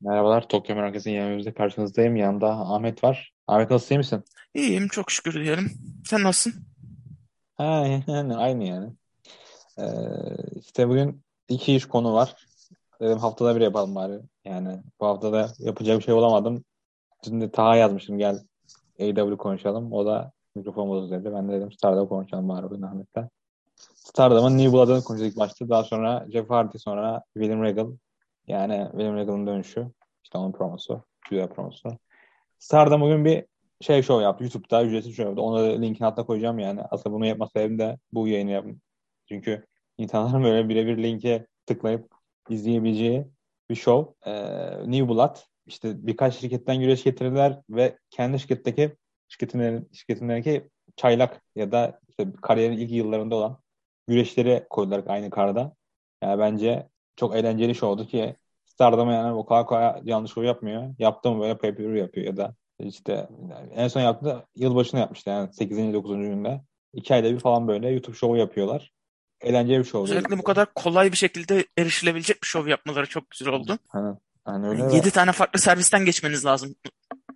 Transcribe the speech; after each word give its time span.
Merhabalar, 0.00 0.48
Tokyo 0.48 0.76
Merkez'in 0.76 1.10
yemeğimizde 1.10 1.54
karşınızdayım. 1.54 2.16
Yanında 2.16 2.50
Ahmet 2.50 3.04
var. 3.04 3.32
Ahmet 3.46 3.70
nasıl 3.70 3.94
iyi 3.94 3.98
misin? 3.98 4.24
İyiyim 4.54 4.88
çok 4.88 5.10
şükür 5.10 5.44
diyelim. 5.44 5.70
Sen 6.04 6.22
nasılsın? 6.22 6.66
Ha, 7.56 7.86
yani 8.06 8.36
aynı 8.36 8.64
yani. 8.64 8.92
Ee, 9.78 9.84
işte 10.60 10.88
bugün 10.88 11.22
iki 11.48 11.74
iş 11.74 11.84
konu 11.84 12.14
var. 12.14 12.36
Dedim 13.00 13.18
haftada 13.18 13.56
bir 13.56 13.60
yapalım 13.60 13.94
bari. 13.94 14.20
Yani 14.44 14.82
bu 15.00 15.06
haftada 15.06 15.52
yapacak 15.58 15.98
bir 15.98 16.04
şey 16.04 16.14
bulamadım. 16.14 16.64
Şimdi 17.24 17.50
Taha 17.50 17.76
yazmıştım 17.76 18.18
gel 18.18 18.40
AW 19.00 19.36
konuşalım. 19.36 19.92
O 19.92 20.06
da 20.06 20.32
mikrofon 20.54 20.88
bozuldu 20.88 21.12
dedi. 21.12 21.34
Ben 21.34 21.48
de 21.48 21.52
dedim 21.52 21.72
Stardom 21.72 22.08
konuşalım 22.08 22.48
bari 22.48 22.62
bugün 22.62 22.82
Ahmet'le. 22.82 23.28
Stardom'un 23.94 24.58
New 24.58 24.72
Blood'ını 24.72 25.04
konuştuk 25.04 25.36
başta. 25.38 25.68
Daha 25.68 25.84
sonra 25.84 26.26
Jeff 26.32 26.50
Hardy 26.50 26.78
sonra 26.78 27.22
William 27.34 27.62
Regal. 27.62 27.90
Yani 28.50 28.88
William 28.90 29.16
Regal'ın 29.16 29.46
dönüşü. 29.46 29.86
İşte 30.24 30.38
onun 30.38 30.52
promosu. 30.52 31.02
Güzel 31.30 31.48
promosu. 31.48 31.98
Stardom 32.58 33.00
bugün 33.00 33.24
bir 33.24 33.44
şey 33.80 34.02
show 34.02 34.24
yaptı. 34.24 34.44
YouTube'da 34.44 34.84
ücretsiz 34.84 35.16
show 35.16 35.28
yaptı. 35.28 35.42
Onu 35.42 35.56
da 35.58 35.80
linkin 35.80 36.04
altına 36.04 36.26
koyacağım 36.26 36.58
yani. 36.58 36.82
Aslında 36.90 37.16
bunu 37.16 37.26
yapma 37.26 37.46
sebebim 37.46 37.78
de 37.78 37.98
bu 38.12 38.28
yayını 38.28 38.50
yaptım. 38.50 38.80
Çünkü 39.28 39.66
insanların 39.98 40.44
böyle 40.44 40.68
birebir 40.68 41.02
linke 41.02 41.46
tıklayıp 41.66 42.10
izleyebileceği 42.48 43.26
bir 43.70 43.74
show. 43.74 44.30
Ee, 44.30 44.90
New 44.90 45.08
Blood. 45.08 45.36
İşte 45.66 46.06
birkaç 46.06 46.34
şirketten 46.36 46.80
güreş 46.80 47.04
getirdiler 47.04 47.60
ve 47.70 47.98
kendi 48.10 48.38
şirketteki 48.38 48.96
şirketin, 49.28 49.88
şirketindeki 49.92 50.68
çaylak 50.96 51.42
ya 51.56 51.72
da 51.72 52.00
işte 52.08 52.26
kariyerin 52.42 52.78
ilk 52.78 52.90
yıllarında 52.90 53.36
olan 53.36 53.58
güreşleri 54.08 54.66
koydular 54.70 55.02
aynı 55.06 55.30
karda. 55.30 55.74
Yani 56.22 56.38
bence 56.38 56.88
çok 57.16 57.36
eğlenceli 57.36 57.74
show'du 57.74 58.06
ki 58.06 58.36
Stardom'a 58.64 59.12
yani 59.12 59.32
o 59.32 59.46
kadar 59.46 59.66
kolay 59.66 60.00
yanlış 60.04 60.30
show 60.32 60.46
yapmıyor. 60.46 60.94
Yaptı 60.98 61.30
mı 61.30 61.40
böyle 61.40 61.58
pay 61.58 61.70
yapıyor 61.98 62.26
ya 62.26 62.36
da 62.36 62.54
işte 62.78 63.28
en 63.74 63.88
son 63.88 64.00
yaptığı 64.00 64.46
yılbaşını 64.56 65.00
yapmıştı 65.00 65.30
yani 65.30 65.52
8. 65.52 65.94
9. 65.94 66.16
günde. 66.16 66.60
İki 66.94 67.14
ayda 67.14 67.30
bir 67.30 67.38
falan 67.38 67.68
böyle 67.68 67.88
YouTube 67.88 68.16
şovu 68.16 68.36
yapıyorlar. 68.36 68.92
Eğlenceli 69.40 69.78
bir 69.78 69.84
şovdu. 69.84 70.04
Özellikle 70.04 70.38
bu 70.38 70.42
kadar 70.42 70.74
kolay 70.74 71.12
bir 71.12 71.16
şekilde 71.16 71.64
erişilebilecek 71.78 72.42
bir 72.42 72.46
şov 72.46 72.66
yapmaları 72.66 73.06
çok 73.06 73.30
güzel 73.30 73.48
oldu. 73.48 73.78
Hani, 73.88 74.16
hani 74.44 74.68
öyle 74.68 74.80
Yani 74.80 74.92
ve 74.92 74.96
7 74.96 75.10
tane 75.10 75.32
farklı 75.32 75.60
servisten 75.60 76.04
geçmeniz 76.04 76.44
lazım 76.44 76.74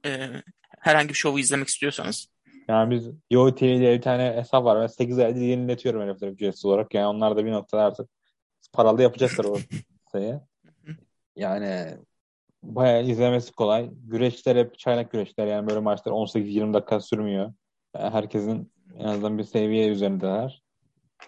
e, 0.07 0.31
herhangi 0.79 1.09
bir 1.09 1.15
şovu 1.15 1.39
izlemek 1.39 1.69
istiyorsanız. 1.69 2.29
yani 2.69 2.91
biz 2.91 3.11
Yo 3.31 3.57
bir 3.57 4.03
tane 4.03 4.33
hesap 4.37 4.65
var. 4.65 4.83
Ben 4.83 4.87
8 4.87 5.19
ayda 5.19 5.39
yeniletiyorum 5.39 6.03
herifleri 6.03 6.31
ücretsiz 6.31 6.65
olarak. 6.65 6.95
Yani 6.95 7.07
onlar 7.07 7.37
da 7.37 7.45
bir 7.45 7.53
noktada 7.53 7.83
artık 7.83 8.09
paralı 8.75 9.03
yapacaklar 9.03 9.45
o 9.45 9.59
şeyi. 10.13 10.35
Yani 11.37 11.99
bayağı 12.63 13.05
izlemesi 13.05 13.53
kolay. 13.53 13.91
Güreşler 13.93 14.57
hep 14.57 14.79
çaylak 14.79 15.13
güreşler. 15.13 15.47
Yani 15.47 15.69
böyle 15.69 15.81
maçlar 15.81 16.13
18-20 16.13 16.75
dakika 16.75 17.01
sürmüyor. 17.01 17.53
Yani 17.97 18.11
herkesin 18.15 18.73
en 18.99 19.05
azından 19.05 19.39
bir 19.39 19.45
seviye 19.45 19.89
üzerindeler. 19.89 20.63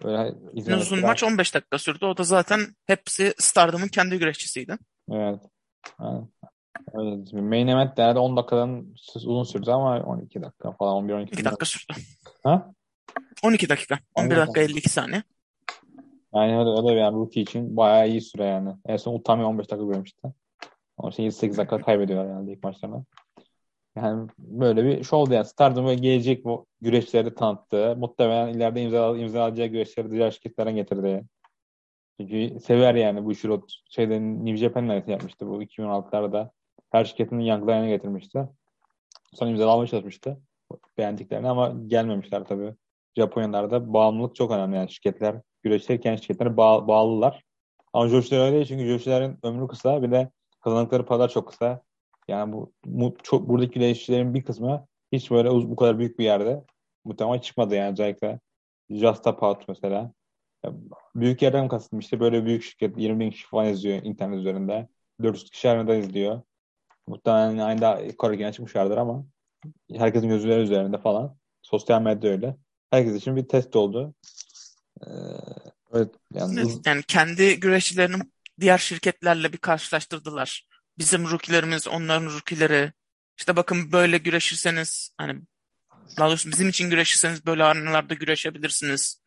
Böyle 0.04 0.34
En 0.66 0.78
uzun 0.78 1.00
maç 1.00 1.22
15 1.22 1.54
dakika 1.54 1.78
sürdü. 1.78 2.04
O 2.04 2.16
da 2.16 2.24
zaten 2.24 2.60
hepsi 2.86 3.34
Stardom'un 3.38 3.88
kendi 3.88 4.18
güreşçisiydi. 4.18 4.76
Evet. 5.10 5.40
Ha, 5.98 6.28
öyle. 6.94 7.40
Main 7.40 7.66
event 7.66 7.96
de 7.96 8.18
10 8.18 8.36
dakikadan 8.36 8.94
uzun 9.14 9.44
sürdü 9.44 9.70
ama 9.70 10.00
12 10.00 10.42
dakika 10.42 10.72
falan 10.72 11.08
11-12 11.08 11.22
2 11.22 11.44
dakika 11.44 11.66
sürdü. 11.66 11.92
Ha? 12.42 12.72
12 13.42 13.68
dakika. 13.68 13.98
11 14.14 14.36
dakika 14.36 14.60
52 14.60 14.88
saniye. 14.88 15.22
Yani 16.36 16.58
o 16.58 16.88
da 16.88 16.92
yani 16.92 17.16
rookie 17.16 17.42
için 17.42 17.76
bayağı 17.76 18.08
iyi 18.08 18.20
süre 18.20 18.44
yani. 18.44 18.70
En 18.86 18.96
son 18.96 19.14
Utami 19.14 19.44
15 19.44 19.70
dakika 19.70 19.86
görmüştü. 19.86 20.32
Onun 20.98 21.10
için 21.10 21.22
7-8 21.22 21.56
dakika 21.56 21.78
kaybediyorlar 21.78 22.30
yani 22.30 22.52
ilk 22.52 22.64
maçlarına. 22.64 23.04
Yani 23.96 24.28
böyle 24.38 24.84
bir 24.84 25.04
show 25.04 25.34
yani. 25.34 25.44
Stardom 25.44 25.86
böyle 25.86 26.00
gelecek 26.00 26.44
bu 26.44 26.66
güreşleri 26.80 27.34
tanıttı. 27.34 27.96
Muhtemelen 27.98 28.54
ileride 28.54 28.82
imza, 28.82 29.16
imzalayacağı 29.16 29.66
güreşleri 29.66 30.10
diğer 30.10 30.30
şirketlere 30.30 30.72
getirdi. 30.72 31.24
Çünkü 32.20 32.60
sever 32.60 32.94
yani 32.94 33.24
bu 33.24 33.32
işi. 33.32 33.48
Şeyden 33.90 34.44
New 34.44 34.56
Japan'la 34.56 34.94
yapmıştı 34.94 35.48
bu 35.48 35.62
2016'larda. 35.62 36.50
Her 36.90 37.04
şirketin 37.04 37.40
Young 37.40 37.68
Lion'a 37.68 37.88
getirmişti. 37.88 38.48
Sonra 39.34 39.50
imzalamaya 39.50 39.86
çalışmıştı. 39.86 40.40
Beğendiklerini 40.98 41.48
ama 41.48 41.74
gelmemişler 41.86 42.44
tabii. 42.44 42.74
Japonya'larda 43.16 43.92
bağımlılık 43.92 44.34
çok 44.34 44.50
önemli 44.50 44.76
yani 44.76 44.92
şirketler 44.92 45.40
güreşirken 45.62 46.16
şirketlere 46.16 46.56
bağ, 46.56 46.88
bağlılar. 46.88 47.42
Ama 47.92 48.08
Josh'lar 48.08 48.40
öyle 48.40 48.52
değil 48.52 48.66
çünkü 48.66 48.86
Josh'ların 48.86 49.38
ömrü 49.42 49.68
kısa 49.68 50.02
bir 50.02 50.10
de 50.10 50.30
kazandıkları 50.60 51.06
paralar 51.06 51.28
çok 51.28 51.48
kısa. 51.48 51.82
Yani 52.28 52.52
bu, 52.52 52.72
bu 52.84 53.16
çok 53.22 53.48
buradaki 53.48 53.72
güreşçilerin 53.72 54.34
bir 54.34 54.44
kısmı 54.44 54.86
hiç 55.12 55.30
böyle 55.30 55.50
bu 55.50 55.76
kadar 55.76 55.98
büyük 55.98 56.18
bir 56.18 56.24
yerde 56.24 56.64
muhtemelen 57.04 57.38
çıkmadı 57.38 57.74
yani 57.74 57.92
özellikle 57.92 58.40
Just 58.90 59.26
About 59.26 59.68
mesela. 59.68 60.12
Ya, 60.64 60.72
büyük 61.14 61.42
yerden 61.42 61.68
kastım 61.68 61.98
işte 61.98 62.20
böyle 62.20 62.44
büyük 62.44 62.62
şirket 62.62 62.98
20 62.98 63.20
bin 63.20 63.30
kişi 63.30 63.46
falan 63.46 63.66
izliyor 63.66 64.02
internet 64.02 64.38
üzerinde. 64.38 64.88
400 65.22 65.50
kişi 65.50 65.68
harbiden 65.68 65.98
izliyor. 66.00 66.42
Muhtemelen 67.06 67.58
aynı 67.58 67.80
da 67.80 68.00
Kore'ye 68.18 68.52
çıkmışlardır 68.52 68.96
ama 68.96 69.24
herkesin 69.92 70.28
gözleri 70.28 70.60
üzerinde 70.60 70.98
falan. 70.98 71.36
Sosyal 71.62 72.02
medya 72.02 72.30
öyle. 72.30 72.56
Herkes 72.90 73.14
için 73.14 73.36
bir 73.36 73.48
test 73.48 73.76
oldu. 73.76 74.14
Ee, 75.00 75.10
evet, 75.92 76.14
yani 76.34 76.60
Evet, 76.60 76.86
Yani 76.86 77.02
kendi 77.02 77.60
güreşçilerini 77.60 78.16
diğer 78.60 78.78
şirketlerle 78.78 79.52
bir 79.52 79.58
karşılaştırdılar. 79.58 80.68
Bizim 80.98 81.30
rookie'lerimiz, 81.30 81.88
onların 81.88 82.26
rookie'leri. 82.26 82.92
İşte 83.38 83.56
bakın 83.56 83.92
böyle 83.92 84.18
güreşirseniz 84.18 85.10
hani 85.18 85.40
daha 86.18 86.28
doğrusu 86.28 86.50
bizim 86.50 86.68
için 86.68 86.90
güreşirseniz 86.90 87.46
böyle 87.46 87.64
arenalarda 87.64 88.14
güreşebilirsiniz. 88.14 89.22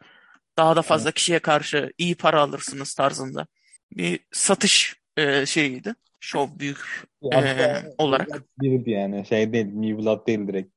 Daha 0.57 0.75
da 0.75 0.81
fazla 0.81 1.11
kişiye 1.11 1.39
karşı 1.39 1.93
iyi 1.97 2.15
para 2.15 2.41
alırsınız 2.41 2.93
tarzında. 2.93 3.47
Bir 3.91 4.19
satış 4.31 4.95
e, 5.17 5.45
şeyiydi. 5.45 5.95
Show 6.19 6.59
büyük 6.59 7.05
e, 7.33 7.83
olarak. 7.97 8.43
bir 8.61 8.91
yani 8.91 9.25
şey 9.25 9.53
değil, 9.53 9.65
New 9.65 9.97
Blood 9.97 10.27
değil 10.27 10.47
direkt. 10.47 10.73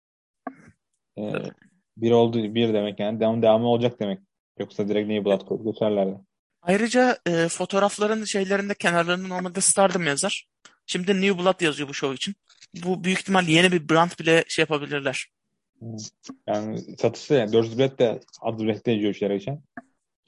Ee, 1.18 1.32
bir 1.96 2.10
oldu 2.10 2.54
bir 2.54 2.74
demek 2.74 3.00
yani 3.00 3.20
devam 3.20 3.42
devamı 3.42 3.66
olacak 3.66 4.00
demek. 4.00 4.20
Yoksa 4.58 4.88
direkt 4.88 5.08
New 5.08 5.24
Blood 5.24 5.46
koyup 5.46 5.64
geçerlerdi. 5.64 6.16
Ayrıca 6.62 7.18
e, 7.26 7.48
fotoğrafların 7.48 8.24
şeylerinde 8.24 8.74
kenarlarında 8.74 9.28
normalde 9.28 9.60
Stardom 9.60 10.06
yazar. 10.06 10.46
Şimdi 10.86 11.20
New 11.20 11.38
Blood 11.38 11.60
yazıyor 11.60 11.88
bu 11.88 11.94
show 11.94 12.14
için. 12.14 12.34
Bu 12.84 13.04
büyük 13.04 13.18
ihtimal 13.18 13.48
yeni 13.48 13.72
bir 13.72 13.88
brand 13.88 14.10
bile 14.20 14.44
şey 14.48 14.62
yapabilirler. 14.62 15.26
Yani 16.46 16.78
satışta 16.78 17.34
yani 17.34 17.52
400 17.52 17.78
bilet 17.78 17.98
de 17.98 18.20
az 18.40 18.58
bilet 18.58 18.86
de 18.86 18.94
izliyor 18.94 19.14
işlere 19.14 19.36
geçen. 19.36 19.62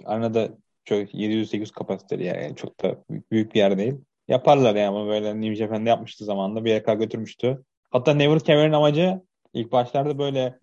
Arenada 0.04 0.48
çok 0.84 0.98
700-800 0.98 1.72
kapasiteli 1.72 2.24
yani 2.24 2.56
çok 2.56 2.82
da 2.82 3.04
büyük, 3.30 3.54
bir 3.54 3.58
yer 3.58 3.78
değil. 3.78 3.94
Yaparlar 4.28 4.74
yani 4.74 4.88
ama 4.88 5.06
böyle 5.06 5.40
New 5.40 5.54
Japan'da 5.54 5.88
yapmıştı 5.88 6.24
zamanında 6.24 6.64
bir 6.64 6.70
yere 6.70 6.94
götürmüştü. 6.94 7.64
Hatta 7.90 8.14
Never 8.14 8.40
Kemer'in 8.40 8.72
amacı 8.72 9.20
ilk 9.54 9.72
başlarda 9.72 10.18
böyle 10.18 10.58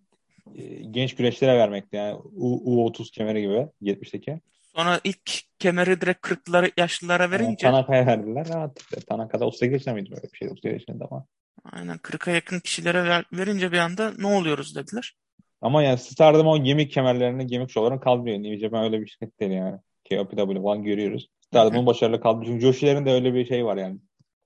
genç 0.91 1.16
güreşlere 1.16 1.57
vermekti 1.57 1.96
yani 1.96 2.16
U, 2.35 2.90
U30 2.90 3.12
kemeri 3.12 3.41
gibi 3.41 3.68
70'teki. 3.81 4.40
Sonra 4.75 5.00
ilk 5.03 5.31
kemeri 5.59 6.02
direkt 6.02 6.28
40'ları 6.28 6.72
yaşlılara 6.78 7.24
Yani 7.24 7.31
verince 7.31 7.68
Tanaka'ya 7.68 8.06
verdiler. 8.06 8.47
Evet, 8.56 9.07
Tanaka'da 9.07 9.46
38 9.46 9.74
yaşında 9.74 9.94
mıydı 9.94 10.09
böyle 10.12 10.24
bir 10.34 10.38
şey? 10.38 10.47
38 10.50 10.74
yaşında 10.81 11.07
ama. 11.12 11.25
aynen 11.72 11.97
40'a 11.97 12.31
yakın 12.34 12.59
kişilere 12.59 13.03
ver- 13.03 13.25
verince 13.34 13.72
bir 13.72 13.78
anda 13.78 14.13
ne 14.18 14.28
oluyoruz 14.28 14.75
dediler. 14.75 15.13
Ama 15.62 15.84
yani 15.84 15.97
Stardom 15.97 16.47
o 16.47 16.63
gimmick 16.63 16.91
kemerlerini, 16.94 17.47
gimmick 17.47 17.72
şovlarını 17.72 18.00
kaldırıyor. 18.00 18.38
New 18.38 18.58
Japan 18.58 18.84
öyle 18.84 19.02
bir 19.02 19.08
şirket 19.08 19.40
değil 19.40 19.52
yani. 19.52 19.79
KOPW 20.09 20.62
falan 20.62 20.84
görüyoruz. 20.84 21.28
Stardom'un 21.41 21.85
başarılı 21.85 22.22
kaldı. 22.22 22.46
Çünkü 22.46 22.62
Joshi'lerin 22.66 23.06
de 23.06 23.12
öyle 23.12 23.34
bir 23.34 23.46
şey 23.46 23.66
var 23.66 23.78
yani. 23.78 24.00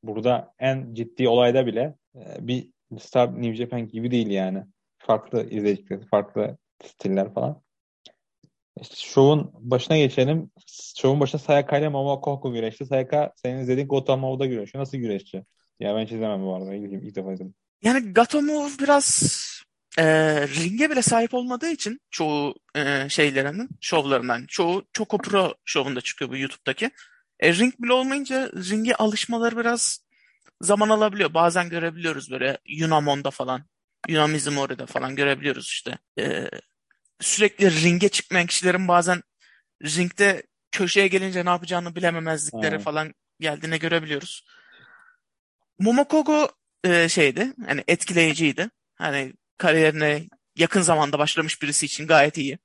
Burada 0.03 0.53
en 0.59 0.93
ciddi 0.93 1.27
olayda 1.29 1.65
bile 1.65 1.95
e, 2.15 2.47
bir 2.47 2.69
Star 2.99 3.41
New 3.41 3.55
Japan 3.55 3.87
gibi 3.87 4.11
değil 4.11 4.27
yani. 4.27 4.63
Farklı 5.07 5.49
izleyiciler, 5.49 6.07
farklı 6.11 6.57
stiller 6.83 7.33
falan. 7.33 7.61
İşte 8.81 8.95
şovun 8.95 9.51
başına 9.53 9.97
geçelim. 9.97 10.51
Şovun 10.97 11.19
başında 11.19 11.41
Sayaka 11.41 11.77
ile 11.77 11.89
Momoko 11.89 12.21
Koku 12.21 12.53
güreşti. 12.53 12.85
Sayaka 12.85 13.33
senin 13.35 13.59
izlediğin 13.59 13.87
Gotamo'da 13.87 14.45
güreşiyor. 14.45 14.81
Nasıl 14.81 14.97
güreşçi? 14.97 15.45
Ya 15.79 15.95
ben 15.95 16.03
hiç 16.05 16.11
izlemem 16.11 16.45
bu 16.45 16.55
arada. 16.55 16.73
İlk, 16.73 17.03
ilk 17.03 17.15
defa 17.15 17.33
izledim. 17.33 17.55
Yani 17.81 18.13
Gatomu 18.13 18.69
biraz 18.79 19.35
e, 19.97 20.05
ringe 20.47 20.89
bile 20.89 21.01
sahip 21.01 21.33
olmadığı 21.33 21.69
için 21.69 21.99
çoğu 22.11 22.55
e, 22.75 23.09
şeylerinin, 23.09 23.69
şovlarından. 23.81 24.45
Çoğu 24.47 24.83
Choco 24.93 25.17
Pro 25.17 25.53
şovunda 25.65 26.01
çıkıyor 26.01 26.31
bu 26.31 26.37
YouTube'daki. 26.37 26.91
E, 27.39 27.53
ring 27.53 27.73
bile 27.79 27.93
olmayınca 27.93 28.51
ringe 28.51 28.93
alışmaları 28.93 29.57
biraz 29.57 29.99
zaman 30.61 30.89
alabiliyor. 30.89 31.33
Bazen 31.33 31.69
görebiliyoruz 31.69 32.31
böyle 32.31 32.57
Yunamon'da 32.65 33.31
falan. 33.31 33.65
Yunamizumori'de 34.07 34.85
falan 34.85 35.15
görebiliyoruz 35.15 35.65
işte. 35.67 35.97
E, 36.19 36.49
sürekli 37.21 37.81
ringe 37.83 38.09
çıkmayan 38.09 38.47
kişilerin 38.47 38.87
bazen 38.87 39.21
ringde 39.83 40.43
köşeye 40.71 41.07
gelince 41.07 41.45
ne 41.45 41.49
yapacağını 41.49 41.95
bilememezlikleri 41.95 42.75
Ha. 42.75 42.81
falan 42.81 43.13
geldiğini 43.39 43.79
görebiliyoruz. 43.79 44.45
Momokogo 45.79 46.49
e, 46.83 47.09
şeydi. 47.09 47.53
Hani 47.65 47.83
etkileyiciydi. 47.87 48.69
Hani 48.95 49.33
kariyerine 49.57 50.25
yakın 50.55 50.81
zamanda 50.81 51.19
başlamış 51.19 51.61
birisi 51.61 51.85
için 51.85 52.07
gayet 52.07 52.37
iyi. 52.37 52.59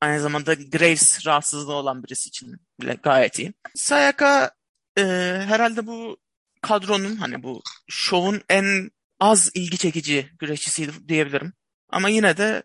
Aynı 0.00 0.20
zamanda 0.20 0.54
Graves 0.54 1.26
rahatsızlığı 1.26 1.72
olan 1.72 2.04
birisi 2.04 2.28
için 2.28 2.56
bile 2.80 2.94
gayet 3.02 3.38
iyi. 3.38 3.54
Sayaka 3.74 4.50
e, 4.98 5.02
herhalde 5.46 5.86
bu 5.86 6.16
kadronun 6.62 7.16
hani 7.16 7.42
bu 7.42 7.62
şovun 7.88 8.42
en 8.48 8.90
az 9.22 9.50
ilgi 9.54 9.78
çekici 9.78 10.28
güreşçisiydi 10.38 10.92
diyebilirim. 11.08 11.52
Ama 11.88 12.08
yine 12.08 12.36
de 12.36 12.62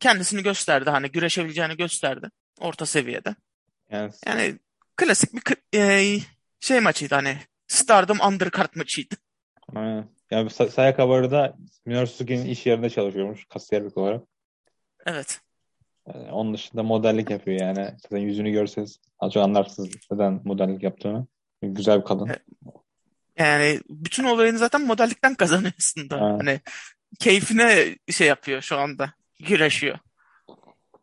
kendisini 0.00 0.42
gösterdi. 0.42 0.90
Hani 0.90 1.10
güreşebileceğini 1.10 1.76
gösterdi. 1.76 2.30
Orta 2.60 2.86
seviyede. 2.86 3.34
Yani, 3.90 4.10
Yani 4.26 4.58
klasik 4.96 5.30
bir 5.34 5.78
e, 5.78 6.18
şey 6.60 6.80
maçıydı 6.80 7.14
hani. 7.14 7.38
Stardom 7.68 8.20
undercard 8.20 8.76
maçıydı. 8.76 9.14
aynen. 9.74 10.08
Yani 10.30 10.48
Sa- 10.50 10.70
Sayaka 10.70 11.08
bu 11.08 11.12
arada 11.12 11.56
Minoru 11.86 12.06
Suzuki'nin 12.06 12.46
iş 12.46 12.66
yerinde 12.66 12.90
çalışıyormuş 12.90 13.44
kasiyerlik 13.44 13.96
olarak. 13.96 14.22
Evet. 15.06 15.40
Yani 16.08 16.32
onun 16.32 16.54
dışında 16.54 16.82
modellik 16.82 17.30
yapıyor 17.30 17.60
yani. 17.60 17.94
Zaten 18.02 18.18
yüzünü 18.18 18.50
görseniz 18.50 19.00
çok 19.22 19.36
anlarsınız 19.36 19.90
neden 20.10 20.40
modellik 20.44 20.82
yaptığını. 20.82 21.26
Güzel 21.62 22.00
bir 22.00 22.04
kadın. 22.04 22.26
Evet. 22.26 22.42
Yani 23.38 23.80
bütün 23.88 24.24
olayını 24.24 24.58
zaten 24.58 24.86
modellikten 24.86 25.34
kazanıyor 25.34 25.72
aslında. 25.78 26.14
Evet. 26.16 26.40
Hani 26.40 26.60
keyfine 27.18 27.96
şey 28.10 28.26
yapıyor 28.26 28.60
şu 28.62 28.78
anda. 28.78 29.12
Güreşiyor. 29.40 29.98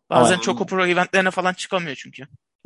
Bazen 0.10 0.34
Ama- 0.34 0.44
Choco 0.44 0.66
Pro 0.66 0.86
eventlerine 0.86 1.32
falan 1.32 1.54
çıkamıyor 1.54 1.96
çünkü. 1.96 2.24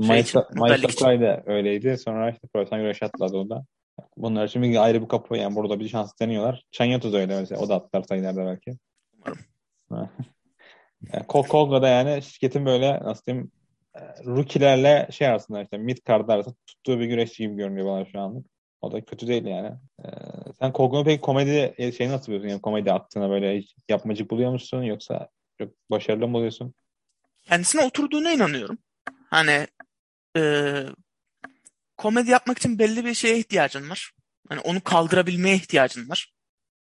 Şey. 0.08 0.24
Sakurai 0.24 1.22
da 1.22 1.44
öyleydi. 1.46 1.98
Sonra 1.98 2.32
işte 2.32 2.48
profesyonel 2.54 2.84
güreş 2.84 3.04
atladı 3.04 3.38
o 3.38 3.50
da. 3.50 3.66
Bunlar 4.18 4.48
şimdi 4.48 4.80
ayrı 4.80 5.02
bir 5.02 5.08
kapı 5.08 5.38
yani 5.38 5.56
burada 5.56 5.80
bir 5.80 5.90
şans 5.90 6.20
deniyorlar. 6.22 6.64
Chanyato 6.72 7.14
da 7.14 7.18
öyle 7.18 7.40
mesela. 7.40 7.62
O 7.62 7.70
da 7.70 7.76
atlar 7.76 8.04
sayılarda 8.04 8.46
belki. 8.46 8.78
Umarım. 9.90 10.10
yani 11.14 11.28
Kol 11.28 11.44
Kolga'da 11.44 11.88
yani 11.88 12.22
şirketin 12.22 12.66
böyle 12.66 13.00
nasıl 13.04 13.26
diyeyim 13.26 13.52
e, 13.96 14.00
rookie'lerle 14.26 15.08
şey 15.12 15.28
arasında 15.28 15.62
işte 15.62 15.78
mid 15.78 15.98
card 16.08 16.30
arasında 16.30 16.56
tuttuğu 16.68 17.00
bir 17.00 17.06
güreşçi 17.06 17.44
gibi 17.44 17.56
görünüyor 17.56 17.88
bana 17.88 18.06
şu 18.06 18.20
anlık. 18.20 18.46
O 18.81 18.92
da 18.92 19.06
kötü 19.06 19.27
değil 19.27 19.45
yani. 19.45 19.72
Ee, 20.06 20.10
sen 20.60 20.74
Kolga'nın 20.74 21.06
peki 21.06 21.22
komedi 21.22 21.75
şeyi 21.98 22.10
nasıl 22.10 22.27
buluyorsun? 22.27 22.50
Yani 22.50 22.62
komedi 22.62 22.92
attığına 22.92 23.30
böyle 23.30 23.57
hiç 23.57 23.75
yapmacık 23.89 24.31
buluyor 24.31 24.51
musun? 24.51 24.83
Yoksa 24.83 25.30
çok 25.57 25.74
başarılı 25.92 26.27
mı 26.27 26.33
buluyorsun? 26.33 26.74
Kendisine 27.44 27.81
oturduğuna 27.81 28.31
inanıyorum. 28.31 28.77
Hani 29.30 29.68
e, 30.38 30.42
komedi 31.98 32.31
yapmak 32.31 32.57
için 32.57 32.80
belli 32.80 33.06
bir 33.06 33.13
şeye 33.13 33.38
ihtiyacın 33.38 33.89
var. 33.89 34.12
Hani 34.50 34.60
onu 34.60 34.81
kaldırabilmeye 34.81 35.56
ihtiyacın 35.56 36.10
var. 36.10 36.33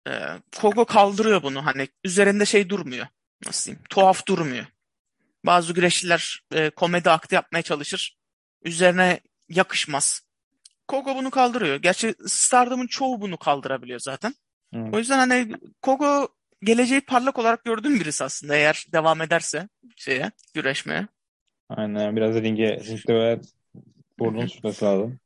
E, 0.09 0.13
Kogo 0.57 0.85
kaldırıyor 0.85 1.43
bunu. 1.43 1.67
Hani 1.67 1.89
üzerinde 2.05 2.45
şey 2.47 2.69
durmuyor. 2.69 3.07
Nasıl 3.47 3.65
diyeyim? 3.65 3.85
Tuhaf 3.89 4.27
durmuyor. 4.27 4.67
Bazı 5.47 5.73
güreşçiler 5.73 6.43
e, 6.55 6.71
komedi 6.71 7.11
aktı 7.11 7.35
yapmaya 7.35 7.63
çalışır. 7.63 8.17
Üzerine 8.63 9.21
yakışmaz. 9.49 10.24
Kogo 10.89 11.17
bunu 11.17 11.31
kaldırıyor. 11.31 11.77
Gerçi 11.77 12.15
Stardom'un 12.27 12.87
çoğu 12.87 13.21
bunu 13.21 13.37
kaldırabiliyor 13.37 14.01
zaten. 14.01 14.35
Hı. 14.75 14.85
O 14.93 14.99
yüzden 14.99 15.19
hani 15.19 15.53
Kogo 15.83 16.29
geleceği 16.63 17.01
parlak 17.01 17.39
olarak 17.39 17.65
gördüğüm 17.65 18.01
birisi 18.01 18.25
aslında 18.25 18.57
eğer 18.57 18.87
devam 18.93 19.23
ederse 19.23 19.69
şeye 19.97 20.31
güreşmeye. 20.55 21.09
Aynen 21.69 22.17
biraz 22.17 22.35
da 22.35 22.43
ringe, 22.43 22.81
Hı 24.21 24.25
hı. 24.25 24.49
sürtmesi 24.49 24.85
lazım. 24.85 25.19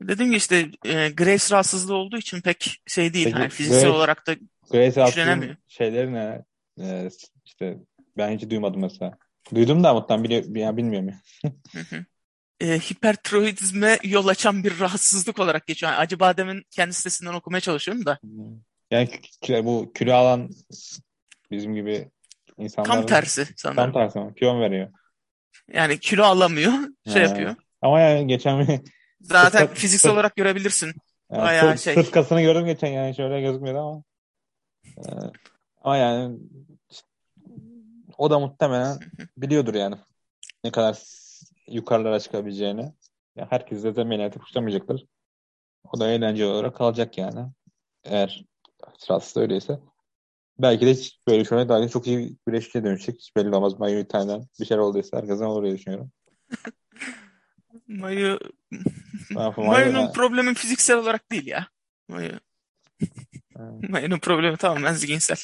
Dediğim 0.00 0.30
gibi 0.30 0.38
işte 0.38 0.70
e, 0.84 1.08
Grace 1.08 1.54
rahatsızlığı 1.54 1.94
olduğu 1.94 2.18
için 2.18 2.40
pek 2.40 2.82
şey 2.86 3.14
değil. 3.14 3.24
Peki, 3.24 3.36
Hani 3.36 3.48
fiziksel 3.48 3.84
Grace- 3.84 3.92
olarak 3.92 4.26
da 4.26 4.34
Grace 4.70 5.04
Güçlenemiyor. 5.04 5.56
Şeyleri 5.68 6.12
ne? 6.12 6.44
Ee, 6.80 7.08
işte 7.44 7.78
ben 8.16 8.38
hiç 8.38 8.50
duymadım 8.50 8.80
mesela. 8.80 9.18
Duydum 9.54 9.84
da 9.84 9.94
muhtemelen 9.94 10.24
bili 10.24 10.60
yani 10.60 10.76
bilmiyorum 10.76 11.08
ya. 11.08 11.20
E, 12.60 12.78
hipertiroidizme 12.78 13.98
yol 14.04 14.26
açan 14.26 14.64
bir 14.64 14.80
rahatsızlık 14.80 15.38
olarak 15.38 15.66
geçiyor. 15.66 15.92
Yani 15.92 16.00
Acıbadem'in 16.00 16.62
kendi 16.70 16.92
sitesinden 16.94 17.32
okumaya 17.34 17.60
çalışıyorum 17.60 18.06
da 18.06 18.18
Yani 18.90 19.08
bu 19.64 19.92
kilo 19.92 20.14
alan 20.14 20.50
bizim 21.50 21.74
gibi 21.74 22.10
insanlar 22.58 22.88
tam 22.90 23.06
tersi 23.06 23.44
tam 23.44 23.54
sanırım. 23.56 23.92
tersi 23.92 24.18
ama 24.18 24.34
kilo 24.34 24.54
mu 24.54 24.60
veriyor? 24.60 24.90
Yani 25.72 25.98
kilo 26.00 26.24
alamıyor, 26.24 26.72
şey 27.12 27.22
Ha. 27.22 27.28
yapıyor. 27.28 27.54
Ama 27.82 28.00
yani 28.00 28.26
geçen 28.26 28.68
bir 28.68 28.80
Zaten 29.20 29.58
Sırt- 29.66 29.74
fiziksel 29.74 30.08
sırt- 30.10 30.14
olarak 30.14 30.36
görebilirsin. 30.36 30.92
yani 31.32 31.42
Bayağı 31.42 31.70
sırt, 31.70 31.80
şey. 31.80 31.94
sırt 31.94 32.10
kasını 32.10 32.42
gördüm 32.42 32.66
geçen 32.66 32.88
yani 32.88 33.16
şöyle 33.16 33.40
gözükmüyordu 33.40 33.80
ama. 33.80 34.02
Ee, 34.86 35.30
ama 35.82 35.96
yani 35.96 36.38
o 38.18 38.30
da 38.30 38.38
muhtemelen 38.38 38.98
biliyordur 39.36 39.74
yani 39.74 39.96
ne 40.64 40.70
kadar 40.70 40.98
yukarılara 41.68 42.20
çıkabileceğini. 42.20 42.92
Ya 43.36 43.46
herkes 43.50 43.84
de 43.84 44.04
meliyeti 44.04 44.38
kuşlamayacaktır. 44.38 45.06
O 45.92 46.00
da 46.00 46.10
eğlence 46.10 46.46
olarak 46.46 46.76
kalacak 46.76 47.18
yani. 47.18 47.46
Eğer 48.04 48.44
sırası 48.98 49.40
öyleyse. 49.40 49.80
Belki 50.58 50.86
de 50.86 50.90
hiç 50.90 51.18
böyle 51.28 51.44
şöyle 51.44 51.68
daha 51.68 51.88
çok 51.88 52.06
iyi 52.06 52.18
bir 52.18 52.36
güreşçiye 52.46 52.84
dönüşecek. 52.84 53.20
Hiç 53.20 53.36
belli 53.36 53.56
olmaz. 53.56 53.78
Mayu 53.78 53.98
İtalyan 53.98 54.48
bir 54.60 54.64
şeyler 54.64 54.82
olduysa 54.82 55.16
herkesten 55.16 55.46
olur 55.46 55.62
diye 55.64 55.74
düşünüyorum. 55.74 56.10
Mayu, 57.88 58.38
Mayu'nun 59.56 60.12
problemi 60.12 60.54
fiziksel 60.54 60.98
olarak 60.98 61.30
değil 61.30 61.46
ya. 61.46 61.68
Mayu. 62.08 62.32
Mayu'nun 63.88 64.18
problemi 64.18 64.56
tamamen 64.56 64.92
zihinsel. 64.92 65.36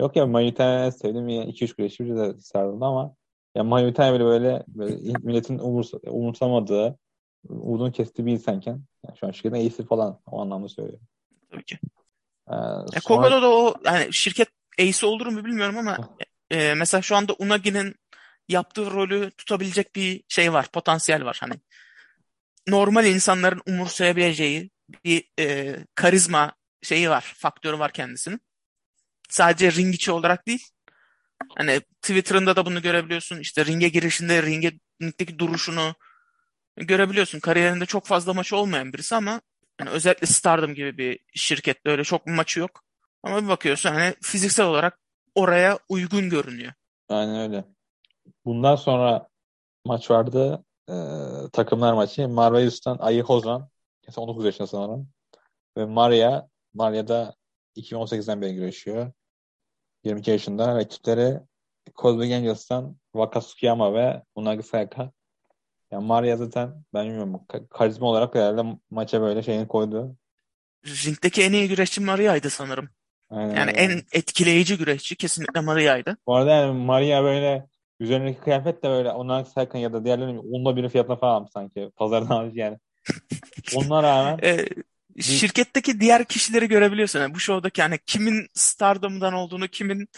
Yok 0.00 0.16
ya 0.16 0.26
Mayu 0.26 0.48
İtalyan'ı 0.48 0.92
sevdim. 0.92 1.28
Yani 1.28 1.50
2-3 1.50 1.76
güreşçi 1.76 2.06
de 2.06 2.40
sarıldı 2.40 2.84
ama 2.84 3.16
ya 3.54 3.64
Mayu 3.64 3.88
İtalyan 3.88 4.20
böyle 4.20 4.24
böyle, 4.24 4.64
böyle 4.68 4.94
milletin 5.22 5.58
umursa, 5.58 5.98
umursamadığı 5.98 6.98
umudunu 7.48 7.92
kestiği 7.92 8.26
bir 8.26 8.32
insanken 8.32 8.82
yani 9.06 9.18
şu 9.18 9.26
an 9.26 9.30
şirketin 9.30 9.56
iyisi 9.56 9.86
falan 9.86 10.20
o 10.26 10.40
anlamda 10.40 10.68
söylüyorum. 10.68 11.06
Tabii 11.50 11.64
ki. 11.64 11.78
Ee, 12.48 12.52
sonra- 12.52 13.00
Kogo'da 13.04 13.42
da 13.42 13.50
o 13.50 13.74
yani 13.84 14.12
şirket 14.12 14.48
ace'i 14.80 15.06
olur 15.06 15.26
mu 15.26 15.44
bilmiyorum 15.44 15.78
ama 15.78 16.16
e, 16.50 16.74
mesela 16.74 17.02
şu 17.02 17.16
anda 17.16 17.34
Unagi'nin 17.38 17.94
yaptığı 18.48 18.90
rolü 18.90 19.30
tutabilecek 19.30 19.96
bir 19.96 20.24
şey 20.28 20.52
var, 20.52 20.68
potansiyel 20.72 21.24
var. 21.24 21.38
Hani 21.40 21.54
normal 22.68 23.06
insanların 23.06 23.62
umursayabileceği 23.66 24.70
bir 25.04 25.30
e, 25.38 25.76
karizma 25.94 26.52
şeyi 26.82 27.10
var, 27.10 27.32
faktörü 27.36 27.78
var 27.78 27.92
kendisinin. 27.92 28.40
Sadece 29.28 29.72
ring 29.72 29.94
içi 29.94 30.12
olarak 30.12 30.46
değil. 30.46 30.66
Hani 31.56 31.80
Twitter'ında 32.02 32.56
da 32.56 32.66
bunu 32.66 32.82
görebiliyorsun. 32.82 33.40
İşte 33.40 33.66
ringe 33.66 33.88
girişinde, 33.88 34.42
ringe 34.42 34.72
duruşunu 35.38 35.94
görebiliyorsun. 36.76 37.40
Kariyerinde 37.40 37.86
çok 37.86 38.06
fazla 38.06 38.34
maçı 38.34 38.56
olmayan 38.56 38.92
birisi 38.92 39.14
ama 39.14 39.40
hani 39.78 39.90
özellikle 39.90 40.26
Stardom 40.26 40.74
gibi 40.74 40.98
bir 40.98 41.18
şirkette 41.34 41.90
öyle 41.90 42.04
çok 42.04 42.26
maçı 42.26 42.60
yok. 42.60 42.82
Ama 43.22 43.42
bir 43.42 43.48
bakıyorsun 43.48 43.90
hani 43.90 44.14
fiziksel 44.22 44.66
olarak 44.66 44.98
oraya 45.34 45.78
uygun 45.88 46.30
görünüyor. 46.30 46.72
Aynen 47.08 47.40
öyle. 47.40 47.64
Bundan 48.44 48.76
sonra 48.76 49.28
maç 49.84 50.10
vardı. 50.10 50.64
Ee, 50.88 50.92
takımlar 51.52 51.92
maçı. 51.92 52.28
Marveus'tan 52.28 52.98
Ayı 52.98 53.22
Hozan. 53.22 53.68
19 54.16 54.44
yaşında 54.44 54.66
sanırım. 54.66 55.08
Ve 55.76 55.84
Maria. 55.84 56.46
Maria 56.74 57.08
da 57.08 57.34
2018'den 57.76 58.42
beri 58.42 58.54
güreşiyor. 58.54 59.12
22 60.04 60.30
yaşında. 60.30 60.74
Rakipleri 60.76 61.38
Cosmic 61.96 62.34
Angels'tan 62.36 62.96
Wakasukiyama 63.12 63.94
ve 63.94 64.22
Unagi 64.34 64.62
Sayaka. 64.62 65.12
Yani 65.90 66.06
Maria 66.06 66.36
zaten 66.36 66.84
ben 66.94 67.04
bilmiyorum 67.06 67.40
ka- 67.48 67.68
karizma 67.68 68.06
olarak 68.06 68.34
herhalde 68.34 68.62
maça 68.90 69.20
böyle 69.20 69.42
şeyini 69.42 69.68
koydu. 69.68 70.16
Ringdeki 70.86 71.42
en 71.42 71.52
iyi 71.52 71.68
güreşçi 71.68 72.00
Maria'ydı 72.00 72.50
sanırım. 72.50 72.88
Aynen 73.30 73.56
Yani 73.56 73.70
en 73.70 74.02
etkileyici 74.12 74.78
güreşçi 74.78 75.16
kesinlikle 75.16 75.60
Maria'ydı. 75.60 76.16
Bu 76.26 76.34
arada 76.36 76.50
yani 76.50 76.78
Maria 76.78 77.22
böyle 77.22 77.66
üzerindeki 78.00 78.40
kıyafet 78.40 78.82
de 78.82 78.88
böyle 78.88 79.12
Unagi 79.12 79.50
Sayaka 79.50 79.78
ya 79.78 79.92
da 79.92 80.04
diğerlerinin 80.04 80.38
onunla 80.38 80.76
bir 80.76 80.88
fiyatına 80.88 81.16
falan 81.16 81.44
sanki. 81.54 81.90
Pazardan 81.96 82.36
almış 82.36 82.54
yani. 82.56 82.78
Ona 83.76 84.02
rağmen 84.02 84.38
Ee, 84.42 84.66
şirketteki 85.20 86.00
diğer 86.00 86.24
kişileri 86.24 86.68
görebiliyorsun. 86.68 87.20
Yani 87.20 87.34
bu 87.34 87.40
şovdaki 87.40 87.82
hani 87.82 87.98
kimin 88.06 88.46
Stardom'dan 88.54 89.32
olduğunu, 89.32 89.68
kimin 89.68 90.08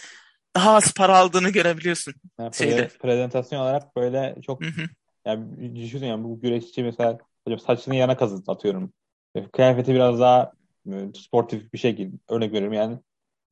daha 0.55 0.75
az 0.75 0.93
para 0.93 1.17
aldığını 1.17 1.49
görebiliyorsun. 1.49 2.13
yani 2.39 2.55
şeyde. 2.55 2.87
prezentasyon 2.87 3.59
olarak 3.61 3.95
böyle 3.95 4.35
çok 4.45 4.63
Hı 4.63 4.67
hı. 4.67 4.81
yani 5.25 5.75
düşünün 5.75 6.07
yani 6.07 6.23
bu 6.23 6.39
güreşçi 6.39 6.83
mesela 6.83 7.17
hocam 7.43 7.59
saçını 7.59 7.95
yana 7.95 8.17
kazıt 8.17 8.49
atıyorum. 8.49 8.93
E, 9.35 9.47
Kıyafeti 9.47 9.93
biraz 9.93 10.19
daha 10.19 10.51
e, 10.91 10.93
sportif 11.15 11.73
bir 11.73 11.77
şekilde 11.77 12.17
örnek 12.29 12.53
veriyorum 12.53 12.73
yani 12.73 12.97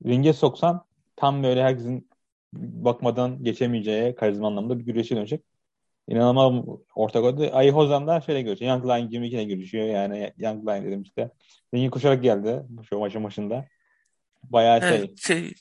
ringe 0.05 0.33
soksan 0.33 0.85
tam 1.15 1.43
böyle 1.43 1.63
herkesin 1.63 2.09
bakmadan 2.53 3.43
geçemeyeceği 3.43 4.15
karizma 4.15 4.47
anlamda 4.47 4.79
bir 4.79 4.85
güreşe 4.85 5.15
dönecek. 5.15 5.43
İnanılmaz 6.07 6.77
ortak 6.95 7.23
oldu. 7.23 7.49
Ayı 7.53 7.71
Hozan'da 7.71 8.21
şöyle 8.21 8.41
görüşüyor. 8.41 8.71
Young 8.71 8.85
Line 8.85 9.27
22'ne 9.27 9.43
görüşüyor. 9.43 9.85
Yani 9.85 10.33
Young 10.37 10.67
Line 10.67 10.85
dedim 10.85 11.01
işte. 11.01 11.29
Ringi 11.73 11.89
koşarak 11.89 12.23
geldi 12.23 12.63
şu 12.89 12.99
maçın 12.99 13.23
başında. 13.23 13.65
Bayağı 14.43 14.81
şey. 14.81 14.97
Evet, 14.97 15.19
şey 15.19 15.53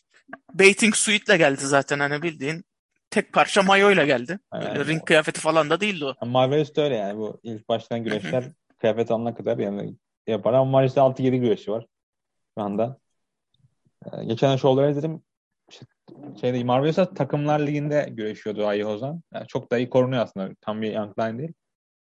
Bathing 0.55 0.95
Suite'le 0.95 1.37
geldi 1.37 1.61
zaten 1.61 1.99
hani 1.99 2.23
bildiğin 2.23 2.65
tek 3.11 3.33
parça 3.33 3.63
mayoyla 3.63 4.05
geldi. 4.05 4.39
Öyle 4.53 4.65
Yani, 4.65 4.87
ring 4.87 5.05
kıyafeti 5.05 5.41
falan 5.41 5.71
da 5.71 5.81
değildi 5.81 6.05
o. 6.05 6.27
Marvelous 6.27 6.77
da 6.77 6.83
öyle 6.83 6.97
yani. 6.97 7.19
Bu 7.19 7.41
ilk 7.43 7.69
baştan 7.69 8.05
güreşler 8.05 8.45
kıyafet 8.79 9.11
alana 9.11 9.35
kadar 9.35 9.59
yani 9.59 9.95
yapar. 10.27 10.53
Ama 10.53 10.71
Marvelos'ta 10.71 11.01
6-7 11.01 11.37
güreşi 11.37 11.71
var 11.71 11.87
şu 12.59 12.65
anda. 12.65 12.99
Ee, 14.13 14.25
geçen 14.25 14.57
şovları 14.57 14.91
izledim. 14.91 15.23
Şeyde 16.41 16.65
Marvelos'ta 16.65 17.15
takımlar 17.15 17.61
liginde 17.61 18.09
güreşiyordu 18.11 18.67
Ayı 18.67 18.85
Hozan. 18.85 19.23
Yani 19.35 19.47
çok 19.47 19.71
da 19.73 19.79
iyi 19.79 19.91
korunuyor 19.91 20.23
aslında. 20.23 20.51
Tam 20.61 20.83
bir 20.83 20.93
Young 20.93 21.19
Line 21.19 21.39
değil. 21.39 21.53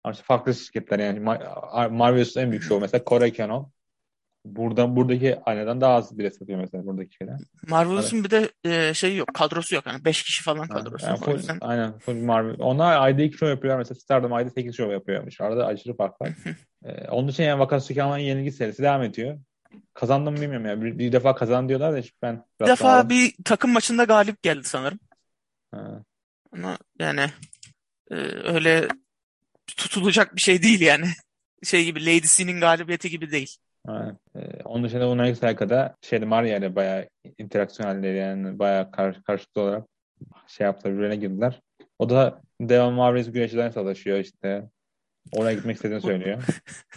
Ama 0.04 0.14
farklı 0.14 0.54
şirketler 0.54 0.98
yani. 0.98 1.20
Mar 1.90 2.36
en 2.36 2.50
büyük 2.50 2.62
şovu 2.62 2.80
mesela 2.80 3.04
Kore 3.04 3.32
Canon. 3.32 3.72
Buradan 4.44 4.96
buradaki 4.96 5.40
aynadan 5.40 5.80
daha 5.80 5.94
az 5.94 6.18
bile 6.18 6.30
satıyor 6.30 6.60
mesela 6.60 6.86
buradaki 6.86 7.16
şeyler. 7.16 7.36
Marvelous'un 7.68 8.24
bir 8.24 8.30
de 8.30 8.50
e, 8.64 8.94
şeyi 8.94 9.16
yok, 9.16 9.34
kadrosu 9.34 9.74
yok. 9.74 9.86
Hani 9.86 10.04
5 10.04 10.22
kişi 10.22 10.42
falan 10.42 10.68
kadrosu. 10.68 11.06
Yani 11.06 11.18
full, 11.18 11.32
yüzden 11.32 11.58
aynen 11.60 11.98
full 11.98 12.14
Marvel. 12.14 12.56
Onlar 12.58 13.00
ayda 13.00 13.22
2 13.22 13.36
show 13.36 13.50
yapıyorlar. 13.50 13.78
Mesela 13.78 13.94
Stardom 13.94 14.32
ayda 14.32 14.50
8 14.50 14.76
show 14.76 14.94
yapıyormuş. 14.94 15.40
Arada 15.40 15.66
aşırı 15.66 15.96
fark 15.96 16.20
var. 16.20 16.28
ee, 16.84 17.08
onun 17.10 17.28
için 17.28 17.44
yani 17.44 17.58
Vakasukaman'ın 17.58 18.22
yenilgi 18.22 18.52
serisi 18.52 18.82
devam 18.82 19.02
ediyor. 19.02 19.38
Kazandım 19.94 20.34
mı 20.34 20.40
bilmiyorum 20.40 20.66
ya. 20.66 20.82
Bir, 20.82 20.98
bir 20.98 21.12
defa 21.12 21.34
kazan 21.34 21.68
diyorlar 21.68 21.92
da 21.92 21.98
işte 21.98 22.16
ben 22.22 22.44
bir 22.60 22.66
defa 22.66 22.72
rastlamadım. 22.72 23.10
bir 23.10 23.34
takım 23.44 23.70
maçında 23.72 24.04
galip 24.04 24.42
geldi 24.42 24.64
sanırım. 24.64 24.98
Ha, 25.70 26.02
Ama 26.52 26.78
yani 26.98 27.26
e, 28.10 28.14
öyle 28.44 28.88
tutulacak 29.66 30.36
bir 30.36 30.40
şey 30.40 30.62
değil 30.62 30.80
yani. 30.80 31.06
Şey 31.64 31.84
gibi 31.84 32.06
Lady 32.06 32.26
C'nin 32.26 32.60
galibiyeti 32.60 33.10
gibi 33.10 33.30
değil. 33.30 33.56
aynen. 33.86 34.18
Ee, 34.36 34.62
onun 34.64 34.84
dışında 34.84 35.08
Unai 35.08 35.36
Saika'da 35.36 35.96
şeyde 36.02 36.24
Maria 36.24 36.56
ile 36.58 36.76
bayağı 36.76 37.08
interaksiyon 37.38 37.88
halleri 37.88 38.16
yani 38.16 38.58
bayağı 38.58 38.90
kar, 38.90 39.22
karşılıklı 39.22 39.60
olarak 39.60 39.84
şey 40.46 40.64
yaptılar 40.64 40.94
birbirine 40.94 41.16
girdiler. 41.16 41.60
O 41.98 42.10
da 42.10 42.42
devam 42.60 42.94
Marvel's 42.94 43.32
güreşçilerine 43.32 43.72
savaşıyor 43.72 44.18
işte. 44.18 44.70
Oraya 45.32 45.54
gitmek 45.54 45.76
istediğini 45.76 46.00
söylüyor. 46.02 46.42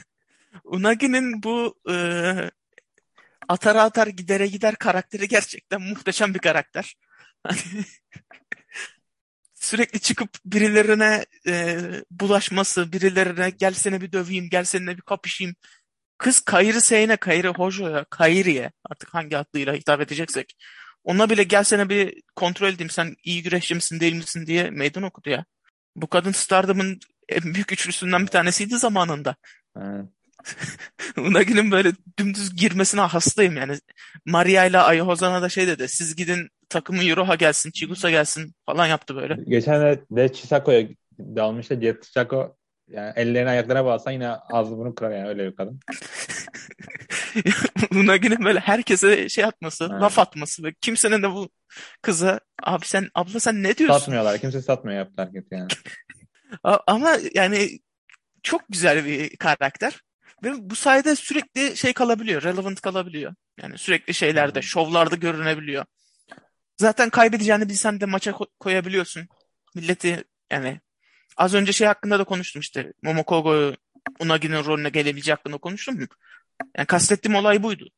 Unagi'nin 0.64 1.44
bu 1.44 1.76
e, 1.92 1.96
atar 3.50 3.76
atar 3.76 4.08
gidere 4.08 4.48
gider 4.48 4.76
karakteri 4.76 5.28
gerçekten 5.28 5.82
muhteşem 5.82 6.34
bir 6.34 6.40
karakter. 6.40 6.96
Sürekli 9.54 10.00
çıkıp 10.00 10.30
birilerine 10.46 11.26
e, 11.48 11.78
bulaşması, 12.12 12.94
birilerine 12.94 13.50
gel 13.50 13.74
seni 13.74 14.02
bir 14.02 14.12
döveyim, 14.12 14.50
gel 14.50 14.64
seninle 14.64 14.98
bir 14.98 15.02
kapışayım. 15.02 15.56
Kız 16.18 16.40
Kairi 16.40 16.82
Seyne, 16.82 17.18
Kairi 17.18 17.48
Hojo'ya, 17.48 18.06
Kairi'ye 18.10 18.72
artık 18.90 19.14
hangi 19.14 19.38
adıyla 19.38 19.74
hitap 19.74 20.02
edeceksek. 20.02 20.56
Ona 21.04 21.30
bile 21.30 21.44
gel 21.44 21.64
seni 21.64 21.90
bir 21.90 22.22
kontrol 22.36 22.68
edeyim 22.70 22.90
sen 22.90 23.16
iyi 23.24 23.44
güreşçi 23.44 23.76
misin 23.76 24.00
değil 24.00 24.14
misin 24.14 24.46
diye 24.46 24.70
meydan 24.70 25.04
okudu 25.04 25.30
ya. 25.30 25.46
Bu 25.96 26.08
kadın 26.08 26.32
Stardom'un 26.32 27.00
en 27.30 27.54
büyük 27.54 27.72
üçlüsünden 27.72 28.22
bir 28.22 28.28
tanesiydi 28.28 28.78
zamanında. 28.78 29.36
Aynen. 29.76 30.19
Unagi'nin 31.18 31.72
böyle 31.72 31.92
dümdüz 32.20 32.56
girmesine 32.56 33.02
hastayım 33.02 33.58
yani. 33.58 33.80
Maria 34.26 34.66
ile 34.66 34.78
Ay 34.78 35.00
Hozan'a 35.00 35.42
da 35.42 35.50
şey 35.50 35.68
dedi. 35.68 35.88
Siz 35.88 36.16
gidin 36.16 36.50
takımı 36.70 37.04
Euroha 37.04 37.36
gelsin, 37.36 37.72
Chigusa 37.72 38.10
gelsin 38.10 38.54
falan 38.66 38.88
yaptı 38.88 39.16
böyle. 39.16 39.38
Geçen 39.48 39.82
de, 39.82 40.04
de 40.12 40.34
Chisako'ya 40.34 40.88
dalmıştı. 41.20 41.82
Jet 41.82 42.04
Chisako 42.04 42.56
yani 42.92 43.14
ellerine 43.16 43.50
ayaklarına 43.50 43.86
bağlasan 43.86 44.12
yine 44.12 44.30
ağzını 44.30 44.78
bunu 44.78 44.96
kırar 44.96 45.12
yani 45.12 45.28
öyle 45.28 45.52
bir 45.52 45.56
kadın. 45.56 45.80
Unagi'nin 47.92 48.46
böyle 48.46 48.60
herkese 48.60 49.30
şey 49.30 49.46
atması, 49.46 49.88
Evet. 49.92 50.02
laf 50.02 50.20
atması 50.20 50.64
ve 50.64 50.74
kimsenin 50.82 51.24
de 51.24 51.32
bu 51.32 51.50
kıza 52.02 52.40
abi 52.64 52.86
sen 52.86 53.10
abla 53.16 53.40
sen 53.40 53.64
ne 53.64 53.78
diyorsun? 53.78 54.00
Satmıyorlar. 54.00 54.38
Kimse 54.38 54.62
satmıyor 54.62 54.98
yaptı 54.98 55.22
hareket 55.22 55.46
yani. 55.52 55.68
Ama 56.88 57.18
yani 57.36 57.80
çok 58.44 58.62
güzel 58.70 59.06
bir 59.06 59.38
karakter. 59.38 60.02
Ve 60.44 60.70
bu 60.70 60.76
sayede 60.76 61.16
sürekli 61.16 61.78
şey 61.78 61.94
kalabiliyor, 61.94 62.44
relevant 62.44 62.82
kalabiliyor. 62.82 63.36
Yani 63.62 63.78
sürekli 63.78 64.14
şeylerde, 64.14 64.62
şovlarda 64.62 65.16
görünebiliyor. 65.16 65.86
Zaten 66.78 67.10
kaybedeceğini 67.10 67.70
bilsen 67.70 68.02
de 68.02 68.06
maça 68.06 68.32
ko- 68.32 68.50
koyabiliyorsun. 68.60 69.28
Milleti 69.76 70.24
yani 70.52 70.82
az 71.38 71.54
önce 71.54 71.74
şey 71.74 71.88
hakkında 71.88 72.20
da 72.20 72.24
konuştum 72.24 72.60
işte. 72.60 72.94
Momokogo 73.04 73.74
Unagi'nin 74.20 74.66
rolüne 74.66 74.90
gelebileceği 74.90 75.36
hakkında 75.36 75.58
konuştum. 75.58 76.08
Yani 76.78 76.88
kastettiğim 76.88 77.36
olay 77.36 77.64
buydu. 77.64 77.90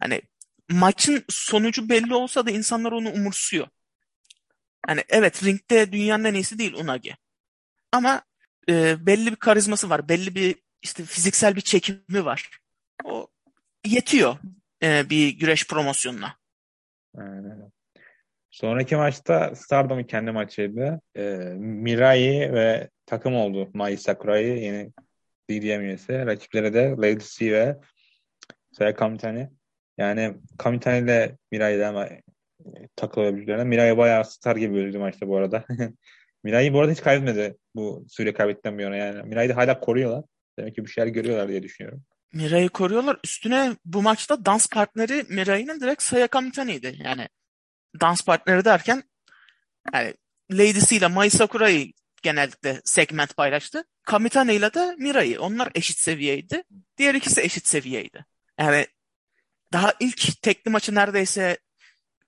Hani 0.00 0.22
maçın 0.70 1.24
sonucu 1.28 1.88
belli 1.88 2.14
olsa 2.14 2.46
da 2.46 2.50
insanlar 2.50 2.92
onu 2.92 3.10
umursuyor. 3.10 3.68
Hani 4.86 5.04
evet 5.08 5.44
ringde 5.44 5.92
dünyanın 5.92 6.24
en 6.24 6.34
iyisi 6.34 6.58
değil 6.58 6.74
Unagi. 6.74 7.16
Ama 7.92 8.22
e, 8.68 9.06
belli 9.06 9.30
bir 9.30 9.36
karizması 9.36 9.90
var. 9.90 10.08
Belli 10.08 10.34
bir 10.34 10.56
işte 10.82 11.04
fiziksel 11.04 11.56
bir 11.56 11.60
çekimi 11.60 12.24
var. 12.24 12.60
O 13.04 13.26
yetiyor 13.86 14.36
e, 14.82 15.10
bir 15.10 15.38
güreş 15.38 15.66
promosyonuna. 15.66 16.36
Sonraki 18.50 18.96
maçta 18.96 19.54
Stardom'un 19.54 20.02
kendi 20.02 20.30
maçıydı. 20.30 21.00
Ee, 21.16 21.22
Mirai 21.58 22.52
ve 22.52 22.90
takım 23.06 23.34
oldu. 23.34 23.70
Mai 23.74 23.96
Sakura'yı 23.96 24.58
yeni 24.58 24.92
DDM 25.50 25.80
üyesi. 25.80 26.26
Rakipleri 26.26 26.74
de 26.74 26.94
Lady 26.98 27.24
C 27.24 27.52
ve 27.52 27.76
Saya 28.72 28.94
Kamitani. 28.94 29.50
Yani 29.98 30.34
Kamitani 30.58 31.04
ile 31.04 31.36
Mirai'de 31.52 31.86
ama 31.86 32.06
e, 32.06 32.22
takılıyor 32.96 33.36
birbirlerine. 33.36 33.64
Mirai 33.64 33.96
bayağı 33.96 34.24
star 34.24 34.56
gibi 34.56 34.74
görüldü 34.74 34.98
maçta 34.98 35.28
bu 35.28 35.36
arada. 35.36 35.64
Mirai 36.44 36.72
bu 36.72 36.80
arada 36.80 36.92
hiç 36.92 37.00
kaybetmedi 37.00 37.56
bu 37.74 38.06
süre 38.08 38.32
kaybettikten 38.32 38.78
bir 38.78 38.82
yana. 38.82 38.96
Yani 38.96 39.22
Mirai'de 39.22 39.52
hala 39.52 39.80
koruyorlar. 39.80 40.24
Demek 40.58 40.74
ki 40.74 40.84
bir 40.84 40.90
şeyler 40.90 41.08
görüyorlar 41.08 41.48
diye 41.48 41.62
düşünüyorum. 41.62 42.04
Mirai'yi 42.32 42.68
koruyorlar. 42.68 43.18
Üstüne 43.24 43.76
bu 43.84 44.02
maçta 44.02 44.44
dans 44.44 44.68
partneri 44.68 45.24
Mirai'nin 45.28 45.80
direkt 45.80 46.02
Saya 46.02 46.28
Kamitani'ydi. 46.28 46.96
Yani 47.04 47.28
dans 48.00 48.22
partneri 48.22 48.64
derken 48.64 49.02
yani 49.94 50.14
Lady 50.52 50.80
C 50.80 50.96
ile 50.96 51.06
Mai 51.06 51.30
Sakura'yı 51.30 51.92
genellikle 52.22 52.80
segment 52.84 53.36
paylaştı. 53.36 53.84
Kamitani 54.02 54.54
ile 54.54 54.74
de 54.74 54.94
Mirai'yi. 54.98 55.38
Onlar 55.38 55.68
eşit 55.74 55.98
seviyeydi. 55.98 56.62
Diğer 56.98 57.14
ikisi 57.14 57.40
eşit 57.40 57.66
seviyeydi. 57.66 58.24
Yani 58.58 58.86
daha 59.72 59.94
ilk 60.00 60.42
tekli 60.42 60.70
maçı 60.70 60.94
neredeyse 60.94 61.58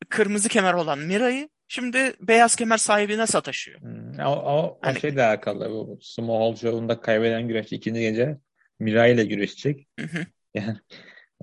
kırmızı 0.08 0.48
kemer 0.48 0.74
olan 0.74 0.98
Mirai'yi 0.98 1.48
şimdi 1.68 2.14
beyaz 2.20 2.56
kemer 2.56 2.78
sahibine 2.78 3.26
sataşıyor. 3.26 3.80
Hmm, 3.80 3.99
o, 4.18 4.30
o, 4.30 4.62
o 4.62 4.78
Hani- 4.82 5.00
şeyle 5.00 5.24
alakalı. 5.24 5.70
Bu 5.70 5.98
Sumo 6.00 6.40
Hall 6.40 6.56
Show'unda 6.56 7.00
kaybeden 7.00 7.48
güreşçi 7.48 7.76
ikinci 7.76 8.00
gece 8.00 8.38
Mirai 8.78 9.14
ile 9.14 9.24
güreşecek. 9.24 9.88
Hı 10.00 10.06
hı. 10.06 10.26
Yani 10.54 10.76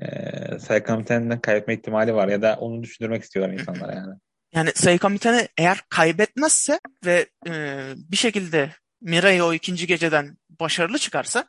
e, 0.01 0.59
Saya 0.59 0.83
Kamitani'den 0.83 1.41
kaybetme 1.41 1.73
ihtimali 1.73 2.13
var 2.13 2.27
ya 2.27 2.41
da 2.41 2.57
onu 2.59 2.83
düşündürmek 2.83 3.23
istiyorlar 3.23 3.53
insanlara 3.53 3.95
yani. 3.95 4.13
Yani 4.53 4.71
Saya 4.75 4.97
Kamitani 4.97 5.47
eğer 5.57 5.81
kaybetmezse 5.89 6.79
ve 7.05 7.25
e, 7.47 7.83
bir 7.95 8.17
şekilde 8.17 8.71
Mirai 9.01 9.43
o 9.43 9.53
ikinci 9.53 9.87
geceden 9.87 10.37
başarılı 10.49 10.97
çıkarsa 10.97 11.47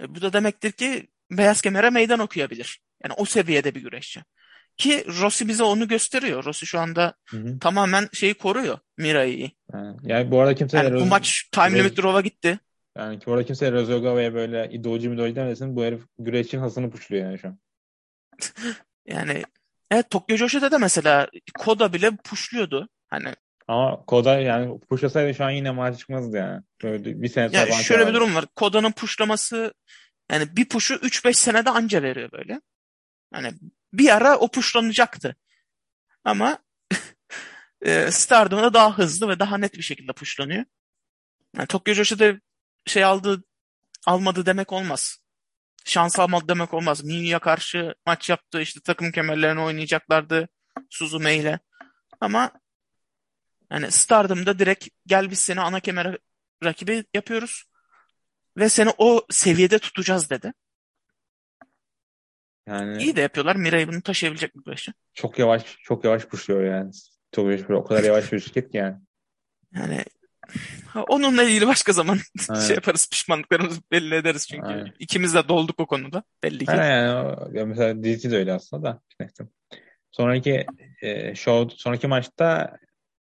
e, 0.00 0.14
bu 0.14 0.22
da 0.22 0.32
demektir 0.32 0.72
ki 0.72 1.08
beyaz 1.30 1.62
kemere 1.62 1.90
meydan 1.90 2.18
okuyabilir. 2.18 2.80
Yani 3.04 3.14
o 3.16 3.24
seviyede 3.24 3.74
bir 3.74 3.82
güreşçi. 3.82 4.20
Ki 4.76 5.04
Rossi 5.20 5.48
bize 5.48 5.62
onu 5.62 5.88
gösteriyor. 5.88 6.44
Rossi 6.44 6.66
şu 6.66 6.78
anda 6.80 7.14
Hı 7.28 7.36
hı. 7.36 7.58
tamamen 7.58 8.08
şeyi 8.12 8.34
koruyor 8.34 8.78
Mirai'yi. 8.98 9.50
Yani 10.02 10.30
bu 10.30 10.40
arada 10.40 10.54
kimse 10.54 10.76
Yani 10.76 10.94
bu 10.94 10.98
Roz- 11.00 11.08
maç 11.08 11.48
time 11.52 11.78
limit 11.78 11.98
draw'a 11.98 12.20
gitti. 12.20 12.58
yani 12.96 13.18
bu 13.26 13.32
arada 13.32 13.44
kimse 13.46 13.72
Rozogawa'ya 13.72 14.34
böyle 14.34 14.68
idoji 14.72 15.08
midoji 15.08 15.36
demesin. 15.36 15.76
Bu 15.76 15.84
herif 15.84 16.02
güreşçinin 16.18 16.62
hasını 16.62 16.90
puşluyor 16.90 17.24
yani 17.24 17.38
şu 17.38 17.48
an. 17.48 17.58
Yani 19.06 19.42
evet 19.90 20.10
Tokyo 20.10 20.36
Joshi'de 20.36 20.70
de 20.70 20.78
mesela 20.78 21.28
Koda 21.58 21.92
bile 21.92 22.10
pushluyordu. 22.24 22.88
Hani 23.08 23.34
Ama 23.68 24.04
Koda 24.06 24.40
yani 24.40 24.80
puşlasaydı 24.80 25.34
şu 25.34 25.44
an 25.44 25.50
yine 25.50 25.70
maç 25.70 25.98
çıkmazdı 25.98 26.36
yani. 26.36 26.62
Böyle 26.82 27.22
bir 27.22 27.28
sene 27.28 27.44
ya 27.44 27.66
şöyle 27.66 27.76
bir 27.76 27.84
çalardı. 27.84 28.14
durum 28.14 28.34
var. 28.34 28.44
Koda'nın 28.56 28.92
pushlaması 28.92 29.74
yani 30.32 30.56
bir 30.56 30.68
puşu 30.68 30.94
3-5 30.94 31.32
senede 31.34 31.70
anca 31.70 32.02
veriyor 32.02 32.32
böyle. 32.32 32.60
Hani 33.32 33.52
bir 33.92 34.16
ara 34.16 34.36
o 34.38 34.50
pushlanacaktı. 34.50 35.36
Ama 36.24 36.58
e, 37.82 38.10
Stardom'da 38.10 38.74
daha 38.74 38.98
hızlı 38.98 39.28
ve 39.28 39.38
daha 39.38 39.58
net 39.58 39.74
bir 39.74 39.82
şekilde 39.82 40.12
pushlanıyor. 40.12 40.64
Yani 41.56 41.66
Tokyo 41.66 41.94
Joshi'de 41.94 42.40
şey 42.86 43.04
aldı 43.04 43.44
almadı 44.06 44.46
demek 44.46 44.72
olmaz. 44.72 45.18
Şans 45.84 46.18
almadı 46.18 46.48
demek 46.48 46.74
olmaz. 46.74 47.04
Minyu'ya 47.04 47.38
karşı 47.38 47.94
maç 48.06 48.30
yaptı. 48.30 48.60
işte 48.60 48.80
takım 48.80 49.12
kemerlerini 49.12 49.60
oynayacaklardı 49.60 50.48
Suzume 50.90 51.36
ile. 51.36 51.58
Ama 52.20 52.52
yani 53.70 53.90
Stardom'da 53.92 54.58
direkt 54.58 54.88
gel 55.06 55.30
biz 55.30 55.38
seni 55.38 55.60
ana 55.60 55.80
kemere 55.80 56.18
rakibi 56.64 57.04
yapıyoruz. 57.14 57.64
Ve 58.56 58.68
seni 58.68 58.90
o 58.98 59.26
seviyede 59.30 59.78
tutacağız 59.78 60.30
dedi. 60.30 60.52
Yani 62.68 63.02
İyi 63.02 63.16
de 63.16 63.20
yapıyorlar. 63.20 63.56
Mirai 63.56 63.88
bunu 63.88 64.02
taşıyabilecek 64.02 64.54
mi 64.54 64.62
güreşçi? 64.66 64.92
çok 65.14 65.38
yavaş 65.38 65.76
çok 65.82 66.04
yavaş 66.04 66.24
pushluyor 66.24 66.64
yani. 66.64 66.90
Çok 67.32 67.44
yavaş, 67.44 67.70
o 67.70 67.84
kadar 67.84 68.04
yavaş 68.04 68.32
bir 68.32 68.40
şirket 68.40 68.70
ki 68.70 68.76
yani. 68.76 68.96
Yani 69.74 70.04
ha, 70.86 71.02
onunla 71.08 71.42
ilgili 71.42 71.66
başka 71.66 71.92
zaman 71.92 72.18
Evet. 72.50 72.62
şey 72.62 72.74
yaparız. 72.76 73.08
Pişmanlıklarımızı 73.10 73.80
belli 73.92 74.14
ederiz 74.14 74.48
çünkü. 74.48 74.66
Aynen. 74.66 74.92
ikimiz 74.98 75.34
de 75.34 75.48
dolduk 75.48 75.80
o 75.80 75.86
konuda. 75.86 76.22
Belli 76.42 76.58
ki. 76.58 76.72
Ha, 76.72 76.84
yani 76.84 77.12
o- 77.12 77.50
ya 77.52 77.66
mesela 77.66 78.02
DT 78.04 78.30
de 78.30 78.36
öyle 78.36 78.52
aslında 78.52 78.82
da. 78.82 79.00
Neyse. 79.20 79.44
Sonraki 80.10 80.66
e, 81.02 81.34
show, 81.34 81.76
sonraki 81.76 82.06
maçta 82.06 82.76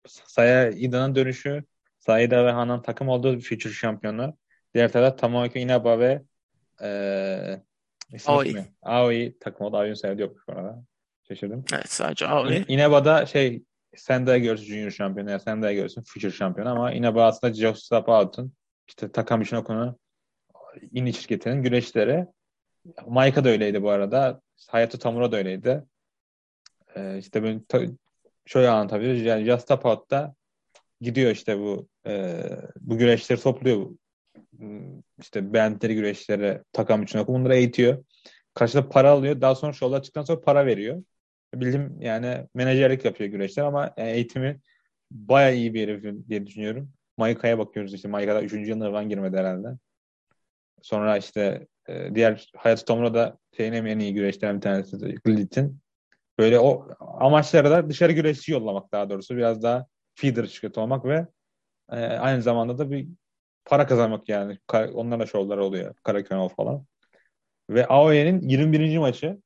Saya 0.07 0.69
Ida'nın 0.69 1.15
dönüşü. 1.15 1.63
Saya 1.99 2.23
Ida 2.23 2.45
ve 2.45 2.51
Hanan 2.51 2.81
takım 2.81 3.09
olduğu 3.09 3.39
Future 3.39 3.73
şampiyonu. 3.73 4.37
Diğer 4.73 4.91
tarafta 4.91 5.15
Tomoaki 5.15 5.59
Inaba 5.59 5.99
ve 5.99 6.21
e, 6.81 6.87
isim 8.13 8.33
Aoi. 8.33 8.43
unutmuyorum. 8.45 8.71
Aoi 8.81 9.37
takım 9.39 9.65
oldu. 9.65 9.77
Aoi'nin 9.77 9.93
sayıda 9.93 10.21
yokmuş 10.21 10.47
bu 10.47 10.51
arada. 10.51 10.83
Şaşırdım. 11.27 11.65
Evet 11.73 11.89
sadece 11.91 12.27
Aoi. 12.27 12.65
Ineba'da 12.67 13.25
şey 13.25 13.63
Sendai 13.95 14.41
Girls 14.41 14.61
Junior 14.61 14.91
şampiyonu 14.91 15.31
ya 15.31 15.39
Sendai 15.39 15.75
Girls'ün 15.75 16.03
Future 16.03 16.31
şampiyonu 16.31 16.69
ama 16.71 16.91
Ineba 16.93 17.25
aslında 17.25 17.53
Just 17.53 17.83
Stop 17.83 18.09
Out'un 18.09 18.53
işte 18.87 19.11
Takami 19.11 19.45
Shinoku'nun 19.45 19.97
Indi 20.91 21.13
şirketinin 21.13 21.63
güreşleri. 21.63 22.25
Maika 23.07 23.43
da 23.43 23.49
öyleydi 23.49 23.83
bu 23.83 23.89
arada. 23.89 24.41
Hayato 24.69 24.97
Tamura 24.97 25.31
da 25.31 25.37
öyleydi. 25.37 25.83
Ee, 26.95 27.17
işte 27.17 27.59
ta- 27.67 27.81
şöyle 28.45 28.69
anlatabiliriz. 28.69 29.21
Yani 29.23 29.45
Just 29.45 29.71
Out'ta 29.71 30.35
gidiyor 31.01 31.31
işte 31.31 31.59
bu 31.59 31.87
e, 32.07 32.41
bu 32.79 32.97
güreşleri 32.97 33.41
topluyor. 33.41 33.89
Hmm, 34.57 34.99
İşte 35.21 35.53
beğendikleri 35.53 35.95
güreşleri 35.95 36.61
Takami 36.73 37.09
Shinoku 37.09 37.33
bunları 37.33 37.55
eğitiyor. 37.55 38.03
Karşılığında 38.53 38.89
para 38.89 39.11
alıyor. 39.11 39.41
Daha 39.41 39.55
sonra 39.55 39.73
şovlar 39.73 40.03
çıktıktan 40.03 40.23
sonra 40.23 40.41
para 40.41 40.65
veriyor. 40.65 41.03
Bildim 41.55 41.97
yani 42.01 42.47
menajerlik 42.53 43.05
yapıyor 43.05 43.29
güreşler 43.29 43.63
ama 43.63 43.93
eğitimi 43.97 44.59
bayağı 45.11 45.55
iyi 45.55 45.73
bir 45.73 45.87
herif 45.87 46.29
diye 46.29 46.47
düşünüyorum. 46.47 46.91
Maika'ya 47.17 47.57
bakıyoruz 47.57 47.93
işte. 47.93 48.07
Maika'da 48.07 48.41
3. 48.41 48.53
yılına 48.69 48.85
falan 48.85 49.09
girmedi 49.09 49.37
herhalde. 49.37 49.67
Sonra 50.81 51.17
işte 51.17 51.67
e, 51.87 52.15
diğer 52.15 52.51
Hayat 52.55 52.87
Tomura 52.87 53.13
da 53.13 53.37
şeyin 53.57 53.73
en 53.73 53.99
iyi 53.99 54.13
güreşlerinden 54.13 54.55
bir 54.55 54.61
tanesi 54.61 55.15
Glit'in. 55.23 55.79
Böyle 56.39 56.59
o 56.59 56.87
amaçları 56.99 57.69
da 57.69 57.89
dışarı 57.89 58.11
güreşçi 58.11 58.51
yollamak 58.51 58.91
daha 58.91 59.09
doğrusu. 59.09 59.37
Biraz 59.37 59.63
daha 59.63 59.85
feeder 60.15 60.45
şirketi 60.45 60.79
olmak 60.79 61.05
ve 61.05 61.27
e, 61.91 61.95
aynı 61.95 62.41
zamanda 62.41 62.77
da 62.77 62.91
bir 62.91 63.07
para 63.65 63.87
kazanmak 63.87 64.29
yani. 64.29 64.59
Onlarla 64.93 65.25
şovları 65.25 65.63
oluyor. 65.65 65.95
Karaköy 66.03 66.49
falan. 66.57 66.85
Ve 67.69 67.87
AOE'nin 67.87 68.41
21. 68.41 68.97
maçı 68.97 69.41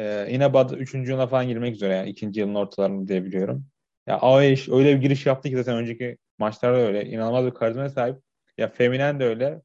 ee, 0.00 0.26
Inebad 0.30 0.70
3. 0.70 0.94
yılına 0.94 1.26
falan 1.26 1.48
girmek 1.48 1.74
üzere 1.74 1.94
yani 1.94 2.10
ikinci 2.10 2.40
yılın 2.40 2.54
ortalarında 2.54 3.08
diye 3.08 3.24
biliyorum. 3.24 3.66
Ya 4.06 4.18
AOE 4.18 4.56
öyle 4.70 4.96
bir 4.96 5.00
giriş 5.02 5.26
yaptı 5.26 5.48
ki 5.48 5.56
zaten 5.56 5.76
önceki 5.76 6.18
maçlarda 6.38 6.78
öyle. 6.78 7.06
inanılmaz 7.06 7.46
bir 7.46 7.50
karizmaya 7.54 7.90
sahip. 7.90 8.16
Ya 8.58 8.68
Feminen 8.68 9.20
de 9.20 9.24
öyle. 9.24 9.62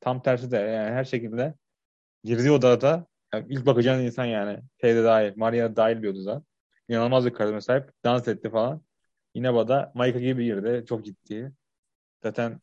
Tam 0.00 0.22
tersi 0.22 0.50
de 0.50 0.56
yani 0.56 0.90
her 0.90 1.04
şekilde 1.04 1.54
girdiği 2.24 2.50
odada 2.50 3.06
yani 3.34 3.46
ilk 3.48 3.66
bakacağın 3.66 4.02
insan 4.04 4.24
yani. 4.24 4.60
Şeyde 4.80 5.04
dahil. 5.04 5.32
Maria 5.36 5.76
dahil 5.76 6.02
bir 6.02 6.08
odada. 6.08 6.44
İnanılmaz 6.88 7.26
bir 7.26 7.34
karizmaya 7.34 7.60
sahip. 7.60 7.90
Dans 8.04 8.28
etti 8.28 8.50
falan. 8.50 8.82
Ineba'da 9.34 9.92
Maika 9.94 10.20
gibi 10.20 10.44
girdi. 10.44 10.84
Çok 10.88 11.04
ciddi. 11.04 11.52
Zaten 12.22 12.60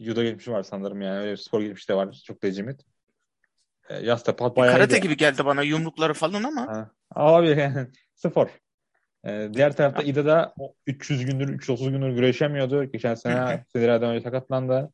judo 0.00 0.22
geçmişi 0.22 0.52
var 0.52 0.62
sanırım 0.62 1.00
yani. 1.02 1.18
Öyle 1.18 1.32
bir 1.32 1.36
spor 1.36 1.60
geçmişi 1.60 1.88
de 1.88 1.94
var. 1.94 2.22
Çok 2.26 2.44
legit. 2.44 2.80
E, 3.88 3.96
Yasta 3.96 4.36
pat 4.36 4.56
bayağı 4.56 4.74
Karate 4.74 4.98
iyi. 4.98 5.00
gibi 5.00 5.16
geldi 5.16 5.44
bana 5.44 5.62
yumrukları 5.62 6.14
falan 6.14 6.42
ama 6.42 6.66
Ha. 6.66 6.90
Abi 7.10 7.48
yani 7.48 7.86
spor. 8.14 8.48
Ee, 9.26 9.48
diğer 9.54 9.76
tarafta 9.76 10.02
İda 10.02 10.26
da 10.26 10.54
o 10.58 10.74
300 10.86 11.26
gündür, 11.26 11.48
330 11.48 11.90
gündür 11.90 12.10
güreşemiyordu. 12.10 12.84
Geçen 12.84 13.14
sene 13.14 13.64
Federer'den 13.72 14.10
önce 14.10 14.20
sakatlandı. 14.24 14.92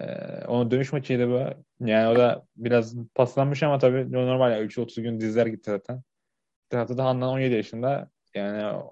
Ee, 0.00 0.04
onun 0.46 0.70
dönüş 0.70 0.92
maçıydı 0.92 1.28
bu. 1.28 1.64
Yani 1.86 2.08
o 2.08 2.16
da 2.16 2.46
biraz 2.56 2.94
paslanmış 3.14 3.62
ama 3.62 3.78
tabii 3.78 4.12
normal 4.12 4.52
ya 4.52 4.62
330 4.62 5.02
gün 5.02 5.20
dizler 5.20 5.46
gitti 5.46 5.70
zaten. 5.70 5.96
Bir 5.96 6.70
tarafta 6.70 6.98
da 6.98 7.04
Handan 7.04 7.28
17 7.28 7.54
yaşında. 7.54 8.10
Yani 8.34 8.82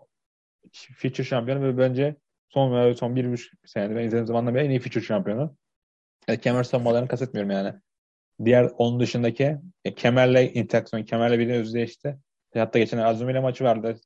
future 0.96 1.24
şampiyonu 1.26 1.62
ve 1.62 1.78
bence 1.78 2.16
son 2.48 2.92
son 2.92 3.16
bir 3.16 3.32
buçuk 3.32 3.68
senedir 3.68 3.96
ben 3.96 4.02
izlediğim 4.02 4.26
zamandan 4.26 4.54
beri 4.54 4.64
en 4.64 4.70
iyi 4.70 4.80
future 4.80 5.04
şampiyonu. 5.04 5.56
Yani 6.28 6.40
kemer 6.40 6.64
savunmalarını 6.64 7.08
kastetmiyorum 7.08 7.50
yani. 7.50 7.74
Diğer 8.44 8.70
onun 8.78 9.00
dışındaki 9.00 9.56
e, 9.84 9.94
kemerle 9.94 10.52
interaksiyon, 10.52 11.02
kemerle 11.02 11.38
bir 11.38 11.48
özdeşti. 11.48 12.18
Hatta 12.54 12.78
geçen 12.78 12.98
Azumi 12.98 13.32
ile 13.32 13.40
maçı 13.40 13.64
vardı. 13.64 14.00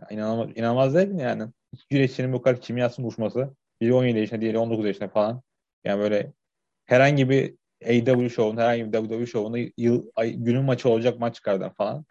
Ya, 0.00 0.08
inanılmaz, 0.10 0.56
inanılmaz 0.56 0.94
değil 0.94 1.08
mi 1.08 1.22
yani? 1.22 1.52
İki 1.72 1.84
güreşçinin 1.90 2.32
bu 2.32 2.42
kadar 2.42 2.60
kimyasının 2.60 3.06
uçması. 3.06 3.54
Biri 3.80 3.94
17 3.94 4.18
yaşında, 4.18 4.40
diğeri 4.40 4.58
19 4.58 4.86
yaşında 4.86 5.08
falan. 5.08 5.42
Yani 5.84 6.00
böyle 6.00 6.32
herhangi 6.86 7.30
bir 7.30 7.54
AW 7.84 8.28
şovun, 8.28 8.56
herhangi 8.56 8.92
bir 8.92 8.98
WWE 8.98 9.26
şovunda 9.26 9.58
yıl, 9.76 10.10
ay, 10.14 10.32
günün 10.32 10.64
maçı 10.64 10.88
olacak 10.88 11.20
maç 11.20 11.34
çıkardılar 11.34 11.74
falan. 11.74 12.04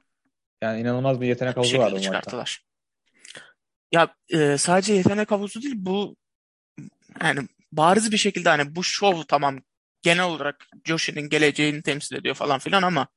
Yani 0.62 0.82
inanılmaz 0.82 1.22
bir 1.22 1.28
yetenek 1.28 1.58
havuzu 1.58 1.78
vardı 1.78 2.00
bu 2.08 2.14
maçta. 2.14 2.46
Ya 3.92 4.16
e, 4.30 4.58
sadece 4.58 4.94
yetenek 4.94 5.32
havuzu 5.32 5.62
değil 5.62 5.76
bu 5.78 6.16
yani 7.22 7.48
bariz 7.72 8.12
bir 8.12 8.18
şekilde 8.18 8.50
hani 8.50 8.76
bu 8.76 8.84
şov 8.84 9.24
tamam 9.28 9.60
genel 10.02 10.24
olarak 10.24 10.68
Joshi'nin 10.86 11.30
geleceğini 11.30 11.82
temsil 11.82 12.16
ediyor 12.16 12.36
falan 12.36 12.60
filan 12.60 12.84
ama 12.84 13.08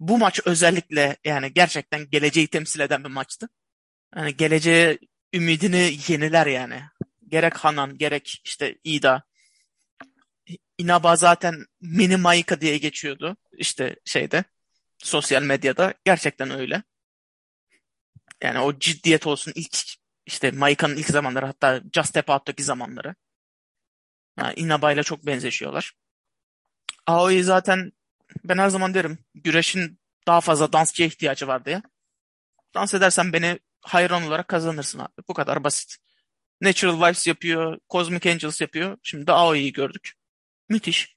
bu 0.00 0.18
maç 0.18 0.40
özellikle 0.44 1.16
yani 1.24 1.52
gerçekten 1.52 2.10
geleceği 2.10 2.46
temsil 2.46 2.80
eden 2.80 3.04
bir 3.04 3.10
maçtı. 3.10 3.48
Yani 4.16 4.36
geleceğe 4.36 4.98
ümidini 5.34 5.96
yeniler 6.08 6.46
yani. 6.46 6.82
Gerek 7.28 7.56
Hanan 7.56 7.98
gerek 7.98 8.40
işte 8.44 8.78
Ida. 8.84 9.22
Inaba 10.78 11.16
zaten 11.16 11.66
mini 11.80 12.16
Maika 12.16 12.60
diye 12.60 12.78
geçiyordu 12.78 13.36
işte 13.52 13.96
şeyde 14.04 14.44
sosyal 14.98 15.42
medyada. 15.42 15.94
Gerçekten 16.04 16.50
öyle. 16.50 16.82
Yani 18.42 18.58
o 18.58 18.78
ciddiyet 18.78 19.26
olsun 19.26 19.52
ilk 19.54 19.78
işte 20.26 20.50
Maika'nın 20.50 20.96
ilk 20.96 21.06
zamanları 21.06 21.46
hatta 21.46 21.82
Just 21.92 22.08
Step 22.08 22.30
Out'taki 22.30 22.62
zamanları. 22.62 23.14
Ha, 24.36 24.52
Inaba 24.56 24.92
ile 24.92 25.02
çok 25.02 25.26
benzeşiyorlar. 25.26 25.92
Aoi 27.06 27.42
zaten 27.42 27.92
ben 28.44 28.58
her 28.58 28.68
zaman 28.68 28.94
derim 28.94 29.18
güreşin 29.34 30.00
daha 30.26 30.40
fazla 30.40 30.72
dansçıya 30.72 31.08
ihtiyacı 31.08 31.46
var 31.48 31.64
diye. 31.64 31.82
Dans 32.74 32.94
edersen 32.94 33.32
beni 33.32 33.58
hayran 33.80 34.22
olarak 34.22 34.48
kazanırsın 34.48 34.98
abi. 34.98 35.22
Bu 35.28 35.34
kadar 35.34 35.64
basit. 35.64 35.96
Natural 36.60 36.96
Vibes 36.96 37.26
yapıyor, 37.26 37.78
Cosmic 37.90 38.30
Angels 38.32 38.60
yapıyor. 38.60 38.98
Şimdi 39.02 39.26
de 39.26 39.32
Aoi'yi 39.32 39.72
gördük. 39.72 40.12
Müthiş. 40.68 41.16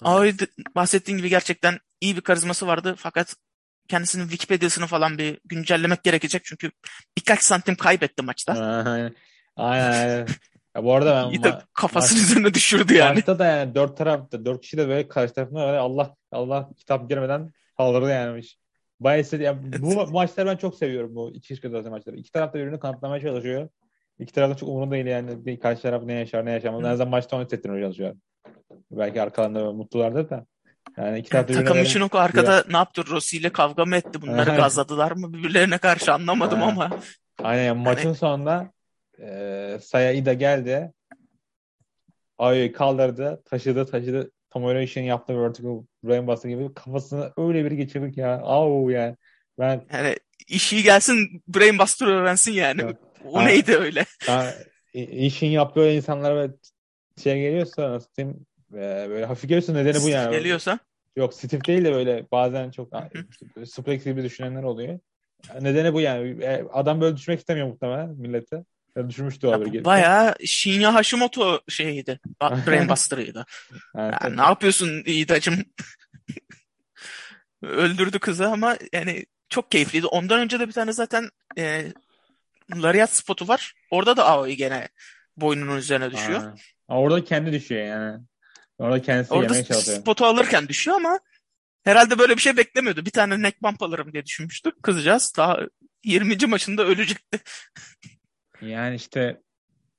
Aoi 0.00 0.34
bahsettiğin 0.74 1.18
gibi 1.18 1.28
gerçekten 1.28 1.78
iyi 2.00 2.16
bir 2.16 2.20
karizması 2.20 2.66
vardı 2.66 2.94
fakat 2.98 3.36
kendisinin 3.88 4.22
Wikipedia'sını 4.28 4.86
falan 4.86 5.18
bir 5.18 5.40
güncellemek 5.44 6.04
gerekecek 6.04 6.44
çünkü 6.44 6.70
birkaç 7.18 7.42
santim 7.42 7.74
kaybetti 7.74 8.22
maçta. 8.22 8.52
Aynen. 8.86 9.14
Aynen. 9.56 10.26
Ya 10.76 10.84
bu 10.84 10.94
arada 10.94 11.14
ben 11.14 11.34
ma- 11.40 11.62
kafasının 11.74 12.22
maç- 12.22 12.30
üzerine 12.30 12.54
düşürdü 12.54 12.94
yani. 12.94 13.14
Maçta 13.14 13.38
da 13.38 13.46
yani 13.46 13.74
dört 13.74 13.96
tarafta 13.96 14.44
dört 14.44 14.60
kişi 14.60 14.76
de 14.76 14.88
böyle 14.88 15.08
karşı 15.08 15.34
tarafına 15.34 15.66
böyle 15.66 15.78
Allah 15.78 16.16
Allah 16.32 16.70
kitap 16.76 17.08
girmeden 17.08 17.52
saldırdı 17.76 18.10
yani. 18.10 18.42
Bayağı 19.00 19.20
istedi. 19.20 19.42
Yani 19.42 19.58
bu 19.82 20.06
maçları 20.06 20.46
ben 20.46 20.56
çok 20.56 20.74
seviyorum 20.74 21.14
bu 21.14 21.30
iki 21.34 21.54
kişi 21.54 21.68
maçları. 21.68 22.16
İki 22.16 22.32
taraf 22.32 22.54
da 22.54 22.58
birbirini 22.58 22.80
kanıtlamaya 22.80 23.22
çalışıyor. 23.22 23.68
İki 24.18 24.32
taraf 24.32 24.50
da 24.50 24.54
çok 24.56 24.68
umurunda 24.68 24.94
değil 24.94 25.06
yani. 25.06 25.46
Bir 25.46 25.60
karşı 25.60 25.82
taraf 25.82 26.02
ne 26.02 26.12
yaşar 26.12 26.46
ne 26.46 26.50
yaşamaz. 26.50 26.80
En 26.80 26.84
azından 26.88 27.08
maçta 27.08 27.36
onu 27.36 27.44
hissettirmeye 27.44 27.82
çalışıyor. 27.84 28.16
Belki 28.90 29.22
arkalarında 29.22 29.72
mutlulardır 29.72 30.30
da. 30.30 30.46
Yani 30.96 31.18
iki 31.18 31.30
taraf 31.30 31.44
birbirine 31.44 31.62
Takım 31.64 31.74
böyle- 31.76 31.82
Michinoku 31.88 32.18
arkada 32.18 32.64
ne 32.70 32.76
yaptı? 32.76 33.04
Rossi 33.06 33.36
ile 33.36 33.50
kavga 33.52 33.84
mı 33.84 33.96
etti? 33.96 34.22
Bunları 34.22 34.50
Evet. 34.50 34.60
gazladılar 34.60 35.12
mı 35.12 35.32
birbirlerine 35.32 35.78
karşı 35.78 36.12
anlamadım 36.12 36.60
Ha. 36.60 36.66
ama. 36.66 36.90
Aynen 37.42 37.62
yani 37.64 37.82
maçın 37.82 38.12
sonunda 38.12 38.72
e, 39.20 39.78
Saya 39.82 40.12
Ida 40.12 40.32
geldi. 40.32 40.92
Ayo'yu 42.38 42.72
kaldırdı. 42.72 43.42
Taşıdı 43.44 43.86
taşıdı. 43.86 44.30
Tomohiro 44.50 44.80
Ishii'nin 44.80 45.06
yaptığı 45.08 45.42
vertical 45.42 45.82
brainbuster 46.04 46.48
gibi 46.50 46.74
kafasını 46.74 47.32
öyle 47.36 47.64
bir 47.64 47.70
geçirdik 47.72 48.16
ya. 48.18 48.40
Au 48.40 48.90
yani. 48.90 49.16
Ben 49.58 49.84
Yani 49.92 50.16
işi 50.48 50.82
gelsin 50.82 51.42
Brainbuster 51.48 52.06
öğrensin 52.06 52.52
yani. 52.52 52.80
Evet. 52.84 52.96
O 53.24 53.38
Ha. 53.38 53.42
neydi 53.44 53.76
öyle? 53.76 54.04
ya, 54.28 54.54
işin 54.94 55.46
yaptığı 55.46 55.90
insanlara 55.90 56.48
şey 57.22 57.40
geliyorsa 57.40 57.90
nasıl 57.90 58.08
diyeyim 58.72 58.90
e, 58.90 59.10
böyle 59.10 59.24
hafif 59.24 59.42
geliyorsa 59.42 59.72
nedeni 59.72 60.02
bu 60.02 60.08
yani. 60.08 60.36
Geliyorsa. 60.36 60.78
Yok 61.16 61.34
stiff 61.34 61.66
değil 61.66 61.84
de 61.84 61.92
böyle 61.92 62.26
bazen 62.32 62.70
çok 62.70 62.92
suplex 63.66 64.04
gibi 64.04 64.22
düşünenler 64.22 64.62
oluyor. 64.62 64.98
Nedeni 65.60 65.92
bu 65.92 66.00
yani. 66.00 66.44
E, 66.44 66.64
Adam 66.72 67.00
böyle 67.00 67.16
düşmek 67.16 67.38
istemiyor 67.38 67.66
muhtemelen 67.66 68.08
millete. 68.10 68.64
Ya 68.96 69.10
düşmüştü 69.10 69.46
o 69.46 69.58
gelirken. 69.58 69.84
Bayağı 69.84 70.34
Shinya 70.46 70.94
Hashimoto 70.94 71.60
şeyiydi. 71.68 72.20
Brainbuster'ıydı. 72.40 73.46
Yani 73.96 74.12
Ya 74.12 74.18
tabii. 74.18 74.36
ne 74.36 74.42
yapıyorsun 74.42 75.02
İdacım? 75.06 75.54
Öldürdü 77.62 78.18
kızı 78.18 78.48
ama 78.48 78.76
yani 78.92 79.26
çok 79.48 79.70
keyifliydi. 79.70 80.06
Ondan 80.06 80.40
önce 80.40 80.60
de 80.60 80.68
bir 80.68 80.72
tane 80.72 80.92
zaten 80.92 81.28
e, 81.58 81.92
Lariat 82.74 83.12
spotu 83.12 83.48
var. 83.48 83.74
Orada 83.90 84.16
da 84.16 84.26
Aoi 84.26 84.56
gene 84.56 84.88
boynunun 85.36 85.76
üzerine 85.76 86.10
düşüyor. 86.10 86.42
Ama 86.88 87.00
Orada 87.00 87.24
kendi 87.24 87.52
düşüyor 87.52 87.86
yani. 87.86 88.20
Orada 88.78 89.02
kendisi 89.02 89.34
Orada 89.34 89.44
yemeye 89.44 89.64
çalışıyor. 89.64 89.98
spotu 89.98 90.24
alırken 90.24 90.68
düşüyor 90.68 90.96
ama 90.96 91.20
herhalde 91.84 92.18
böyle 92.18 92.36
bir 92.36 92.40
şey 92.40 92.56
beklemiyordu. 92.56 93.06
Bir 93.06 93.10
tane 93.10 93.42
neck 93.42 93.62
bump 93.62 93.82
alırım 93.82 94.12
diye 94.12 94.26
düşünmüştü. 94.26 94.70
Kızcağız 94.82 95.32
daha 95.36 95.58
20. 96.04 96.46
maçında 96.46 96.82
ölecekti. 96.84 97.38
Yani 98.62 98.94
işte 98.94 99.40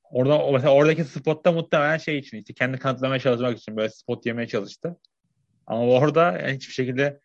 orada 0.03 0.51
mesela 0.51 0.73
oradaki 0.73 1.03
spotta 1.03 1.51
muhtemelen 1.51 1.97
şey 1.97 2.17
için 2.17 2.37
işte 2.37 2.53
kendi 2.53 2.77
kanıtlamaya 2.77 3.19
çalışmak 3.19 3.57
için 3.57 3.77
böyle 3.77 3.89
spot 3.89 4.25
yemeye 4.25 4.47
çalıştı. 4.47 4.99
Ama 5.67 5.83
orada 5.83 6.31
yani 6.31 6.53
hiçbir 6.53 6.73
şekilde 6.73 7.19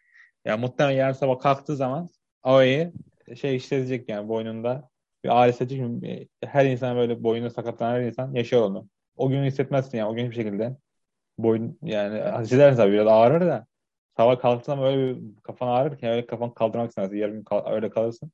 ya 0.44 0.56
muhtemelen 0.56 0.96
yarın 0.96 1.12
sabah 1.12 1.40
kalktığı 1.40 1.76
zaman 1.76 2.08
Aoi'yi 2.42 2.92
şey 3.40 3.56
hissedecek 3.56 4.08
yani 4.08 4.28
boynunda 4.28 4.90
bir 5.24 5.42
ağrı 5.42 5.52
hissedecek. 5.52 5.78
Çünkü 5.78 6.28
Her 6.44 6.66
insan 6.66 6.96
böyle 6.96 7.22
boynu 7.22 7.50
sakatlanan 7.50 7.94
her 7.94 8.00
insan 8.02 8.34
yaşar 8.34 8.58
onu. 8.58 8.88
O 9.16 9.28
gün 9.30 9.44
hissetmezsin 9.44 9.98
yani 9.98 10.08
o 10.08 10.14
gün 10.14 10.24
hiçbir 10.24 10.36
şekilde 10.44 10.76
boyun 11.38 11.78
yani 11.82 12.42
hissedersin 12.42 12.76
tabii 12.76 12.92
biraz 12.92 13.06
ağrır 13.06 13.40
da 13.40 13.66
sabah 14.16 14.62
zaman 14.64 14.86
öyle 14.86 15.16
bir 15.16 15.36
kafan 15.42 15.68
ağrır 15.68 15.98
ki 15.98 16.08
öyle 16.08 16.26
kafan 16.26 16.54
kaldırmak 16.54 16.88
istemezsin. 16.88 17.16
Yarın 17.16 17.34
gün 17.34 17.44
kal- 17.44 17.72
öyle 17.72 17.90
kalırsın. 17.90 18.32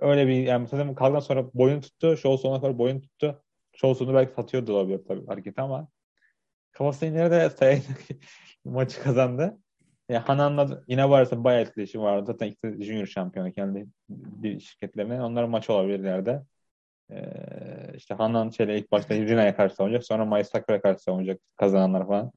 Öyle 0.00 0.26
bir 0.26 0.34
yani 0.34 0.62
mesela 0.62 0.94
kalktıktan 0.94 1.20
sonra 1.20 1.50
boyun 1.54 1.80
tuttu. 1.80 2.16
Show 2.16 2.42
sonuna 2.42 2.60
kadar 2.60 2.78
boyun 2.78 3.00
tuttu. 3.00 3.42
Show 3.72 4.04
sonu 4.04 4.14
belki 4.16 4.34
satıyor 4.34 4.66
da 4.66 4.72
olabilir 4.72 5.00
tabii 5.08 5.26
hareketi 5.26 5.60
ama 5.60 5.88
kafasına 6.72 7.08
yine 7.08 7.30
de 7.30 7.50
sayı 7.50 7.82
maçı 8.64 9.02
kazandı. 9.02 9.58
Ya 10.08 10.28
Hanan'la 10.28 10.82
yine 10.88 11.10
varsa 11.10 11.44
bayağı 11.44 11.62
etkileşim 11.62 12.00
vardı. 12.02 12.24
Zaten 12.26 12.46
ikisi 12.46 12.84
junior 12.84 13.06
şampiyonu 13.06 13.52
kendi 13.52 13.86
şirketlerine. 14.60 15.22
Onların 15.22 15.50
maçı 15.50 15.72
olabilir 15.72 15.98
ileride. 16.00 16.42
Ee, 17.10 17.96
işte 17.96 18.14
Hanan 18.14 18.50
şeyle 18.50 18.78
ilk 18.78 18.92
başta 18.92 19.14
Rina'ya 19.14 19.56
karşı 19.56 19.74
savunacak. 19.74 20.04
Sonra 20.04 20.24
Mai 20.24 20.44
Sakura'ya 20.44 20.82
karşı 20.82 21.02
savunacak 21.02 21.40
kazananlar 21.56 22.06
falan. 22.06 22.32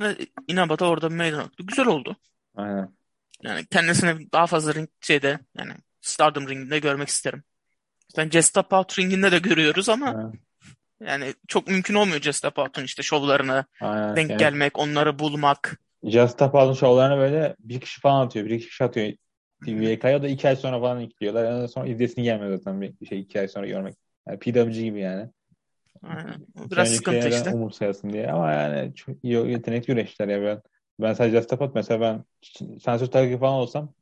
Ve 0.00 0.16
Inaba 0.48 0.78
da 0.78 0.88
orada 0.88 1.08
meydan 1.08 1.40
okudu. 1.40 1.66
Güzel 1.66 1.86
oldu. 1.86 2.16
Aynen. 2.56 2.88
Yani 3.42 3.66
kendisini 3.66 4.32
daha 4.32 4.46
fazla 4.46 4.74
ring 4.74 4.88
şeyde 5.00 5.38
yani 5.58 5.72
Stardom 6.00 6.48
ringinde 6.48 6.78
görmek 6.78 7.08
isterim. 7.08 7.42
Zaten 8.08 8.30
Out 8.72 8.98
ringinde 8.98 9.32
de 9.32 9.38
görüyoruz 9.38 9.88
ama 9.88 10.06
Aynen. 10.06 10.32
yani 11.00 11.34
çok 11.48 11.68
mümkün 11.68 11.94
olmuyor 11.94 12.20
Out'un 12.58 12.84
işte 12.84 13.02
şovlarına 13.02 13.64
Aynen. 13.80 14.16
denk 14.16 14.30
Yani 14.30 14.38
gelmek, 14.38 14.78
onları 14.78 15.18
bulmak. 15.18 15.80
Just 16.04 16.38
Tap 16.38 16.54
Out'un 16.54 16.74
şovlarını 16.74 17.16
böyle 17.18 17.56
bir 17.58 17.80
kişi 17.80 18.00
falan 18.00 18.26
atıyor. 18.26 18.46
Bir 18.46 18.50
iki 18.50 18.68
kişi 18.68 18.84
atıyor. 18.84 19.12
VK'ya 19.66 20.18
o 20.18 20.22
da 20.22 20.28
iki 20.28 20.48
ay 20.48 20.56
sonra 20.56 20.80
falan 20.80 21.00
ekliyorlar. 21.00 21.44
Yani 21.44 21.68
sonra 21.68 21.86
izlesin 21.88 22.22
gelmiyor 22.22 22.56
zaten 22.56 22.80
bir 22.80 23.06
şey 23.06 23.20
iki 23.20 23.40
ay 23.40 23.48
sonra 23.48 23.66
görmek. 23.66 23.96
Yani 24.28 24.38
PWG 24.38 24.74
gibi 24.74 25.00
yani. 25.00 25.30
Aynen. 26.02 26.46
Biraz 26.56 26.78
önceki 26.88 26.96
sıkıntı 26.96 27.28
işte. 27.28 27.50
umursayasın 27.50 28.10
diye. 28.10 28.30
Ama 28.32 28.52
yani 28.52 28.94
çok 28.94 29.24
iyi 29.24 29.50
yetenekli 29.50 29.86
güreşler 29.86 30.28
ya 30.28 30.42
ben. 30.42 30.62
Ben 31.00 31.12
sadece 31.12 31.36
Just 31.36 31.48
Tap 31.50 31.62
Out 31.62 31.74
mesela 31.74 32.00
ben 32.00 32.24
sensör 32.80 33.06
takip 33.06 33.40
falan 33.40 33.54
olsam 33.54 33.92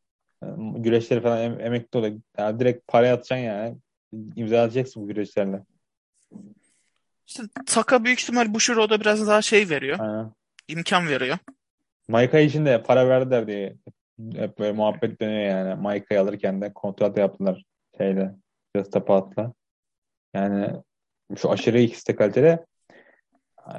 e, 0.42 0.46
güreşleri 0.76 1.20
falan 1.20 1.42
em- 1.42 1.60
emekli 1.60 1.98
olur. 1.98 2.12
Yani 2.38 2.60
direkt 2.60 2.88
paraya 2.88 3.14
atacaksın 3.14 3.46
yani. 3.46 3.76
İmza 4.36 4.62
atacaksın 4.62 5.02
bu 5.02 5.06
güreşlerle. 5.06 5.62
İşte 7.26 7.42
Taka 7.66 8.04
büyük 8.04 8.20
ihtimal 8.20 8.54
Bushiroad'a 8.54 9.00
biraz 9.00 9.26
daha 9.26 9.42
şey 9.42 9.70
veriyor. 9.70 9.98
Aynen. 10.00 10.32
imkan 10.68 11.08
veriyor. 11.08 11.38
Maika 12.08 12.38
için 12.38 12.66
de 12.66 12.82
para 12.82 13.08
verdiler 13.08 13.46
diye 13.46 13.76
hep 14.34 14.58
böyle 14.58 14.72
muhabbet 14.72 15.20
dönüyor 15.20 15.42
yani. 15.42 15.74
Maika'yı 15.74 16.20
alırken 16.20 16.60
de 16.60 16.72
kontrat 16.72 17.18
yaptılar 17.18 17.64
şeyle. 17.98 18.34
Just 18.76 18.92
Tap 18.92 19.10
Out'la. 19.10 19.52
Yani 20.34 20.82
şu 21.36 21.50
aşırı 21.50 21.80
ikisi 21.80 22.08
de 22.08 22.16
kaliteli. 22.16 22.58
Ee, 23.68 23.74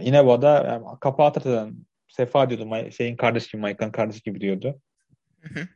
yine 0.00 0.26
bu 0.26 0.42
da 0.42 0.64
yani 0.64 0.84
kapağı 1.00 1.26
atırdan 1.26 1.76
Sefa 2.08 2.50
diyordu. 2.50 2.90
Şeyin 2.90 3.16
kardeş 3.16 3.46
gibi, 3.48 3.60
Maika'nın 3.60 3.92
kardeş 3.92 4.20
gibi 4.20 4.40
diyordu. 4.40 4.80
Hı 5.40 5.68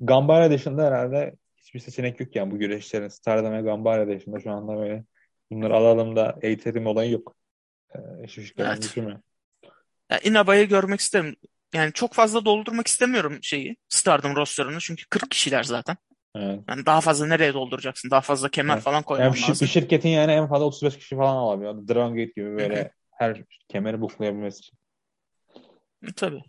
Gambara 0.00 0.50
dışında 0.50 0.86
herhalde 0.86 1.36
hiçbir 1.56 1.80
seçenek 1.80 2.20
yok 2.20 2.36
yani 2.36 2.50
bu 2.50 2.58
güreşlerin. 2.58 3.08
Stardom 3.08 3.52
ve 3.52 3.60
Gambara 3.62 4.08
dışında 4.08 4.40
şu 4.40 4.50
anda 4.50 4.76
böyle 4.76 5.04
bunları 5.50 5.74
alalım 5.74 6.16
da 6.16 6.38
eğitelim 6.42 6.86
olayı 6.86 7.10
yok. 7.10 7.36
Ee, 7.94 7.98
hiçbir 8.24 8.44
şey 8.44 8.54
Evet. 8.58 8.82
düşünmüyorum. 8.82 9.22
Ya 10.10 10.18
Inaba'yı 10.18 10.68
görmek 10.68 11.00
isterim. 11.00 11.36
Yani 11.74 11.92
çok 11.92 12.12
fazla 12.14 12.44
doldurmak 12.44 12.86
istemiyorum 12.86 13.38
şeyi. 13.42 13.76
Stardom 13.88 14.36
roster'ını 14.36 14.78
çünkü 14.80 15.06
40 15.06 15.30
kişiler 15.30 15.62
zaten. 15.62 15.96
Evet. 16.36 16.60
Yani 16.68 16.86
daha 16.86 17.00
fazla 17.00 17.26
nereye 17.26 17.54
dolduracaksın? 17.54 18.10
Daha 18.10 18.20
fazla 18.20 18.48
kemer 18.48 18.74
Evet. 18.74 18.82
falan 18.84 18.94
Yani 18.96 19.04
koyman 19.04 19.30
şir- 19.32 19.48
lazım. 19.50 19.66
bir 19.66 19.70
şirketin 19.72 20.08
yani 20.08 20.32
en 20.32 20.48
fazla 20.48 20.64
35 20.64 20.98
kişi 20.98 21.16
falan 21.16 21.36
alabiliyor. 21.36 21.88
Dragon 21.88 22.10
Gate 22.16 22.32
gibi 22.36 22.56
böyle 22.58 22.92
her 23.10 23.42
kemeri 23.68 24.00
buklayabilmesi 24.00 24.58
için. 24.60 24.78
E, 26.08 26.12
Tabii. 26.16 26.42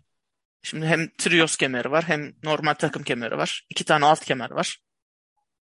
Şimdi 0.62 0.86
hem 0.86 1.08
trios 1.18 1.56
kemeri 1.56 1.90
var 1.90 2.04
hem 2.04 2.32
normal 2.44 2.74
takım 2.74 3.02
kemeri 3.02 3.38
var. 3.38 3.66
İki 3.70 3.84
tane 3.84 4.04
alt 4.04 4.24
kemer 4.24 4.50
var. 4.50 4.78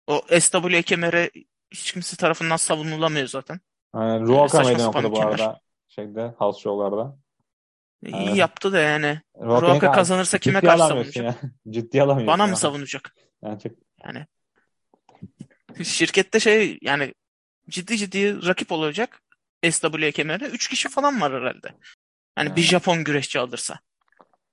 O 0.07 0.23
SWA 0.41 0.83
kemeri 0.83 1.31
hiç 1.71 1.93
kimse 1.93 2.17
tarafından 2.17 2.57
savunulamıyor 2.57 3.27
zaten. 3.27 3.61
Yani 3.95 4.09
Yani 4.13 4.27
Ruaka 4.29 4.49
saçma 4.49 4.71
meydan 4.71 4.89
okudu 4.89 5.11
bu 5.11 5.15
kemer. 5.15 5.29
arada 5.31 5.61
şeyde 5.89 6.35
house 6.39 6.61
show'larda. 6.61 7.17
İyi 8.05 8.27
Yani 8.27 8.39
yaptı 8.39 8.73
da 8.73 8.81
yani. 8.81 9.21
Ruaka 9.41 9.87
ka- 9.87 9.95
kazanırsa 9.95 10.39
kime 10.39 10.61
karşı 10.61 10.83
savunacak? 10.83 11.17
ya. 11.17 11.37
Ciddiye 11.71 12.03
alamıyorsun. 12.03 12.39
Bana 12.39 12.47
mı 12.47 12.57
savunacak? 12.57 13.15
Yani 13.43 13.61
çok 13.61 13.73
Yani 14.05 14.27
şirkette 15.85 16.41
şey 16.41 16.79
yani 16.83 17.15
ciddi 17.69 17.97
ciddi 17.97 18.47
rakip 18.47 18.73
olacak 18.73 19.23
SWA 19.71 20.11
kemeri. 20.11 20.45
Üç 20.45 20.69
kişi 20.69 20.89
falan 20.89 21.21
var 21.21 21.33
herhalde. 21.33 21.75
Yani 22.39 22.57
bir 22.57 22.61
yani, 22.61 22.71
Japon 22.71 23.05
güreşçi 23.05 23.39
alırsa. 23.39 23.79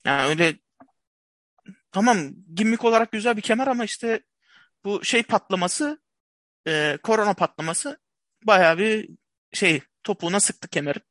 Yani 0.05 0.29
öyle 0.29 0.55
tamam 1.91 2.17
gimmick 2.53 2.85
olarak 2.85 3.11
güzel 3.11 3.37
bir 3.37 3.41
kemer 3.41 3.67
ama 3.67 3.83
işte 3.83 4.23
bu 4.83 5.03
şey 5.03 5.23
patlaması 5.23 6.01
e, 6.67 6.97
korona 7.03 7.33
patlaması 7.33 7.99
bayağı 8.43 8.77
bir 8.77 9.09
şey 9.53 9.81
topuğuna 10.03 10.39
sıktı 10.39 10.67
kemerin. 10.67 11.01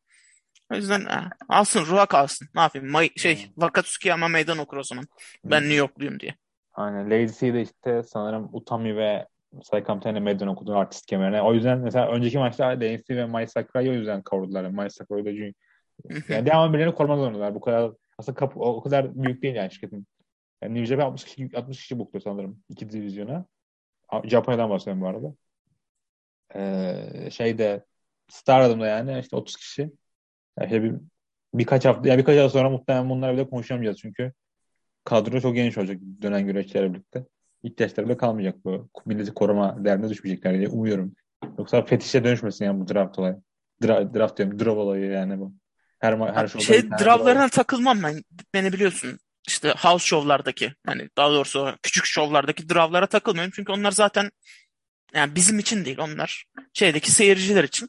O 0.73 0.75
yüzden 0.75 1.05
ha, 1.05 1.31
alsın 1.49 1.87
Ruak 1.87 2.15
alsın. 2.15 2.49
Ne 2.55 2.61
yapayım? 2.61 2.91
May, 2.91 3.11
şey 3.17 3.33
yani, 3.33 3.43
Wakatsuki 3.43 4.13
ama 4.13 4.29
meydan 4.29 4.59
okur 4.59 4.77
o 4.77 4.83
zaman. 4.83 5.05
Ben 5.45 5.63
New 5.63 5.75
Yorkluyum 5.75 6.21
diye. 6.21 6.35
aynen. 6.75 7.07
Lady'si 7.07 7.55
de 7.55 7.63
işte 7.63 8.03
sanırım 8.03 8.49
Utami 8.53 8.97
ve 8.97 9.27
Saikam 9.63 10.01
Ten'e 10.01 10.21
meydan 10.21 10.49
okudu 10.49 10.77
artist 10.77 11.07
kemerine. 11.07 11.43
O 11.43 11.55
yüzden 11.55 11.79
mesela 11.79 12.09
önceki 12.09 12.39
maçta 12.39 12.67
Lady'si 12.67 13.17
ve 13.17 13.27
Mai 13.27 13.49
Sakura'yı 13.49 13.91
o 13.91 13.95
yüzden 13.95 14.23
kavurdular. 14.23 14.71
Mai 14.71 14.91
Sakura'yı 14.91 15.25
da 15.25 15.31
çünkü 15.31 16.33
yani 16.33 16.47
devamlı 16.47 16.73
birilerini 16.73 16.95
korumak 16.95 17.19
zorundalar. 17.19 17.55
Bu 17.55 17.61
kadar 17.61 17.93
aslında 18.19 18.39
kapı, 18.39 18.61
o 18.61 18.83
kadar 18.83 19.15
büyük 19.15 19.43
değil 19.43 19.55
yani 19.55 19.73
şirketin. 19.73 20.07
Yani 20.63 20.75
New 20.75 20.87
Japan 20.87 21.07
60 21.07 21.25
kişi, 21.25 21.51
60 21.57 21.79
kişi 21.79 21.99
bukluyor 21.99 22.23
sanırım. 22.23 22.63
iki 22.69 22.91
divizyona. 22.91 23.47
Japonya'dan 24.25 24.71
bahsediyorum 24.71 25.03
bu 25.03 25.09
arada. 25.09 25.35
Ee, 26.55 27.31
şeyde 27.31 27.85
Stardom'da 28.29 28.87
yani 28.87 29.19
işte 29.19 29.37
30 29.37 29.57
kişi. 29.57 29.91
Yani 30.59 30.67
işte 30.67 30.83
bir, 30.83 30.95
birkaç 31.55 31.85
hafta 31.85 32.09
ya 32.09 32.19
birkaç 32.19 32.39
ay 32.39 32.49
sonra 32.49 32.71
muhtemelen 32.71 33.11
bunlarla 33.11 33.35
bile 33.35 33.51
konuşamayacağız 33.51 33.99
çünkü 33.99 34.33
kadro 35.05 35.41
çok 35.41 35.55
geniş 35.55 35.79
olacak 35.79 35.99
dönen 36.23 36.47
güreşlerle 36.47 36.95
birlikte. 36.95 37.25
İhtiyaçları 37.63 38.07
bile 38.07 38.17
kalmayacak 38.17 38.65
bu. 38.65 38.89
Milleti 39.07 39.35
koruma 39.35 39.85
derdine 39.85 40.09
düşmeyecekler 40.09 40.59
diye 40.59 40.69
umuyorum. 40.69 41.15
Yoksa 41.59 41.83
fetişe 41.85 42.25
dönüşmesin 42.25 42.65
yani 42.65 42.81
bu 42.81 42.95
draft 42.95 43.19
olayı. 43.19 43.37
Dra 43.83 44.15
draft 44.15 44.39
diyorum, 44.39 44.59
draw 44.59 44.71
olayı 44.71 45.11
yani 45.11 45.41
bu. 45.41 45.55
Her 45.99 46.13
her 46.13 46.49
Şey 46.49 46.79
olur. 46.79 46.91
dravlarına 47.05 47.49
takılmam 47.49 48.03
ben. 48.03 48.23
Beni 48.55 48.73
biliyorsun. 48.73 49.19
İşte 49.49 49.75
house 49.79 50.07
şovlardaki 50.07 50.73
hani 50.87 51.09
daha 51.17 51.31
doğrusu 51.31 51.75
küçük 51.83 52.05
şovlardaki 52.05 52.69
dravlara 52.69 53.07
takılmıyorum. 53.07 53.53
Çünkü 53.55 53.73
onlar 53.73 53.91
zaten 53.91 54.31
yani 55.15 55.35
bizim 55.35 55.59
için 55.59 55.85
değil 55.85 55.99
onlar. 55.99 56.45
Şeydeki 56.73 57.13
seyirciler 57.13 57.65
için. 57.65 57.89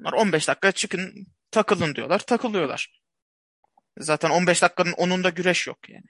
Onlar 0.00 0.12
15 0.12 0.48
dakika 0.48 0.72
çıkın 0.72 1.26
takılın 1.50 1.94
diyorlar. 1.94 2.18
Takılıyorlar. 2.18 3.00
Zaten 3.98 4.30
15 4.30 4.62
dakikanın 4.62 4.92
10'unda 4.92 5.34
güreş 5.34 5.66
yok 5.66 5.88
yani. 5.88 6.06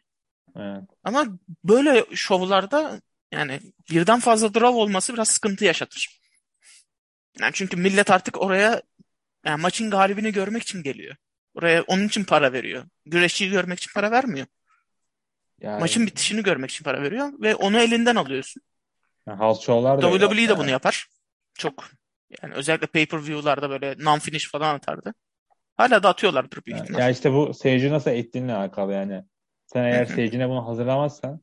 Evet. 0.56 0.82
Ama 1.04 1.26
böyle 1.64 2.04
şovlarda 2.14 3.00
yani 3.32 3.60
birden 3.90 4.20
fazla 4.20 4.54
draw 4.54 4.78
olması 4.78 5.14
biraz 5.14 5.28
sıkıntı 5.28 5.64
yaşatır. 5.64 6.20
Yani 7.40 7.50
çünkü 7.54 7.76
millet 7.76 8.10
artık 8.10 8.42
oraya 8.42 8.82
yani 9.46 9.60
maçın 9.60 9.90
galibini 9.90 10.32
görmek 10.32 10.62
için 10.62 10.82
geliyor. 10.82 11.16
Oraya 11.54 11.82
onun 11.82 12.06
için 12.06 12.24
para 12.24 12.52
veriyor. 12.52 12.84
Güreşçiyi 13.06 13.50
görmek 13.50 13.78
için 13.78 13.90
para 13.94 14.10
vermiyor. 14.10 14.46
Maçın 15.62 16.00
Yani, 16.00 16.10
bitişini 16.10 16.42
görmek 16.42 16.70
için 16.70 16.84
para 16.84 17.02
veriyor 17.02 17.32
ve 17.40 17.54
onu 17.54 17.80
elinden 17.80 18.16
alıyorsun. 18.16 18.62
yani 19.26 19.38
house 19.38 19.62
show'lar 19.62 20.02
da 20.02 20.10
WWE 20.10 20.48
de 20.48 20.54
bunu 20.54 20.62
evet. 20.62 20.72
yapar. 20.72 21.06
çok 21.54 21.84
yani 22.42 22.54
özellikle 22.54 22.86
pay-per-view'larda 22.86 23.70
böyle 23.70 23.92
non-finish 23.92 24.50
falan 24.50 24.74
atardı. 24.74 25.14
Hala 25.80 26.02
da 26.02 26.08
atıyorlardır 26.08 26.64
büyük 26.66 26.78
Yani, 26.78 26.82
ihtimal. 26.84 27.00
ya 27.00 27.10
işte 27.10 27.32
bu 27.32 27.54
seyirci 27.54 27.90
nasıl 27.90 28.10
eğittiğinle 28.10 28.54
alakalı 28.54 28.92
yani. 28.92 29.24
Sen 29.66 29.84
eğer 29.84 30.04
seyircine 30.04 30.48
bunu 30.48 30.66
hazırlamazsan 30.68 31.40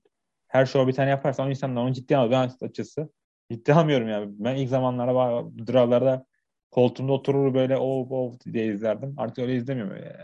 her 0.48 0.66
show 0.66 0.88
bir 0.88 0.94
tane 0.94 1.10
yaparsan 1.10 1.48
o 1.48 1.50
insanlar 1.50 1.82
onu 1.82 1.94
ciddi 1.94 2.18
alıyor. 2.18 2.32
Ben 2.32 2.48
açıkçası 2.66 3.10
ciddi 3.52 3.74
almıyorum 3.74 4.08
yani. 4.08 4.26
Ben 4.30 4.56
ilk 4.56 4.70
zamanlarda 4.70 5.12
ba- 5.12 5.68
drawlarda 5.68 6.26
koltuğumda 6.72 7.12
oturur 7.14 7.54
böyle 7.54 7.78
o 7.78 8.08
o 8.10 8.38
diye 8.54 8.74
izlerdim. 8.74 9.14
Artık 9.18 9.40
öyle 9.40 9.56
izlemiyorum. 9.56 9.96
Ee, 9.96 10.16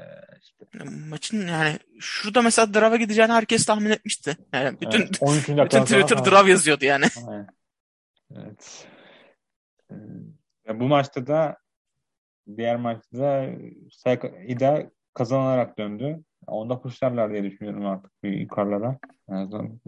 işte. 0.42 0.66
Maçın 1.10 1.48
yani 1.48 1.80
şurada 2.00 2.42
mesela 2.42 2.74
Drav'a 2.74 2.96
gideceğini 2.96 3.32
herkes 3.32 3.66
tahmin 3.66 3.90
etmişti. 3.90 4.38
Yani 4.54 4.82
bütün 4.82 5.00
Evet, 5.00 5.18
13. 5.22 5.42
bütün 5.42 5.56
sonra 5.56 5.68
Twitter 5.86 6.18
falan. 6.18 6.26
Drav 6.32 6.48
yazıyordu 6.48 6.86
yani. 6.86 7.06
Evet. 8.38 8.88
Ee, 9.92 9.96
ya 10.68 10.80
bu 10.80 10.84
maçta 10.84 11.28
da 11.28 11.63
diğer 12.58 12.76
maçta 12.76 13.50
İda 14.48 14.92
kazanarak 15.14 15.78
döndü. 15.78 16.24
Onda 16.48 16.82
pushlarlar 16.82 17.32
diye 17.32 17.44
düşünüyorum 17.44 17.86
artık 17.86 18.24
bir 18.24 18.32
yukarılara. 18.32 18.98
En 19.30 19.34
azından 19.34 19.80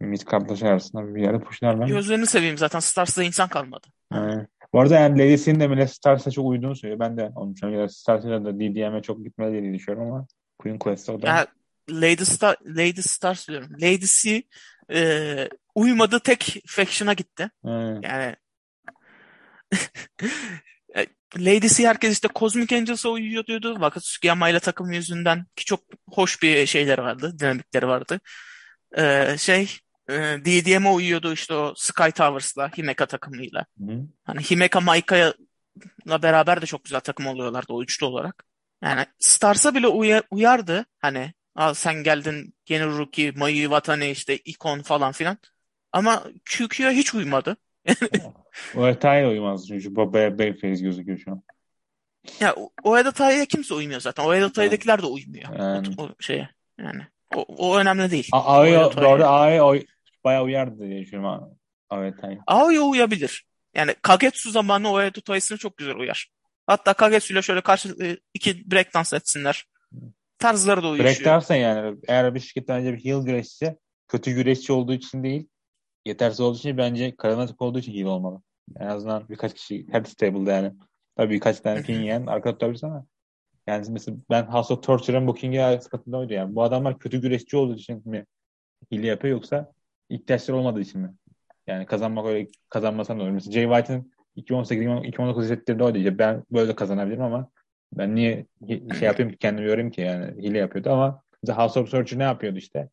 mid 0.00 0.20
kartlaşa 0.20 0.68
arasında 0.68 1.14
bir 1.14 1.22
yerde 1.22 1.40
pushlarlar. 1.40 1.88
Gözlerini 1.88 2.26
seveyim 2.26 2.58
zaten 2.58 2.80
Stars'ta 2.80 3.22
insan 3.22 3.48
kalmadı. 3.48 3.86
Yani, 4.12 4.46
bu 4.72 4.80
arada 4.80 4.94
yani 4.94 5.18
Lady'sinin 5.18 5.60
de 5.60 5.68
Mille 5.68 5.86
Stars'a 5.86 6.30
çok 6.30 6.46
uyduğunu 6.46 6.76
söylüyor. 6.76 7.00
Ben 7.00 7.16
de 7.16 7.30
onu 7.34 7.54
düşünüyorum. 7.54 7.88
Stars'a 7.88 8.44
da 8.44 8.54
DDM'e 8.60 9.02
çok 9.02 9.24
gitmeli 9.24 9.62
diye 9.62 9.74
düşünüyorum 9.74 10.12
ama 10.12 10.26
Queen 10.58 10.78
Quest'e 10.78 11.12
o 11.12 11.22
da 11.22 11.28
Ya 11.28 11.46
Lady 11.90 12.24
Star, 12.24 12.56
Lady 12.66 13.02
Stars 13.02 13.48
diyorum. 13.48 13.68
Lady 13.72 14.06
C 14.06 14.42
e, 14.92 15.48
uymadı 15.74 16.20
tek 16.20 16.62
faction'a 16.66 17.12
gitti. 17.12 17.50
Aynen. 17.64 18.00
Yani 18.02 18.36
Lady 21.38 21.68
C 21.68 21.88
herkes 21.88 22.12
işte 22.12 22.28
Cosmic 22.34 22.76
Angels'a 22.76 23.08
uyuyor 23.08 23.46
diyordu. 23.46 23.72
Wakatsuki 23.74 24.26
Yama 24.26 24.48
ile 24.48 24.60
takım 24.60 24.92
yüzünden 24.92 25.46
ki 25.56 25.64
çok 25.64 25.80
hoş 26.10 26.42
bir 26.42 26.66
şeyleri 26.66 27.02
vardı, 27.02 27.34
dinamikleri 27.38 27.88
vardı. 27.88 28.20
E, 28.98 29.36
şey 29.38 29.78
e, 30.10 30.14
DDM'e 30.14 30.88
uyuyordu 30.88 31.32
işte 31.32 31.54
o 31.54 31.74
Sky 31.76 32.10
Towers'la, 32.10 32.70
Himeka 32.78 33.06
takımıyla. 33.06 33.66
Hı. 33.78 33.92
Hani 34.24 34.40
Himeka 34.42 34.80
Maika'la 34.80 36.22
beraber 36.22 36.62
de 36.62 36.66
çok 36.66 36.84
güzel 36.84 37.00
takım 37.00 37.26
oluyorlardı 37.26 37.72
o 37.72 37.82
üçlü 37.82 38.06
olarak. 38.06 38.44
Yani 38.82 39.06
Stars'a 39.18 39.74
bile 39.74 39.86
uya- 39.86 40.22
uyardı. 40.30 40.86
Hani 40.98 41.32
Al 41.54 41.74
sen 41.74 41.94
geldin 42.02 42.54
yeni 42.68 42.84
rookie, 42.84 43.32
Mayu 43.36 43.56
Iwatani 43.56 44.10
işte 44.10 44.36
ikon 44.36 44.82
falan 44.82 45.12
filan. 45.12 45.38
Ama 45.92 46.24
QQ'ya 46.50 46.90
hiç 46.90 47.14
uymadı. 47.14 47.56
O 48.76 48.88
Eta'ya 48.88 49.28
uymaz 49.28 49.68
çünkü 49.68 49.96
babaya 49.96 50.34
Babyface 50.38 50.82
gözüküyor 50.84 51.18
şu 51.18 51.30
an. 51.30 51.42
Ya 52.40 52.54
o- 52.84 53.12
Tai'ye 53.12 53.46
kimse 53.46 53.74
uymuyor 53.74 54.00
zaten. 54.00 54.24
Oeda 54.24 54.52
Tai'dekiler 54.52 55.02
de 55.02 55.06
uymuyor. 55.06 55.58
Yani. 55.58 55.88
O, 55.98 56.02
o 56.02 56.10
şeye 56.20 56.48
yani. 56.78 57.06
O, 57.34 57.42
o 57.42 57.76
önemli 57.78 58.10
değil. 58.10 58.28
A- 58.32 58.44
Ao'ya 58.44 58.80
Oeda 58.80 58.90
Tai- 58.90 59.04
bu 59.04 59.08
arada 59.08 59.28
Ao'ya 59.28 59.64
oy, 59.64 59.84
bayağı 60.24 60.44
uyardı 60.44 60.78
diye 60.88 61.00
düşünüyorum. 61.00 61.58
Ao 61.90 62.04
Eta'ya. 62.04 62.38
Ao'ya 62.46 62.80
uyabilir. 62.82 63.44
Yani 63.74 63.94
Kagetsu 64.02 64.50
zamanı 64.50 64.92
Oeda 64.92 65.20
Tai'sine 65.20 65.58
çok 65.58 65.76
güzel 65.76 65.96
uyar. 65.96 66.28
Hatta 66.66 66.92
Kagetsu'yla 66.94 67.42
şöyle 67.42 67.60
karşı 67.60 67.88
e, 68.02 68.16
iki 68.34 68.70
breakdance 68.70 69.16
etsinler. 69.16 69.66
Tarzları 70.38 70.82
da 70.82 70.88
uyuşuyor. 70.88 71.24
dersen 71.24 71.56
yani 71.56 71.96
eğer 72.08 72.34
bir 72.34 72.40
şirketten 72.40 72.80
önce 72.80 72.92
bir 72.92 73.04
heel 73.04 73.22
güreşçi 73.24 73.76
kötü 74.08 74.32
güreşçi 74.32 74.72
olduğu 74.72 74.92
için 74.92 75.22
değil 75.24 75.48
yetersiz 76.10 76.40
olduğu 76.40 76.58
için 76.58 76.76
bence 76.76 77.16
karizmatik 77.16 77.62
olduğu 77.62 77.78
için 77.78 77.92
heel 77.92 78.04
olmalı. 78.04 78.42
En 78.80 78.86
azından 78.86 79.28
birkaç 79.28 79.54
kişi 79.54 79.92
head 79.92 80.06
stable'da 80.06 80.52
yani. 80.52 80.72
Tabii 81.16 81.34
birkaç 81.34 81.60
tane 81.60 81.82
pin 81.86 82.00
yiyen 82.00 82.26
arka 82.26 82.52
tutabilirsin 82.52 82.86
ama 82.86 83.06
yani 83.66 83.86
mesela 83.90 84.16
ben 84.30 84.42
House 84.42 84.74
of 84.74 84.82
Torture'ın 84.82 85.26
Booking'e 85.26 85.80
sıkıntında 85.80 86.18
oydu 86.18 86.32
yani. 86.32 86.54
Bu 86.54 86.62
adamlar 86.62 86.98
kötü 86.98 87.20
güreşçi 87.20 87.56
olduğu 87.56 87.74
için 87.74 88.08
mi 88.08 88.26
hile 88.92 89.06
yapıyor 89.06 89.36
yoksa 89.36 89.72
ihtiyaçları 90.08 90.56
olmadığı 90.56 90.80
için 90.80 91.00
mi? 91.00 91.14
Yani 91.66 91.86
kazanmak 91.86 92.26
öyle 92.26 92.48
kazanmasan 92.68 93.18
da 93.18 93.22
olur. 93.22 93.30
Mesela 93.30 93.52
Jay 93.52 93.64
White'ın 93.64 94.12
2018-2019 94.36 95.42
hissettirdiği 95.42 95.86
oydu. 95.86 95.98
İşte 95.98 96.18
ben 96.18 96.44
böyle 96.50 96.74
kazanabilirim 96.74 97.22
ama 97.22 97.50
ben 97.92 98.14
niye 98.14 98.46
şey 98.68 99.06
yapayım 99.08 99.32
ki 99.32 99.38
kendimi 99.38 99.68
yorayım 99.68 99.90
ki 99.90 100.00
yani 100.00 100.42
hile 100.42 100.58
yapıyordu 100.58 100.90
ama 100.90 101.22
mesela 101.42 101.58
House 101.58 101.80
of 101.80 101.90
Torture 101.90 102.18
ne 102.18 102.22
yapıyordu 102.22 102.58
işte? 102.58 102.88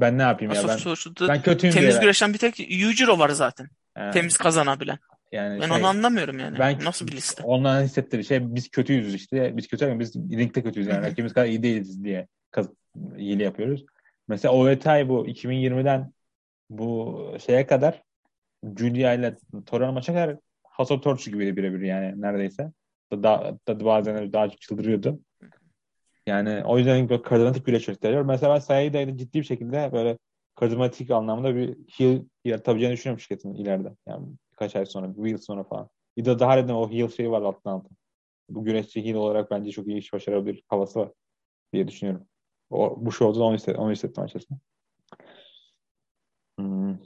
Ben 0.00 0.18
ne 0.18 0.22
yapayım 0.22 0.54
ya 0.54 0.68
ben 0.68 0.78
Torture'da 0.78 1.28
ben 1.28 1.42
kötüyüm 1.42 1.74
temiz 1.74 1.90
diye. 1.90 2.00
güreşen 2.00 2.32
bir 2.32 2.38
tek 2.38 2.70
Yujiro 2.70 3.18
var 3.18 3.28
zaten. 3.28 3.68
Yani, 3.98 4.12
Temiz 4.12 4.36
kazanabilen. 4.36 4.98
yani 5.32 5.60
Ben 5.60 5.68
şey, 5.68 5.76
onu 5.76 5.86
anlamıyorum 5.86 6.38
yani. 6.38 6.58
ben 6.58 6.84
Nasıl 6.84 7.06
bir 7.06 7.12
liste? 7.12 7.42
onların 7.42 7.84
hissettiği 7.84 8.24
şey 8.24 8.54
biz 8.54 8.68
kötüyüz 8.68 9.14
işte. 9.14 9.56
Biz 9.56 9.68
kötü 9.68 9.84
ama 9.86 10.00
biz 10.00 10.16
ringde 10.16 10.62
kötüyüz 10.62 10.88
yani. 10.88 11.02
Rakibimiz 11.06 11.32
kadar 11.32 11.46
iyi 11.46 11.62
değiliz 11.62 12.04
diye 12.04 12.28
kaz- 12.50 12.70
hile 13.16 13.44
yapıyoruz. 13.44 13.84
Mesela 14.28 14.54
OVTI 14.54 15.08
bu 15.08 15.26
2020'den 15.26 16.12
bu 16.70 17.36
şeye 17.46 17.66
kadar 17.66 18.02
Julia 18.78 19.12
ile 19.14 19.36
Toran 19.66 19.94
maça 19.94 20.14
kadar 20.14 20.36
of 20.78 21.02
Torture 21.02 21.30
gibiydi 21.30 21.56
birebir 21.56 21.80
yani 21.80 22.20
neredeyse. 22.20 22.72
Da, 23.12 23.58
da, 23.68 23.84
bazen 23.84 24.32
daha 24.32 24.48
çıldırıyordu. 24.50 25.20
Yani 26.30 26.64
o 26.64 26.78
yüzden 26.78 27.08
böyle 27.08 27.22
karizmatik 27.22 27.66
güreş 27.66 27.86
gösteriyor. 27.86 28.22
Mesela 28.22 28.54
ben 28.54 28.58
Saya'yı 28.58 29.16
ciddi 29.16 29.38
bir 29.38 29.44
şekilde 29.44 29.90
böyle 29.92 30.18
karizmatik 30.54 31.10
anlamda 31.10 31.54
bir 31.54 31.78
heel 31.98 32.22
yaratabileceğini 32.44 32.94
düşünüyorum 32.94 33.20
şirketin 33.20 33.54
ileride. 33.54 33.96
Yani 34.06 34.26
birkaç 34.52 34.76
ay 34.76 34.86
sonra, 34.86 35.16
bir 35.16 35.30
yıl 35.30 35.38
sonra 35.38 35.64
falan. 35.64 35.88
Bir 36.16 36.24
de 36.24 36.38
daha 36.38 36.54
neden 36.54 36.74
o 36.74 36.90
heel 36.90 37.08
şeyi 37.08 37.30
var 37.30 37.42
alttan 37.42 37.72
alta. 37.72 37.88
Bu 38.48 38.64
güreşçi 38.64 39.04
heel 39.04 39.14
olarak 39.14 39.50
bence 39.50 39.70
çok 39.70 39.86
iyi 39.86 39.98
iş 39.98 40.12
başarabilir 40.12 40.62
havası 40.68 41.00
var 41.00 41.12
diye 41.72 41.88
düşünüyorum. 41.88 42.26
O, 42.70 42.96
bu 43.06 43.12
show'da 43.12 43.44
onu, 43.44 43.54
hisset, 43.54 43.78
onu 43.78 43.92
hissettim 43.92 44.24
açıkçası. 44.24 44.54
Hmm. 46.58 46.98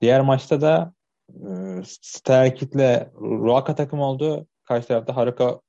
Diğer 0.00 0.20
maçta 0.20 0.60
da 0.60 0.94
e, 1.30 1.82
Starkid'le 1.84 3.12
Ruaka 3.20 3.74
takım 3.74 4.00
oldu. 4.00 4.46
Karşı 4.64 4.88
tarafta 4.88 5.16
Haruka 5.16 5.60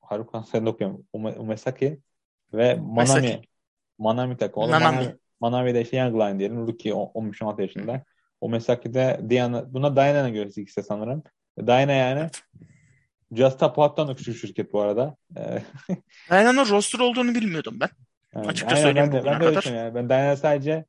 Haruka 0.00 0.42
sen 0.42 0.66
okuyorum. 0.66 1.06
Ume- 1.12 1.38
Umesaki 1.38 2.00
ve 2.54 2.74
Manami 2.74 2.90
Umesaki. 2.92 3.40
Manami 3.98 4.36
takım. 4.36 4.62
O 4.62 4.68
da 4.68 4.72
Nanami. 4.72 4.96
Manami, 4.96 5.16
Manami 5.40 5.74
de 5.74 5.80
işte 5.82 5.96
Young 5.96 6.14
Lion 6.14 6.38
diyelim. 6.38 6.66
Rookie 6.66 6.94
o- 6.94 7.12
15-16 7.14 7.62
yaşında. 7.62 8.04
Umesaki 8.40 8.94
de 8.94 9.20
Diana, 9.28 9.74
buna 9.74 9.96
Diana'nın 9.96 10.32
göresi 10.32 10.62
ikisi 10.62 10.82
sanırım. 10.82 11.22
Diana 11.66 11.92
yani 11.92 12.28
Just 13.32 13.58
Tap 13.60 13.78
Out'tan 13.78 14.08
da 14.08 14.14
küçük 14.14 14.36
şirket 14.36 14.72
bu 14.72 14.80
arada. 14.80 15.16
Ee, 15.36 15.62
Diana'nın 16.30 16.68
roster 16.68 16.98
olduğunu 16.98 17.34
bilmiyordum 17.34 17.78
ben. 17.80 17.88
yani 18.34 18.46
Açıkça 18.46 18.76
aynen 18.76 18.82
söyleyeyim 18.86 19.10
ben 19.12 19.22
de, 19.22 19.26
ben 19.26 19.40
de 19.40 19.44
kadar. 19.44 19.62
yani. 19.72 19.94
Ben 19.94 20.08
Diana 20.08 20.36
sadece 20.36 20.84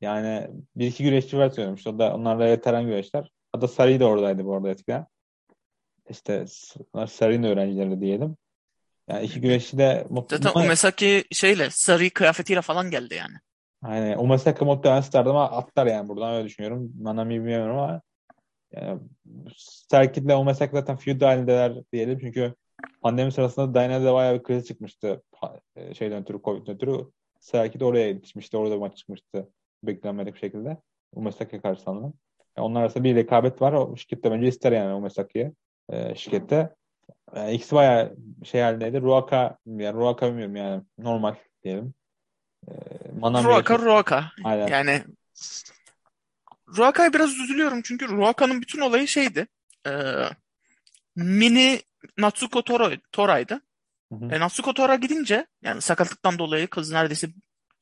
yani 0.00 0.48
bir 0.76 0.86
iki 0.86 1.04
güreşçi 1.04 1.38
var 1.38 1.50
söylemiş. 1.50 1.86
O 1.86 1.98
da 1.98 2.14
onlarla 2.14 2.44
veteran 2.46 2.86
güreşler. 2.86 3.30
Hatta 3.52 3.68
Sari 3.68 4.00
de 4.00 4.04
oradaydı 4.04 4.44
bu 4.44 4.54
arada 4.56 4.70
eskiden. 4.70 5.06
İşte 6.10 6.44
Sari'nin 7.08 7.42
öğrencileri 7.42 8.00
diyelim. 8.00 8.36
Yani 9.08 9.24
iki 9.24 9.40
güreşçi 9.40 9.78
de. 9.78 10.06
Zaten 10.30 10.52
Buna- 10.52 10.64
Umesaki 10.64 11.24
şeyle 11.32 11.70
sarı 11.70 12.10
kıyafetiyle 12.10 12.62
falan 12.62 12.90
geldi 12.90 13.14
yani. 13.14 13.34
Aynen. 13.82 14.18
Umasaka 14.18 14.64
muhtemelen 14.64 15.00
stardı 15.00 15.30
ama 15.30 15.50
atlar 15.50 15.86
yani 15.86 16.08
buradan 16.08 16.34
öyle 16.34 16.44
düşünüyorum. 16.46 16.92
Manami 17.00 17.34
bilmiyorum 17.34 17.78
ama 17.78 18.00
yani 18.72 19.00
Starkid'le 19.56 20.30
Umasaka 20.38 20.76
zaten 20.80 20.96
feud 20.96 21.22
halindeler 21.22 21.72
diyelim. 21.92 22.18
Çünkü 22.18 22.54
pandemi 23.00 23.32
sırasında 23.32 23.74
Dyna'da 23.74 24.14
bayağı 24.14 24.34
bir 24.38 24.42
kriz 24.42 24.66
çıkmıştı. 24.66 25.22
E, 25.76 25.94
Şeyden 25.94 26.22
ötürü, 26.22 26.42
Covid'den 26.42 26.74
ötürü. 26.74 27.10
Starkid 27.40 27.80
oraya 27.80 28.06
yetişmişti. 28.08 28.56
Orada 28.56 28.76
maç 28.76 28.96
çıkmıştı. 28.96 29.48
Beklenmedik 29.84 30.34
bir 30.34 30.38
şekilde. 30.38 30.76
Umasaka 31.14 31.60
karşı 31.62 31.82
sanırım. 31.82 32.14
Yani 32.56 32.66
onlar 32.66 32.80
arasında 32.80 33.04
bir 33.04 33.14
rekabet 33.16 33.62
var. 33.62 33.72
O 33.72 33.96
şirkette 33.96 34.30
bence 34.30 34.48
ister 34.48 34.72
yani 34.72 34.94
Umasaka'yı. 34.94 35.52
E, 35.90 36.14
şirkette. 36.14 36.74
E, 37.36 37.52
ikisi 37.52 37.74
bayağı 37.74 38.16
şey 38.44 38.60
halindeydi. 38.60 39.00
Ruaka, 39.00 39.58
yani 39.66 39.92
Ruaka 39.92 40.28
bilmiyorum 40.28 40.56
yani 40.56 40.82
normal 40.98 41.34
diyelim. 41.64 41.94
E, 42.68 42.72
Manami 43.18 43.44
Ruaka 43.44 43.78
Ruaka. 43.78 44.32
Aynen. 44.44 44.66
Yani 44.66 45.02
Ruaka'ya 46.76 47.12
biraz 47.12 47.30
üzülüyorum 47.30 47.82
çünkü 47.82 48.08
Ruaka'nın 48.08 48.60
bütün 48.60 48.80
olayı 48.80 49.08
şeydi. 49.08 49.46
E, 49.86 49.92
mini 51.16 51.82
Natsuko 52.18 52.62
Toro, 52.62 52.90
Tora'ydı. 53.12 53.60
Hı 54.12 54.14
hı. 54.14 54.34
E, 54.34 54.40
Natsuko 54.40 54.74
Tora 54.74 54.94
gidince 54.94 55.46
yani 55.62 55.80
sakatlıktan 55.80 56.38
dolayı 56.38 56.68
kız 56.68 56.92
neredeyse 56.92 57.28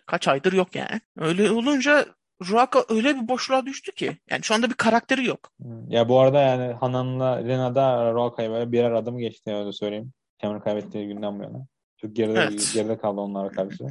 kaç 0.06 0.28
aydır 0.28 0.52
yok 0.52 0.74
yani. 0.74 1.00
Öyle 1.16 1.50
olunca 1.50 2.06
Ruaka 2.48 2.84
öyle 2.88 3.16
bir 3.16 3.28
boşluğa 3.28 3.66
düştü 3.66 3.92
ki. 3.92 4.18
Yani 4.30 4.42
şu 4.42 4.54
anda 4.54 4.68
bir 4.70 4.74
karakteri 4.74 5.26
yok. 5.26 5.52
Ya 5.88 6.08
bu 6.08 6.20
arada 6.20 6.40
yani 6.40 6.72
Hanan'la 6.72 7.44
Rena'da 7.44 8.12
Roaka'yı 8.12 8.50
böyle 8.50 8.72
birer 8.72 8.92
adım 8.92 9.18
geçti 9.18 9.54
öyle 9.54 9.72
söyleyeyim. 9.72 10.12
Cameron 10.42 10.60
kaybettiği 10.60 11.06
günden 11.08 11.38
bu 11.38 11.42
yana. 11.42 11.66
Çok 11.96 12.16
geride, 12.16 12.38
Evet. 12.40 12.70
geride 12.74 12.98
kaldı 12.98 13.20
onlara 13.20 13.48
karşı. 13.48 13.84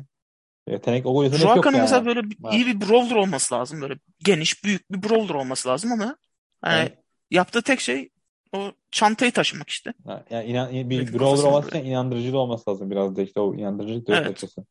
Yetenek, 0.68 1.06
o 1.06 1.24
yetenek 1.24 1.56
yok 1.56 1.66
yani. 1.66 1.78
mesela 1.78 2.06
böyle 2.06 2.24
bir- 2.24 2.38
Evet. 2.44 2.54
iyi 2.54 2.66
bir 2.68 2.82
brawler 2.90 3.16
olması 3.16 3.56
lazım. 3.56 3.82
Böyle 3.82 3.96
geniş, 4.20 4.64
büyük 4.64 4.92
bir 4.92 5.10
brawler 5.10 5.34
olması 5.34 5.70
lazım 5.70 5.92
ama 5.92 6.16
hani 6.62 6.80
Evet. 6.80 6.98
yaptığı 7.32 7.62
tek 7.62 7.80
şey 7.80 8.10
o 8.54 8.72
çantayı 8.92 9.32
taşımak 9.32 9.70
işte. 9.70 9.94
Yani 10.30 10.46
inan, 10.46 10.72
bir 10.72 10.84
Milletin 10.84 11.20
brawler 11.20 11.44
olması 11.44 11.70
için 11.70 11.86
inandırıcı 11.86 12.34
da 12.34 12.38
olması 12.38 12.70
lazım 12.70 12.92
biraz 12.92 13.16
da 13.16 13.22
işte 13.22 13.40
o 13.40 13.56
inandırıcılık 13.56 14.08
da 14.08 14.16
Evet. 14.16 14.26
açıkçası. 14.28 14.66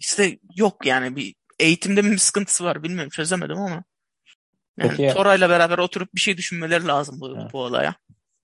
İşte 0.00 0.38
yok 0.56 0.86
yani 0.86 1.16
bir 1.16 1.34
eğitimde 1.60 2.02
mi 2.02 2.10
bir 2.10 2.18
sıkıntısı 2.18 2.64
var 2.64 2.82
bilmiyorum 2.82 3.10
çözemedim 3.10 3.58
ama. 3.58 3.84
Yani 4.78 4.96
Peki 4.96 5.14
Tora'yla 5.14 5.50
beraber 5.50 5.78
oturup 5.78 6.14
bir 6.14 6.20
şey 6.20 6.36
düşünmeleri 6.36 6.86
lazım 6.86 7.20
bu, 7.20 7.36
ha, 7.38 7.48
bu 7.52 7.58
olaya. 7.62 7.94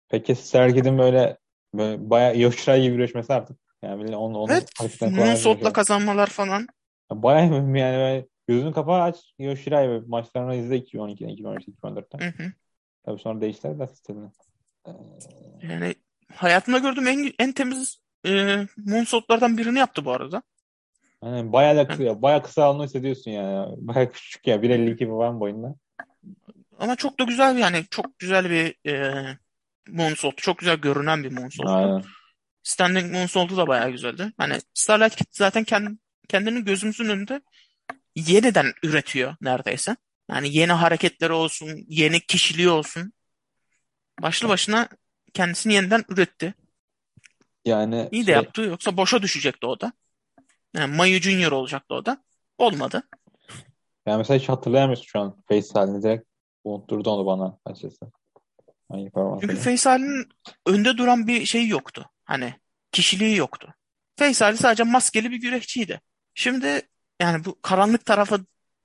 peki 0.08 0.34
Sergid'in 0.34 0.98
böyle, 0.98 1.38
böyle 1.74 2.10
bayağı 2.10 2.38
Yoshirai 2.38 2.82
gibi 2.82 2.96
güreşmesi 2.96 3.32
artık. 3.32 3.58
Yani 3.82 4.16
onun, 4.16 4.34
onun 4.34 4.52
Evet, 4.52 4.68
güreşiyor. 4.78 5.72
kazanmalar 5.72 6.26
falan. 6.26 6.66
Ya 7.12 7.22
Bayağı 7.22 7.44
yani 7.54 7.74
böyle 7.74 8.26
gözünü 8.48 8.72
kapağı 8.72 9.02
aç 9.02 9.16
Yoshirai 9.38 10.02
maçlarını 10.06 10.54
izle 10.54 10.76
2012'den, 10.78 11.28
2013'ten, 11.28 11.74
2014'ten. 11.82 12.18
Hı 12.18 12.42
hı. 12.44 12.52
Tabii 13.04 13.20
sonra 13.20 13.40
değiştiler 13.40 13.78
de 13.78 13.86
sistemini. 13.86 14.30
Ee, 14.86 14.90
Yani 15.62 15.94
hayatımda 16.34 16.78
gördüğüm 16.78 17.06
en 17.08 17.32
en 17.38 17.52
temiz 17.52 17.98
e, 18.26 18.56
Moonsault'lardan 18.76 19.58
birini 19.58 19.78
yaptı 19.78 20.04
bu 20.04 20.12
arada. 20.12 20.42
Yani 21.24 21.52
bayağı 21.52 21.76
da 21.76 21.88
kısa, 21.88 22.22
bayağı 22.22 22.42
kısa 22.42 22.64
alını 22.64 22.84
hissediyorsun 22.84 23.30
yani. 23.30 23.74
Bayağı 23.78 24.12
küçük 24.12 24.46
ya. 24.46 24.56
1.52 24.56 25.08
falan 25.08 25.40
boyunda. 25.40 25.74
ama 26.78 26.96
çok 26.96 27.20
da 27.20 27.24
güzel 27.24 27.58
yani 27.58 27.84
çok 27.90 28.18
güzel 28.18 28.50
bir 28.50 28.90
e, 28.90 29.24
Moonsault. 29.88 30.36
Çok 30.36 30.58
güzel 30.58 30.76
görünen 30.76 31.24
bir 31.24 31.32
Moonsault'tu. 31.32 31.74
Aynen. 31.74 32.02
Standing 32.62 33.12
Moonsault'u 33.12 33.56
da 33.56 33.66
bayağı 33.66 33.90
güzeldi. 33.90 34.32
Hani 34.38 34.58
Starlight 34.74 35.20
zaten 35.30 35.64
kend, 35.64 35.88
kendini 36.28 36.64
gözümüzün 36.64 37.08
önünde 37.08 37.40
yeniden 38.16 38.72
üretiyor 38.82 39.36
neredeyse. 39.40 39.96
Yani 40.30 40.56
yeni 40.56 40.72
hareketleri 40.72 41.32
olsun, 41.32 41.84
yeni 41.88 42.20
kişiliği 42.20 42.68
olsun. 42.68 43.12
Başlı 44.22 44.48
başına 44.48 44.88
kendisini 45.34 45.74
yeniden 45.74 46.04
üretti. 46.08 46.54
Yani 47.64 48.08
İyi 48.12 48.22
de 48.22 48.26
şey 48.26 48.34
yaptı. 48.34 48.62
Yoksa 48.62 48.96
boşa 48.96 49.22
düşecekti 49.22 49.66
o 49.66 49.80
da. 49.80 49.92
Yani 50.76 50.96
Mayu 50.96 51.20
Junior 51.20 51.52
olacaktı 51.52 51.94
o 51.94 52.06
da. 52.06 52.24
Olmadı. 52.58 53.02
yani 54.06 54.18
mesela 54.18 54.40
hiç 54.40 54.48
hatırlayamıyorsun 54.48 55.04
şu 55.04 55.20
an 55.20 55.42
face 55.48 55.66
halini 55.74 56.02
direkt 56.02 56.28
unutturdu 56.64 57.10
onu 57.10 57.26
bana 57.26 57.58
açıkçası. 57.64 58.10
Çünkü. 59.40 59.56
Feysal'in 59.56 60.28
önde 60.66 60.96
duran 60.96 61.26
bir 61.26 61.44
şeyi 61.44 61.68
yoktu. 61.68 62.10
Hani 62.24 62.54
kişiliği 62.92 63.36
yoktu. 63.36 63.74
Feysal 64.18 64.56
sadece 64.56 64.82
maskeli 64.82 65.30
bir 65.30 65.36
güreşçiydi. 65.36 66.00
Şimdi 66.34 66.82
yani 67.20 67.44
bu 67.44 67.60
karanlık 67.62 68.04
tarafa 68.04 68.38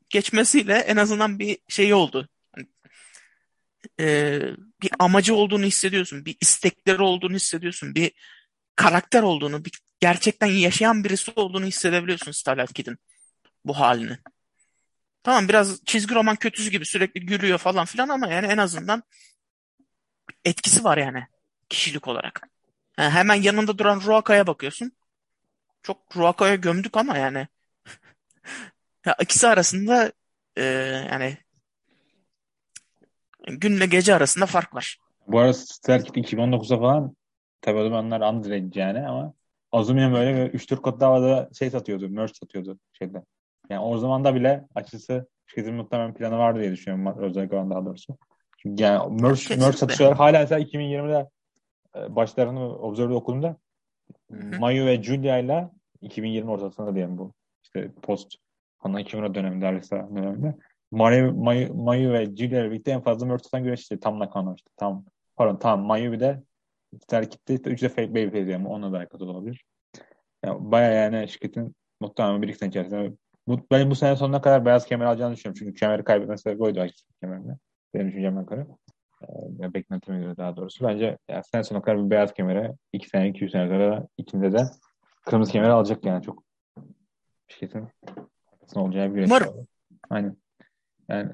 geçmesiyle 0.10 0.74
en 0.74 0.98
azından 0.98 1.40
bir 1.40 1.58
şey 1.68 1.94
oldu. 1.94 2.28
Hani, 2.56 2.68
e, 4.00 4.40
bir 4.82 4.92
amacı 5.00 5.36
olduğunu 5.36 5.66
hissediyorsun. 5.66 6.26
Bir 6.26 6.38
istekleri 6.42 7.02
olduğunu 7.02 7.36
hissediyorsun. 7.36 7.96
Bir 7.96 8.12
karakter 8.82 9.24
olduğunu, 9.24 9.66
bir 9.66 9.72
gerçekten 10.00 10.48
yaşayan 10.48 11.04
birisi 11.04 11.32
olduğunu 11.36 11.66
hissedebiliyorsun 11.66 12.32
Starlight 12.32 12.74
Kid'in 12.74 12.98
bu 13.66 13.80
halini. 13.80 14.18
Tamam 15.24 15.50
biraz 15.50 15.86
çizgi 15.86 16.16
roman 16.16 16.36
kötüsü 16.36 16.72
gibi 16.72 16.86
sürekli 16.86 17.26
gülüyor 17.26 17.58
falan 17.58 17.86
filan 17.86 18.10
ama 18.10 18.28
yani 18.28 18.48
en 18.48 18.58
azından 18.58 19.04
etkisi 20.46 20.84
var 20.84 20.98
yani 20.98 21.24
kişilik 21.70 22.08
olarak. 22.08 22.50
Ha, 22.98 23.10
hemen 23.10 23.36
yanında 23.36 23.78
duran 23.78 24.02
Ruaka'ya 24.06 24.48
bakıyorsun. 24.48 24.92
Çok 25.84 26.16
Ruaka'ya 26.16 26.56
gömdük 26.56 26.98
ama 26.98 27.18
yani 27.18 27.48
ya 29.06 29.16
ikisi 29.22 29.48
arasında 29.48 30.12
e, 30.56 30.64
yani 31.12 31.38
günle 33.48 33.86
gece 33.86 34.16
arasında 34.16 34.46
fark 34.46 34.76
var. 34.76 34.98
Bu 35.28 35.40
arada 35.40 35.54
Starkid 35.54 36.16
2019'da 36.16 36.78
falan 36.78 37.16
tabii 37.62 37.80
o 37.80 37.84
zamanlar 37.84 38.34
underage 38.34 38.80
yani 38.80 39.08
ama 39.08 39.34
Azumi'nin 39.72 40.10
Hı 40.10 40.14
böyle 40.14 40.46
hı. 40.46 40.54
bir 40.54 40.60
3-4 40.60 40.82
kat 40.82 41.00
daha 41.00 41.22
da 41.22 41.50
şey 41.60 41.70
satıyordu, 41.70 42.10
merch 42.10 42.34
satıyordu 42.34 42.80
şeyde. 42.94 43.24
Yani 43.70 43.82
o 43.82 43.98
zaman 43.98 44.24
da 44.24 44.36
bile 44.36 44.68
açıkçası 44.76 45.28
şirketin 45.48 45.76
muhtemelen 45.76 46.14
planı 46.14 46.38
vardı 46.38 46.60
diye 46.60 46.72
düşünüyorum 46.72 47.24
özellikle 47.24 47.56
olan 47.56 47.72
daha 47.72 47.86
doğrusu. 47.86 48.18
Çünkü 48.58 48.84
yani 48.84 49.22
merch, 49.22 49.50
merch 49.50 49.76
satışları 49.76 50.14
hala 50.14 50.40
mesela 50.40 50.62
2020'de 50.62 51.30
e, 51.96 52.16
başlarını 52.16 52.76
Observer'da 52.76 53.16
okuduğumda. 53.16 53.58
Mayu 54.60 54.86
ve 54.86 55.04
Julia 55.04 55.38
ile 55.38 55.70
2020 56.02 56.52
ortasında 56.52 56.96
diyelim 56.96 57.18
bu. 57.18 57.34
İşte 57.64 57.92
post 58.02 58.36
Hana 58.78 59.04
Kimura 59.04 59.36
döneminde, 59.36 59.68
Arisa 59.68 60.10
döneminde. 60.16 60.56
Mayu, 60.92 61.34
Mayu, 61.34 61.74
Mayu 61.74 62.14
ve 62.14 62.26
Julia 62.26 62.60
ile 62.60 62.72
birlikte 62.72 62.92
en 62.92 63.02
fazla 63.02 63.26
merch 63.26 63.44
satan 63.44 63.64
güreşçi. 63.64 64.00
Tam 64.00 64.20
Nakano 64.20 64.56
işte. 64.56 64.70
Tam, 64.78 65.06
pardon 65.36 65.56
tam 65.56 65.82
Mayu 65.82 66.12
bir 66.12 66.20
de 66.20 66.44
Starkid'de 67.00 67.54
işte 67.54 67.70
üçü 67.70 67.86
de 67.86 67.90
fake 67.90 68.12
babyface 68.12 68.52
yani. 68.52 68.68
Onunla 68.68 68.94
da 68.94 68.98
alakalı 68.98 69.32
olabilir. 69.32 69.66
Yani 70.46 70.72
bayağı 70.72 70.96
yani 70.96 71.30
şirketin 71.30 71.76
muhtemelen 72.00 72.42
bir 72.42 72.48
iki 72.48 72.58
sene 72.58 72.70
içerisinde 72.70 73.14
bu, 73.48 73.68
ben 73.72 73.92
bu 73.92 73.96
sene 73.96 74.16
sonuna 74.16 74.42
kadar 74.42 74.66
beyaz 74.66 74.86
kemer 74.86 75.06
alacağını 75.06 75.36
düşünüyorum. 75.36 75.60
Çünkü 75.60 75.80
kemeri 75.80 76.04
kaybetmesi 76.04 76.42
sebebi 76.44 76.64
oydu 76.64 76.80
hakikaten 76.80 77.16
kemerinde. 77.22 77.58
Benim 77.94 78.08
düşünceme 78.08 78.44
göre. 78.44 78.68
Ee, 79.24 79.74
beklentime 79.74 80.20
göre 80.20 80.38
daha 80.38 80.56
doğrusu. 80.56 80.86
Bence 80.86 81.18
yani 81.30 81.44
sene 81.52 81.64
sonuna 81.64 81.84
kadar 81.84 82.06
bir 82.06 82.10
beyaz 82.10 82.34
kemere 82.34 82.74
iki 82.94 83.10
sene, 83.10 83.30
iki 83.30 83.46
üç 83.46 83.52
sene 83.52 83.68
sonra 83.68 84.08
ikinde 84.18 84.54
de 84.54 84.64
kırmızı 85.26 85.52
kemeri 85.52 85.72
alacak 85.72 86.06
yani 86.06 86.24
çok 86.24 86.44
şirketin 87.48 87.88
arkasında 88.54 88.84
olacağı 88.84 89.16
bir 89.16 89.26
Umarım. 89.26 89.48
oldu. 89.48 89.68
Aynen. 90.10 90.38
Yani 91.10 91.32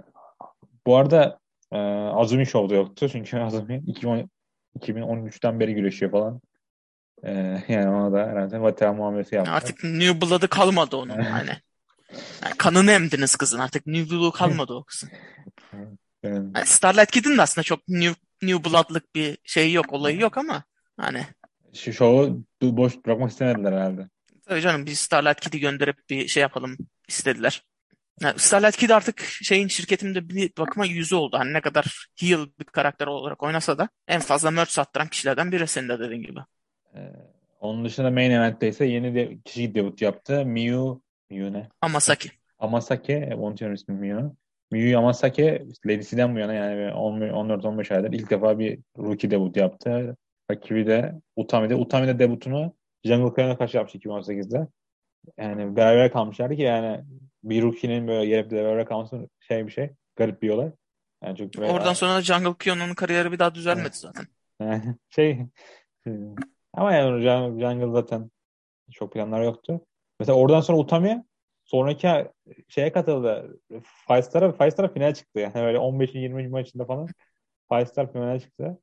bu 0.87 0.95
arada 0.95 1.39
e, 1.71 1.77
Azumi 2.09 2.45
Show'da 2.45 2.75
yoktu. 2.75 3.09
Çünkü 3.09 3.37
Azumi 3.39 3.83
2010, 3.87 4.29
2013'ten 4.79 5.59
beri 5.59 5.73
güreşiyor 5.73 6.11
falan. 6.11 6.41
E, 7.23 7.31
yani 7.67 7.89
ona 7.89 8.13
da 8.13 8.27
herhalde 8.27 8.61
veteran 8.61 8.95
muamelesi 8.95 9.35
yaptı. 9.35 9.51
Artık 9.51 9.83
New 9.83 10.21
Blood'ı 10.21 10.47
kalmadı 10.47 10.95
onun 10.97 11.21
hani. 11.21 11.51
Yani 12.43 12.57
kanını 12.57 12.91
emdiniz 12.91 13.35
kızın 13.35 13.59
artık 13.59 13.87
New 13.87 14.15
Blood'u 14.15 14.31
kalmadı 14.31 14.73
o 14.73 14.83
kızın. 14.83 15.09
Yani, 16.23 16.51
Yani 16.55 16.65
Starlight 16.65 17.11
Kid'in 17.11 17.37
de 17.37 17.41
aslında 17.41 17.63
çok 17.63 17.87
New, 17.87 18.21
New 18.41 18.69
Blood'lık 18.69 19.15
bir 19.15 19.37
şey 19.43 19.73
yok, 19.73 19.93
olayı 19.93 20.19
yok 20.19 20.37
ama 20.37 20.63
hani 20.97 21.25
şu 21.73 21.93
şovu 21.93 22.43
boş 22.61 23.05
bırakmak 23.05 23.31
istemediler 23.31 23.71
herhalde. 23.73 24.09
tabii 24.47 24.61
canım 24.61 24.85
biz 24.85 24.99
Starlight 24.99 25.39
Kid'i 25.39 25.59
gönderip 25.59 26.09
bir 26.09 26.27
şey 26.27 26.41
yapalım 26.41 26.77
istediler. 27.07 27.63
Yani 28.21 28.39
Starlight 28.39 28.77
Kid 28.77 28.89
artık 28.89 29.21
şeyin 29.21 29.67
şirketimde 29.67 30.29
bir 30.29 30.51
bakıma 30.57 30.85
yüzü 30.85 31.15
oldu. 31.15 31.37
Hani 31.39 31.53
ne 31.53 31.61
kadar 31.61 32.07
heel 32.19 32.47
bir 32.59 32.65
karakter 32.65 33.07
olarak 33.07 33.43
oynasa 33.43 33.77
da 33.77 33.89
en 34.07 34.21
fazla 34.21 34.51
merch 34.51 34.69
sattıran 34.69 35.07
kişilerden 35.07 35.51
biri 35.51 35.67
senin 35.67 35.89
de 35.89 35.99
dediğin 35.99 36.21
gibi. 36.21 36.39
E, 36.95 36.99
onun 37.59 37.85
dışında 37.85 38.11
main 38.11 38.31
event'te 38.31 38.67
ise 38.67 38.85
yeni 38.85 39.15
de 39.15 39.37
kişi 39.45 39.75
debut 39.75 40.01
yaptı. 40.01 40.45
Miyu 40.45 41.01
Miyu 41.29 41.53
ne? 41.53 41.67
Amasaki. 41.81 42.31
Amasake, 42.59 43.35
unutuyorum 43.35 43.75
ismi 43.75 43.95
Miyu. 43.95 44.35
Miyu 44.71 44.89
Yamasake 44.89 45.65
Ladies'den 45.85 46.35
bu 46.35 46.39
yana 46.39 46.53
yani 46.53 46.91
14-15 46.91 47.95
aydır 47.95 48.13
ilk 48.13 48.29
defa 48.29 48.59
bir 48.59 48.79
rookie 48.97 49.31
debut 49.31 49.57
yaptı. 49.57 50.17
Rakibi 50.51 50.87
de 50.87 51.13
Utami'de. 51.35 51.75
Utami'de 51.75 52.19
debutunu 52.19 52.73
Jungle 53.03 53.35
Crane'e 53.35 53.57
karşı 53.57 53.77
yapmış 53.77 53.95
2018'de. 53.95 54.67
Yani 55.37 55.75
beraber 55.75 56.11
kalmışlardı 56.11 56.55
ki 56.55 56.61
yani 56.61 57.03
bir 57.49 57.63
rookie'nin 57.63 58.07
böyle 58.07 58.25
gelip 58.25 58.49
de 58.49 58.55
beraber 58.55 58.85
kalması 58.85 59.29
şey 59.39 59.67
bir 59.67 59.71
şey. 59.71 59.89
Garip 60.15 60.41
bir 60.41 60.49
olay. 60.49 60.71
Yani 61.23 61.37
çok 61.37 61.57
böyle, 61.57 61.71
Oradan 61.71 61.93
sonra 61.93 62.21
Jungle 62.21 62.53
Kyo'nun 62.59 62.93
kariyeri 62.93 63.31
bir 63.31 63.39
daha 63.39 63.55
düzelmedi 63.55 63.97
zaten. 63.97 64.25
şey 65.09 65.39
ama 66.73 66.93
yani 66.93 67.21
Jungle 67.61 67.91
zaten 67.91 68.31
çok 68.91 69.13
planlar 69.13 69.43
yoktu. 69.43 69.81
Mesela 70.19 70.37
oradan 70.37 70.61
sonra 70.61 70.77
Utami 70.77 71.25
sonraki 71.63 72.07
şeye 72.67 72.91
katıldı. 72.91 73.59
Five 74.07 74.21
Star'a 74.21 74.51
Five 74.51 74.71
Star'a 74.71 74.93
final 74.93 75.13
çıktı. 75.13 75.39
Yani 75.39 75.53
böyle 75.53 75.79
15. 75.79 76.15
20. 76.15 76.47
maçında 76.47 76.85
falan 76.85 77.07
Five 77.71 77.85
Star 77.85 78.13
finale 78.13 78.39
çıktı. 78.39 78.79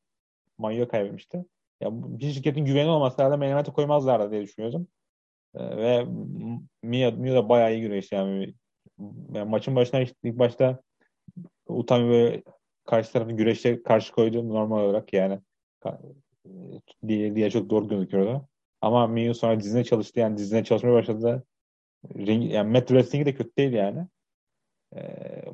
Mayu 0.59 0.89
kaybetmişti. 0.89 1.45
Ya 1.81 1.89
bir 1.93 2.33
şirketin 2.33 2.65
güveni 2.65 2.89
olmasa 2.89 3.25
herhalde 3.25 3.37
main 3.37 3.65
koymazlardı 3.65 4.31
diye 4.31 4.43
düşünüyordum. 4.43 4.89
Ee, 5.55 5.77
ve 5.77 6.05
Mia, 6.83 7.11
Mia 7.11 7.35
da 7.35 7.49
bayağı 7.49 7.75
iyi 7.75 7.81
güreşti 7.81 8.15
yani. 8.15 8.55
yani 9.33 9.51
maçın 9.51 9.77
başına 9.77 10.01
ilk 10.01 10.39
başta 10.39 10.83
Utami 11.67 12.11
böyle 12.11 12.43
karşı 12.85 13.13
tarafı 13.13 13.33
güreşe 13.33 13.83
karşı 13.83 14.13
koydu 14.13 14.49
normal 14.49 14.85
olarak 14.85 15.13
yani 15.13 15.41
Ka- 15.83 16.15
diye, 17.09 17.37
diye 17.37 17.51
çok 17.51 17.71
doğru 17.71 17.89
gözüküyordu. 17.89 18.49
Ama 18.81 19.07
Mia 19.07 19.35
sonra 19.35 19.61
dizine 19.61 19.85
çalıştı 19.85 20.21
yani 20.21 20.37
dizine 20.37 20.65
çalışmaya 20.65 20.93
başladı. 20.93 21.45
Ring, 22.17 22.53
yani 22.53 22.73
Mat 22.73 22.89
Wrestling'i 22.89 23.27
de 23.27 23.35
kötü 23.35 23.57
değil 23.57 23.73
yani. 23.73 24.07
Ee, 24.97 25.45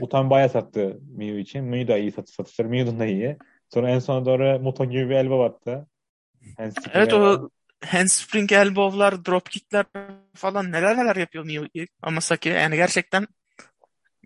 Utami 0.00 0.30
bayağı 0.30 0.48
sattı 0.48 1.00
Miyu 1.16 1.38
için. 1.38 1.64
Miyu 1.64 1.88
da 1.88 1.98
iyi 1.98 2.12
satış 2.12 2.34
satışları. 2.34 2.68
Miyu'nun 2.68 2.98
da 2.98 3.06
iyi. 3.06 3.36
Sonra 3.74 3.90
en 3.90 3.98
sona 3.98 4.24
doğru 4.26 4.60
Muto 4.60 4.84
gibi 4.84 5.10
bir 5.10 5.14
elbow 5.14 5.44
attı. 5.44 5.86
Handspring 6.56 6.96
Evet 6.96 7.14
o 7.14 7.50
handspring 7.86 8.52
elbow'lar, 8.52 9.24
dropkick'ler 9.24 9.84
falan 10.34 10.72
neler 10.72 10.96
neler 10.96 11.16
yapıyor 11.16 11.44
Miyu 11.44 11.68
Amasaki. 12.02 12.48
Yani 12.48 12.76
gerçekten 12.76 13.26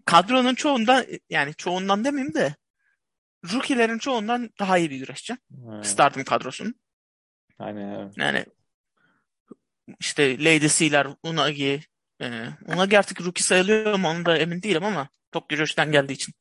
kadronun 0.04 0.54
çoğunda 0.54 1.06
yani 1.30 1.54
çoğundan 1.54 2.04
demeyeyim 2.04 2.34
de 2.34 2.54
rookie'lerin 3.52 3.98
çoğundan 3.98 4.50
daha 4.58 4.78
iyi 4.78 4.90
bir 4.90 4.96
güreşçi. 4.96 5.36
Evet. 5.72 5.86
Stardom 5.86 6.24
kadrosunun. 6.24 6.74
Aynen 7.58 7.88
evet. 7.88 8.18
Yani 8.18 8.44
işte 10.00 10.44
Lady 10.44 10.68
C'ler, 10.68 11.06
Unagi. 11.22 11.80
E, 12.22 12.46
Unagi 12.66 12.98
artık 12.98 13.20
rookie 13.20 13.42
sayılıyor 13.42 13.98
mu 13.98 14.08
onu 14.08 14.24
da 14.26 14.38
emin 14.38 14.62
değilim 14.62 14.84
ama 14.84 15.08
Tokyo 15.32 15.58
Josh'tan 15.58 15.92
geldiği 15.92 16.12
için. 16.12 16.34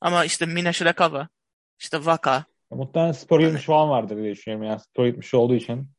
Ama 0.00 0.24
işte 0.24 0.46
Mina 0.46 0.72
Shirakawa, 0.72 1.28
işte 1.80 1.96
Waka. 1.96 2.44
Muhtemelen 2.70 3.12
spor 3.12 3.40
Hani- 3.40 3.46
gitmiş 3.46 3.64
falan 3.64 3.88
vardır 3.88 4.16
diye 4.16 4.32
düşünüyorum. 4.32 4.66
Yani 4.66 4.80
spor 4.80 5.06
gitmiş 5.06 5.34
olduğu 5.34 5.54
için 5.54 5.90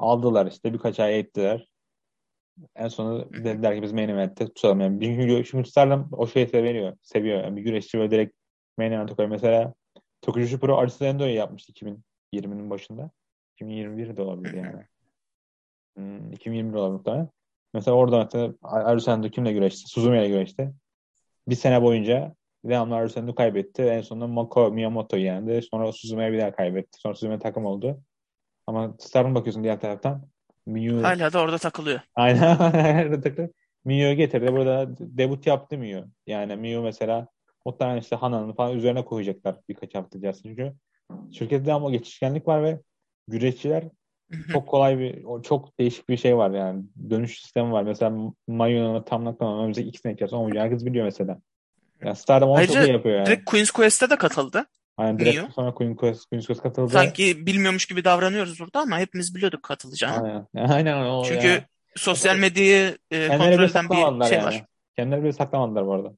aldılar 0.00 0.46
işte 0.46 0.72
birkaç 0.72 1.00
ay 1.00 1.14
eğittiler. 1.14 1.66
En 2.76 2.88
hı. 2.88 3.28
dediler 3.32 3.76
ki 3.76 3.82
biz 3.82 3.92
main 3.92 4.08
event'te 4.08 4.46
tutalım. 4.46 4.80
Yani 4.80 5.00
çünkü, 5.00 5.44
çünkü 5.44 5.70
Stardom 5.70 6.08
o 6.12 6.26
şeyi 6.26 6.48
seviyor. 6.48 6.96
Seviyor. 7.02 7.44
Yani 7.44 7.56
bir 7.56 7.62
güreşçi 7.62 7.98
böyle 7.98 8.10
direkt 8.10 8.36
main 8.78 8.92
event'e 8.92 9.14
koyuyor. 9.14 9.30
Mesela 9.30 9.74
Tokyo 10.22 10.58
Pro 10.58 10.76
Arisa 10.76 11.06
Endo'yu 11.06 11.34
yapmıştı 11.34 11.72
2020'nin 11.72 12.70
başında. 12.70 13.10
2021 13.56 14.16
de 14.16 14.22
olabilir 14.22 14.54
yani. 14.54 14.84
Hmm, 15.96 16.32
2021 16.32 16.78
olabilir 16.78 16.96
muhtemelen. 16.96 17.28
Mesela 17.74 17.96
orada 17.96 18.24
mesela 18.24 18.54
Arisa 18.62 19.12
Endo 19.12 19.28
kimle 19.28 19.52
güreşti? 19.52 19.90
Suzume 19.90 20.18
ile 20.18 20.28
güreşti. 20.28 20.72
Bir 21.48 21.54
sene 21.54 21.82
boyunca 21.82 22.34
devamlı 22.64 22.94
Arisa 22.94 23.20
Endo 23.20 23.34
kaybetti. 23.34 23.82
En 23.82 24.00
sonunda 24.00 24.26
Mako 24.26 24.70
Miyamoto'yu 24.70 25.24
yendi. 25.24 25.62
Sonra 25.62 25.92
Suzume'ye 25.92 26.32
bir 26.32 26.38
daha 26.38 26.52
kaybetti. 26.52 27.00
Sonra 27.00 27.14
Suzume 27.14 27.38
takım 27.38 27.66
oldu. 27.66 28.02
Ama 28.70 28.94
Stardom 28.98 29.34
bakıyorsun 29.34 29.64
diğer 29.64 29.80
taraftan. 29.80 30.22
Miyu 30.66 31.02
Hala 31.04 31.32
da 31.32 31.40
orada 31.40 31.58
takılıyor. 31.58 32.00
Aynen. 32.14 32.58
Nerede 32.74 33.20
takı? 33.20 33.50
Miu'yu 33.84 34.16
getirdi. 34.16 34.52
Burada 34.52 34.88
debut 34.98 35.46
yaptı 35.46 35.78
Miu. 35.78 36.04
Yani 36.26 36.56
Miu 36.56 36.82
mesela 36.82 37.28
muhtemelen 37.66 38.00
işte 38.00 38.16
Hana'nın 38.16 38.52
falan 38.52 38.76
üzerine 38.76 39.04
koyacaklar 39.04 39.56
birkaç 39.68 39.94
hafta 39.94 40.18
içerisinde. 40.18 40.48
Çünkü 40.48 40.74
şirkette 41.32 41.72
ama 41.72 41.90
geçişkenlik 41.90 42.48
var 42.48 42.62
ve 42.62 42.80
güreşçiler 43.28 43.84
çok 44.52 44.68
kolay 44.68 44.98
bir, 44.98 45.24
çok 45.42 45.78
değişik 45.78 46.08
bir 46.08 46.16
şey 46.16 46.36
var 46.36 46.50
yani. 46.50 46.84
Dönüş 47.10 47.40
sistemi 47.40 47.72
var. 47.72 47.82
Mesela 47.82 48.32
Mayu'nun 48.48 49.02
tam 49.02 49.24
naklamam 49.24 49.58
önümüzdeki 49.58 49.88
iki 49.88 49.98
sene 49.98 50.12
içerisinde 50.12 50.38
olmayacak. 50.38 50.64
Herkes 50.64 50.86
biliyor 50.86 51.04
mesela. 51.04 51.40
Yani 52.04 52.16
Stardom 52.16 52.48
onu 52.48 52.66
çok 52.66 52.76
Ayrıca 52.76 52.92
iyi 52.92 52.92
yapıyor 52.92 53.16
yani. 53.16 53.26
Direkt 53.26 53.44
Queen's 53.44 53.70
Quest'e 53.70 54.10
de 54.10 54.16
katıldı. 54.16 54.66
Aynen 54.96 55.18
direkt 55.18 55.36
Miu. 55.36 55.52
sonra 55.52 55.74
Queen 55.74 55.96
Quest, 55.96 56.28
Queen's 56.28 56.46
Quest 56.46 56.62
katıldı. 56.62 56.92
Sanki 56.92 57.46
bilmiyormuş 57.46 57.86
gibi 57.86 58.04
davranıyoruz 58.04 58.60
burada 58.60 58.80
ama 58.80 58.98
hepimiz 58.98 59.34
biliyorduk 59.34 59.62
katılacağını. 59.62 60.46
Aynen. 60.54 60.68
Aynen 60.72 61.04
o 61.04 61.24
Çünkü 61.24 61.48
ya. 61.48 61.66
sosyal 61.96 62.36
medyayı 62.36 62.98
e, 63.10 63.28
kontrol 63.28 63.64
eden 63.64 63.90
bir 63.90 64.24
şey 64.26 64.38
yani. 64.38 64.46
var. 64.46 64.64
Kendileri 64.96 65.22
bile 65.22 65.32
saklamadılar 65.32 65.86
bu 65.86 65.94
arada. 65.94 66.12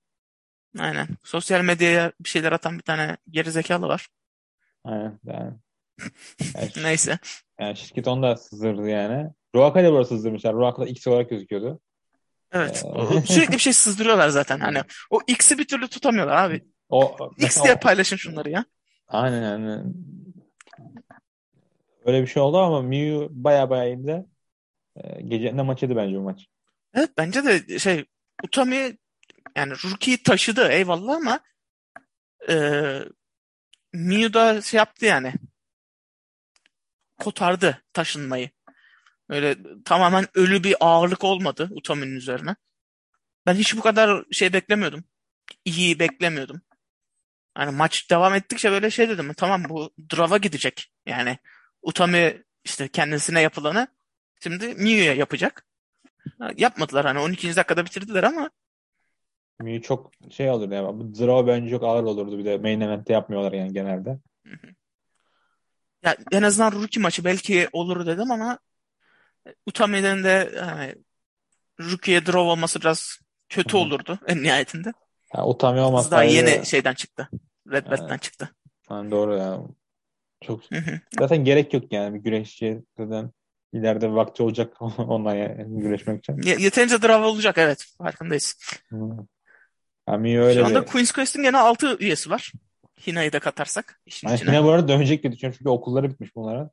Aynen. 0.79 1.09
Sosyal 1.23 1.65
medyaya 1.65 2.13
bir 2.21 2.29
şeyler 2.29 2.53
atan 2.53 2.79
bir 2.79 2.83
tane 2.83 3.17
gerizekalı 3.31 3.89
var. 3.89 4.09
Aynen. 4.85 5.19
Yani, 6.55 6.71
yani 6.77 6.87
Neyse. 6.87 7.19
Yani 7.61 7.77
şirket 7.77 8.09
onu 8.09 8.23
da 8.23 8.37
sızdırdı 8.37 8.89
yani. 8.89 9.31
Ruaka 9.55 9.85
da 9.85 9.93
burada 9.93 10.05
sızdırmışlar. 10.05 10.55
Ruaka 10.55 10.83
da 10.83 10.87
X 10.87 11.07
olarak 11.07 11.31
gözüküyordu. 11.31 11.81
Evet. 12.53 12.85
Ee, 13.17 13.21
Sürekli 13.27 13.53
bir 13.53 13.59
şey 13.59 13.73
sızdırıyorlar 13.73 14.29
zaten. 14.29 14.61
Hani 14.61 14.79
o 15.11 15.21
X'i 15.27 15.59
bir 15.59 15.67
türlü 15.67 15.89
tutamıyorlar 15.89 16.37
abi. 16.37 16.65
O 16.93 17.31
X 17.39 17.65
diye 17.65 17.77
paylaşın 17.77 18.17
şunları 18.17 18.51
ya. 18.51 18.65
aynen 19.09 19.43
yani. 19.43 19.93
Öyle 22.05 22.23
bir 22.23 22.27
şey 22.27 22.43
oldu 22.43 22.59
ama 22.59 22.83
Miu 22.83 23.29
baya 23.31 23.71
baya 23.71 23.85
iyiydi. 23.85 24.27
Ee, 24.97 25.23
gece 25.23 25.57
ne 25.57 25.63
maçıydı 25.63 25.97
bence 25.97 26.17
bu 26.17 26.21
maç. 26.21 26.47
Evet 26.95 27.11
bence 27.19 27.45
de 27.45 27.79
şey 27.79 28.05
Utami 28.45 28.99
yani 29.57 29.73
Rookie'yi 29.73 30.23
taşıdı 30.23 30.69
eyvallah 30.69 31.17
ama 31.17 31.41
e, 32.49 32.55
Miu 33.93 34.35
da 34.35 34.63
şey 34.63 34.79
yaptı 34.79 35.07
yani 35.07 35.33
kotardı 37.21 37.83
taşınmayı. 37.93 38.51
Öyle 39.29 39.57
tamamen 39.85 40.27
ölü 40.35 40.65
bir 40.65 40.77
ağırlık 40.81 41.25
olmadı 41.25 41.69
Utami'nin 41.73 42.17
üzerine. 42.17 42.57
Ben 43.47 43.55
hiç 43.55 43.77
bu 43.77 43.81
kadar 43.81 44.25
şey 44.31 44.53
beklemiyordum. 44.53 45.05
İyi 45.65 45.99
beklemiyordum. 45.99 46.61
Hani 47.55 47.77
maç 47.77 48.11
devam 48.11 48.35
ettikçe 48.35 48.73
böyle 48.73 48.91
şey 48.91 49.09
dedim. 49.09 49.33
Tamam 49.37 49.65
bu 49.69 49.91
draw'a 50.13 50.39
gidecek. 50.39 50.93
Yani 51.07 51.39
Utami 51.83 52.43
işte 52.65 52.89
kendisine 52.89 53.41
yapılanı 53.41 53.89
şimdi 54.43 54.75
Miu'ya 54.75 55.15
yapacak. 55.15 55.67
Yapmadılar 56.57 57.07
hani 57.07 57.19
12. 57.19 57.57
dakikada 57.57 57.85
bitirdiler 57.85 58.23
ama 58.23 58.51
Miu 59.61 59.83
çok 59.83 60.11
şey 60.31 60.51
olurdu 60.51 60.75
yani. 60.75 61.01
Bu 61.01 61.15
draw 61.15 61.47
bence 61.47 61.71
çok 61.71 61.85
ağır 61.85 62.05
olurdu. 62.05 62.39
Bir 62.39 62.45
de 62.45 62.59
main 62.59 62.81
event'te 62.81 63.13
yapmıyorlar 63.13 63.53
yani 63.53 63.73
genelde. 63.73 64.19
ya 66.03 66.17
en 66.33 66.43
azından 66.43 66.73
rookie 66.73 67.03
maçı 67.03 67.25
belki 67.25 67.69
olur 67.73 68.07
dedim 68.07 68.31
ama 68.31 68.59
Utami'den 69.67 70.25
de 70.25 70.53
hani, 70.61 70.95
rookie'ye 71.81 72.27
draw 72.27 72.39
olması 72.39 72.81
biraz 72.81 73.19
kötü 73.49 73.77
olurdu 73.77 74.19
en 74.27 74.43
nihayetinde. 74.43 74.93
Yani 75.35 75.47
Utami 75.47 75.81
olmasaydı 75.81 76.33
yeni 76.35 76.67
şeyden 76.67 76.95
çıktı. 76.95 77.29
Red. 77.71 77.91
Belt'ten 77.91 78.19
çıktı. 78.19 78.55
yani 78.91 79.11
doğru 79.11 79.37
ya. 79.37 79.61
Çok 80.45 80.61
zaten 81.19 81.45
gerek 81.45 81.75
yok 81.75 81.93
yani 81.93 82.15
bir 82.15 82.21
güreşçi 82.25 82.83
zaten 82.99 83.31
ileride 83.73 84.13
vakti 84.13 84.43
olacak 84.43 84.77
onunla 84.81 85.35
yani 85.35 85.81
güreşmek 85.83 86.19
için. 86.19 86.43
Ye- 86.43 86.57
Yeterince 86.61 87.03
draw 87.03 87.25
olacak 87.27 87.59
evet 87.59 87.87
farkındayız. 87.99 88.57
Yani 90.09 90.41
öyle 90.41 90.61
Şu 90.61 90.67
anda 90.67 90.83
bir 90.83 90.87
Queen's 90.87 91.13
Quest'in 91.13 91.43
gene 91.43 91.59
6 91.59 91.97
üyesi 92.01 92.31
var. 92.31 92.53
Hina'yı 93.07 93.33
da 93.33 93.41
katarsak 93.41 94.01
işin 94.07 94.29
Yani 94.29 94.37
içine. 94.37 94.51
yine 94.51 94.65
bu 94.65 94.71
arada 94.71 94.89
dönecek 94.89 95.23
diye 95.23 95.33
düşünüyorum 95.33 95.57
çünkü 95.59 95.69
okulları 95.69 96.11
bitmiş 96.11 96.37
bunların. 96.37 96.71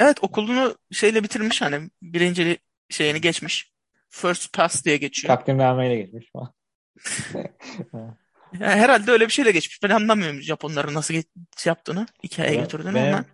Evet 0.00 0.16
okulunu 0.22 0.76
şeyle 0.92 1.22
bitirmiş 1.22 1.62
hani 1.62 1.90
birinci 2.02 2.58
şeyini 2.90 3.20
geçmiş. 3.20 3.72
First 4.10 4.52
pass 4.52 4.84
diye 4.84 4.96
geçiyor. 4.96 5.36
Takdimnameyle 5.36 5.96
geçmiş 5.96 6.30
falan. 6.32 6.52
Yani 8.60 8.80
herhalde 8.80 9.10
öyle 9.10 9.24
bir 9.26 9.32
şeyle 9.32 9.50
geçmiş. 9.50 9.82
Ben 9.82 9.90
anlamıyorum 9.90 10.40
Japonların 10.40 10.94
nasıl 10.94 11.14
geç, 11.14 11.26
şey 11.56 11.70
yaptığını, 11.70 12.06
hikayeye 12.24 12.56
Ben- 12.56 12.62
götürdüğünü 12.62 12.94
benim 12.94 13.14
ama 13.14 13.24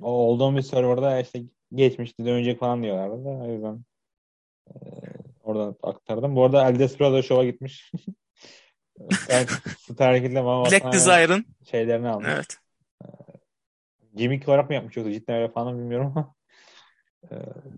o 0.00 0.10
olduğum 0.10 0.56
bir 0.56 0.62
serverda 0.62 1.20
işte 1.20 1.42
geçmişti 1.74 2.24
dönecek 2.24 2.60
falan 2.60 2.82
diyorlardı 2.82 3.24
da 3.24 3.28
o 3.28 3.52
yüzden 3.52 3.84
e, 4.70 4.74
oradan 5.42 5.76
aktardım. 5.82 6.36
Bu 6.36 6.44
arada 6.44 6.68
El 6.68 6.78
Desperado 6.78 7.22
şova 7.22 7.44
gitmiş. 7.44 7.92
Star, 9.78 10.22
Kid'le 10.22 10.34
Mama 10.42 10.70
Black 10.70 10.92
Desire'ın 10.92 11.44
şeylerini 11.70 12.08
almış. 12.08 12.28
evet. 12.28 12.58
Gimmick 14.14 14.48
olarak 14.48 14.68
mı 14.68 14.74
yapmış 14.74 14.96
yoksa 14.96 15.12
cidden 15.12 15.36
öyle 15.36 15.48
falan 15.52 15.78
bilmiyorum 15.78 16.12
ama 16.16 16.34
e, 17.30 17.34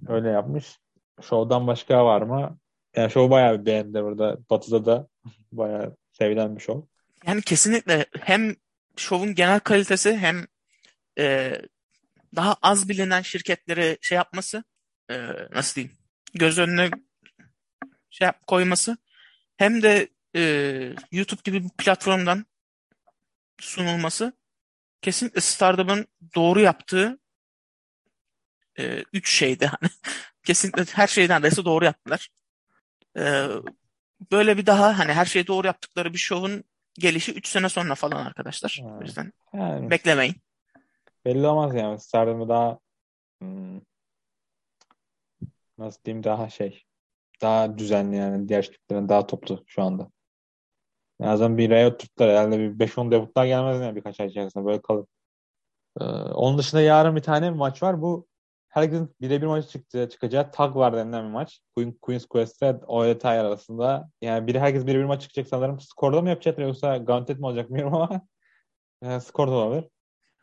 öyle 0.08 0.28
yapmış. 0.28 0.78
Show'dan 1.20 1.66
başka 1.66 2.04
var 2.04 2.22
mı? 2.22 2.58
Yani 2.96 3.10
show 3.10 3.30
bayağı 3.30 3.66
beğendi 3.66 4.02
burada. 4.02 4.38
Batı'da 4.50 4.84
da 4.84 5.08
bayağı 5.52 5.96
sevilen 6.12 6.56
bir 6.56 6.60
show. 6.60 6.88
Yani 7.26 7.42
kesinlikle 7.42 8.06
hem 8.20 8.56
şovun 8.96 9.34
genel 9.34 9.60
kalitesi 9.60 10.16
hem 10.16 10.46
e, 11.18 11.54
daha 12.36 12.56
az 12.62 12.88
bilinen 12.88 13.22
şirketleri 13.22 13.98
şey 14.00 14.16
yapması 14.16 14.64
e, 15.10 15.16
nasıl 15.52 15.74
diyeyim 15.74 15.96
göz 16.34 16.58
önüne 16.58 16.90
şey 18.10 18.26
yap, 18.26 18.46
koyması 18.46 18.96
hem 19.56 19.82
de 19.82 20.08
e, 20.36 20.42
YouTube 21.12 21.40
gibi 21.44 21.64
bir 21.64 21.70
platformdan 21.78 22.46
sunulması 23.60 24.32
kesinlikle 25.02 25.40
Stardom'un 25.40 26.06
doğru 26.34 26.60
yaptığı 26.60 27.18
e, 28.78 29.04
üç 29.12 29.30
şeydi. 29.30 29.66
Hani 29.80 29.90
kesinlikle 30.44 30.84
her 30.84 31.06
şeyden 31.06 31.42
resi 31.42 31.64
doğru 31.64 31.84
yaptılar. 31.84 32.28
E, 33.18 33.46
böyle 34.32 34.56
bir 34.56 34.66
daha 34.66 34.98
hani 34.98 35.12
her 35.12 35.24
şeyi 35.24 35.46
doğru 35.46 35.66
yaptıkları 35.66 36.12
bir 36.12 36.18
şovun 36.18 36.64
gelişi 36.94 37.32
3 37.32 37.48
sene 37.48 37.68
sonra 37.68 37.94
falan 37.94 38.26
arkadaşlar. 38.26 38.80
Ha. 38.82 38.98
O 39.00 39.02
yüzden 39.02 39.32
Yani 39.54 39.90
beklemeyin. 39.90 40.34
belli 41.24 41.46
olmaz 41.46 41.74
yani. 41.74 42.00
Stardom'u 42.00 42.48
daha 42.48 42.78
hmm, 43.40 43.80
nasıl 45.78 46.04
diyeyim 46.04 46.24
daha 46.24 46.50
şey 46.50 46.84
daha 47.42 47.78
düzenli 47.78 48.16
yani 48.16 48.48
diğer 48.48 48.62
şirketlerin 48.62 49.08
daha 49.08 49.26
toplu 49.26 49.64
şu 49.66 49.82
anda. 49.82 50.10
En 51.20 51.26
azından 51.26 51.58
bir 51.58 51.70
Riot 51.70 52.00
tuttular 52.00 52.30
herhalde 52.30 52.58
bir 52.58 52.78
5-10 52.78 53.10
debutlar 53.10 53.46
gelmez 53.46 53.80
yani 53.80 53.96
birkaç 53.96 54.20
ay 54.20 54.26
içerisinde 54.26 54.64
böyle 54.64 54.82
kalır. 54.82 55.06
Ee, 56.00 56.04
onun 56.04 56.58
dışında 56.58 56.80
yarın 56.82 57.16
bir 57.16 57.22
tane 57.22 57.50
maç 57.50 57.82
var. 57.82 58.02
Bu 58.02 58.26
herkesin 58.70 59.14
birebir 59.20 59.46
maçı 59.46 59.68
çıktı, 59.68 60.08
çıkacağı 60.10 60.50
tag 60.50 60.76
var 60.76 60.96
denilen 60.96 61.24
bir 61.26 61.30
maç. 61.30 61.60
Queen, 61.76 61.92
Queen's 61.92 62.26
Quest'te 62.26 62.80
OLT 62.86 63.24
arasında. 63.24 64.10
Yani 64.22 64.46
biri 64.46 64.60
herkes 64.60 64.86
birebir 64.86 65.04
maç 65.04 65.22
çıkacak 65.22 65.48
sanırım. 65.48 65.80
Skorda 65.80 66.22
mı 66.22 66.28
yapacaklar 66.28 66.64
yoksa 66.64 66.96
Gauntlet 66.96 67.38
mi 67.38 67.46
olacak 67.46 67.68
bilmiyorum 67.68 67.94
ama 67.94 68.20
yani 69.02 69.20
skor 69.20 69.48
da 69.48 69.52
olabilir. 69.52 69.90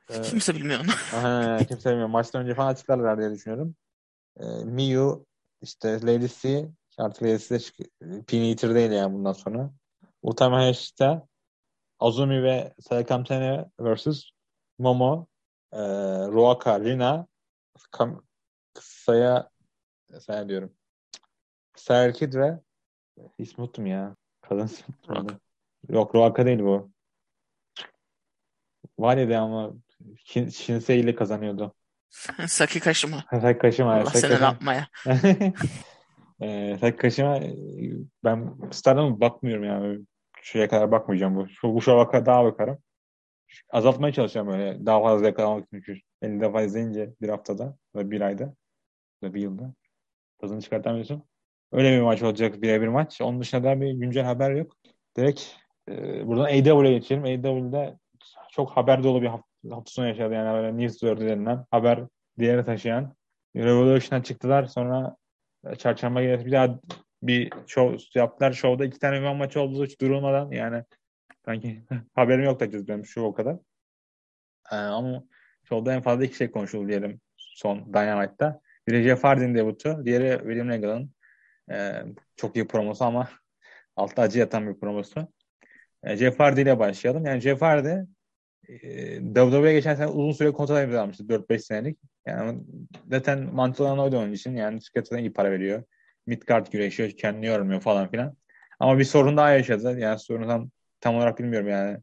Ee, 0.09 0.21
Kimse 0.29 0.55
bilmiyor 0.55 0.79
onu. 0.79 0.91
Aha, 1.19 1.57
kimse 1.63 1.89
bilmiyor. 1.89 2.07
Maçtan 2.07 2.41
önce 2.43 2.55
falan 2.55 2.67
açıklarlar 2.73 3.19
diye 3.19 3.31
düşünüyorum. 3.31 3.75
Ee, 4.39 4.45
Miyu, 4.63 5.25
işte 5.61 6.01
Lady 6.01 6.27
C, 6.41 6.67
artık 6.97 7.23
Lady 7.23 7.37
C 7.37 7.59
Pin 8.27 8.41
Eater 8.41 8.75
değil 8.75 8.91
yani 8.91 9.13
bundan 9.13 9.33
sonra. 9.33 9.71
Utami 10.21 10.55
Hayashita, 10.55 11.27
Azumi 11.99 12.43
ve 12.43 12.73
Sayakamtene 12.79 13.65
vs. 13.79 14.07
Momo, 14.79 15.27
e, 15.73 15.79
Ruaka, 16.27 16.79
Rina, 16.79 17.27
Kam, 17.91 18.23
Saya, 18.79 19.49
Saya 20.19 20.49
diyorum. 20.49 20.73
Serkid 21.75 22.33
ve 22.33 22.59
ismi 23.37 23.61
unuttum 23.61 23.85
ya. 23.85 24.15
Kadın. 24.41 24.69
Yok 25.89 26.15
Ruaka 26.15 26.45
değil 26.45 26.59
bu. 26.59 26.91
Var 28.99 29.17
ya 29.17 29.41
ama 29.41 29.73
Shinsei 30.51 30.99
ile 30.99 31.15
kazanıyordu. 31.15 31.75
Saki 32.47 32.79
Kaşıma. 32.79 33.25
Saki 33.31 33.59
Kaşıma. 33.59 33.93
Allah 33.93 34.05
Saki 34.05 34.19
seni 34.19 34.29
Kaşıma. 34.29 34.47
yapmaya. 34.47 34.87
Ee, 36.41 36.77
Saki 36.81 36.97
Kaşıma 36.97 37.39
ben 38.23 38.55
Star'dan 38.71 39.21
bakmıyorum 39.21 39.63
yani. 39.63 40.05
Şuraya 40.41 40.69
kadar 40.69 40.91
bakmayacağım 40.91 41.35
bu. 41.35 41.49
Şu, 41.49 41.73
bu 41.73 41.81
şova 41.81 42.25
daha 42.25 42.43
bakarım. 42.45 42.77
Azaltmaya 43.69 44.13
çalışacağım 44.13 44.47
böyle. 44.47 44.85
Daha 44.85 45.01
fazla 45.01 45.25
yakalamak 45.25 45.73
için. 45.73 46.01
Çünkü 46.23 46.35
50 46.35 46.41
defa 46.41 46.61
izleyince 46.61 47.13
bir 47.21 47.29
haftada 47.29 47.77
ve 47.95 48.11
bir 48.11 48.21
ayda 48.21 48.53
ve 49.23 49.33
bir 49.33 49.41
yılda 49.41 49.73
tadını 50.39 50.61
çıkartamıyorsun. 50.61 51.23
Öyle 51.71 51.91
bir 51.91 52.01
maç 52.01 52.23
olacak 52.23 52.61
birebir 52.61 52.87
maç. 52.87 53.21
Onun 53.21 53.41
dışında 53.41 53.63
da 53.63 53.81
bir 53.81 53.91
güncel 53.91 54.23
haber 54.23 54.51
yok. 54.51 54.77
Direkt 55.17 55.43
e, 55.89 56.27
buradan 56.27 56.43
AEW'ye 56.43 56.93
geçelim. 56.93 57.23
AEW'de 57.23 57.97
çok 58.51 58.71
haber 58.71 59.03
dolu 59.03 59.21
bir 59.21 59.27
hafta, 59.27 59.47
hafta 59.69 59.91
sonu 59.91 60.07
yaşadı. 60.07 60.33
Yani 60.33 60.53
böyle 60.53 60.77
News 60.77 61.01
denilen 61.03 61.65
haber 61.71 62.03
diğeri 62.39 62.65
taşıyan 62.65 63.15
Revolution'a 63.55 64.23
çıktılar. 64.23 64.65
Sonra 64.65 65.17
çarşamba 65.77 66.21
günü 66.21 66.45
bir 66.45 66.51
daha 66.51 66.79
bir 67.23 67.53
show 67.67 68.19
yaptılar. 68.19 68.53
Show'da 68.53 68.85
iki 68.85 68.99
tane 68.99 69.17
ünvan 69.17 69.35
maçı 69.35 69.61
oldu 69.61 69.85
hiç 69.85 70.01
durulmadan. 70.01 70.51
Yani 70.51 70.83
sanki 71.45 71.83
haberim 72.15 72.43
yok 72.43 72.59
da 72.59 72.87
benim 72.87 73.05
şu 73.05 73.21
o 73.21 73.33
kadar. 73.33 73.57
Ee, 74.71 74.75
ama 74.75 75.23
show'da 75.67 75.93
en 75.93 76.01
fazla 76.01 76.25
iki 76.25 76.35
şey 76.35 76.51
konuşuldu 76.51 76.87
diyelim 76.87 77.21
son 77.37 77.93
Dynamite'da. 77.93 78.61
Biri 78.87 79.03
Jeff 79.03 79.23
Hardy'nin 79.23 79.55
debutu, 79.55 80.05
diğeri 80.05 80.37
William 80.39 80.69
Regal'ın 80.69 81.11
e, 81.71 82.03
çok 82.35 82.55
iyi 82.55 82.67
promosu 82.67 83.05
ama 83.05 83.29
altta 83.95 84.21
acı 84.21 84.39
yatan 84.39 84.67
bir 84.67 84.79
promosu. 84.79 85.27
E, 86.03 86.17
Jeff 86.17 86.39
Hardy 86.39 86.61
ile 86.61 86.79
başlayalım. 86.79 87.25
Yani 87.25 87.41
Jeff 87.41 87.61
Hardy 87.61 87.89
e, 88.69 89.17
WWE'ye 89.33 89.73
geçen 89.73 89.95
sene 89.95 90.07
uzun 90.07 90.31
süre 90.31 90.51
kontrat 90.51 90.83
imzalamıştı. 90.83 91.23
4-5 91.23 91.59
senelik. 91.59 91.99
Yani 92.25 92.59
zaten 93.09 93.39
mantıklı 93.55 93.85
olan 93.85 93.99
oydu 93.99 94.17
onun 94.17 94.33
için. 94.33 94.55
Yani 94.55 94.83
şirketten 94.83 95.17
iyi 95.17 95.33
para 95.33 95.51
veriyor. 95.51 95.83
Midcard 96.25 96.67
güreşiyor. 96.71 97.09
Kendini 97.09 97.45
yormuyor 97.45 97.81
falan 97.81 98.11
filan. 98.11 98.37
Ama 98.79 98.99
bir 98.99 99.03
sorun 99.03 99.37
daha 99.37 99.51
yaşadı. 99.51 99.99
Yani 99.99 100.19
sorunu 100.19 100.47
tam, 100.47 100.71
tam 101.01 101.15
olarak 101.15 101.39
bilmiyorum 101.39 101.69
yani. 101.69 101.97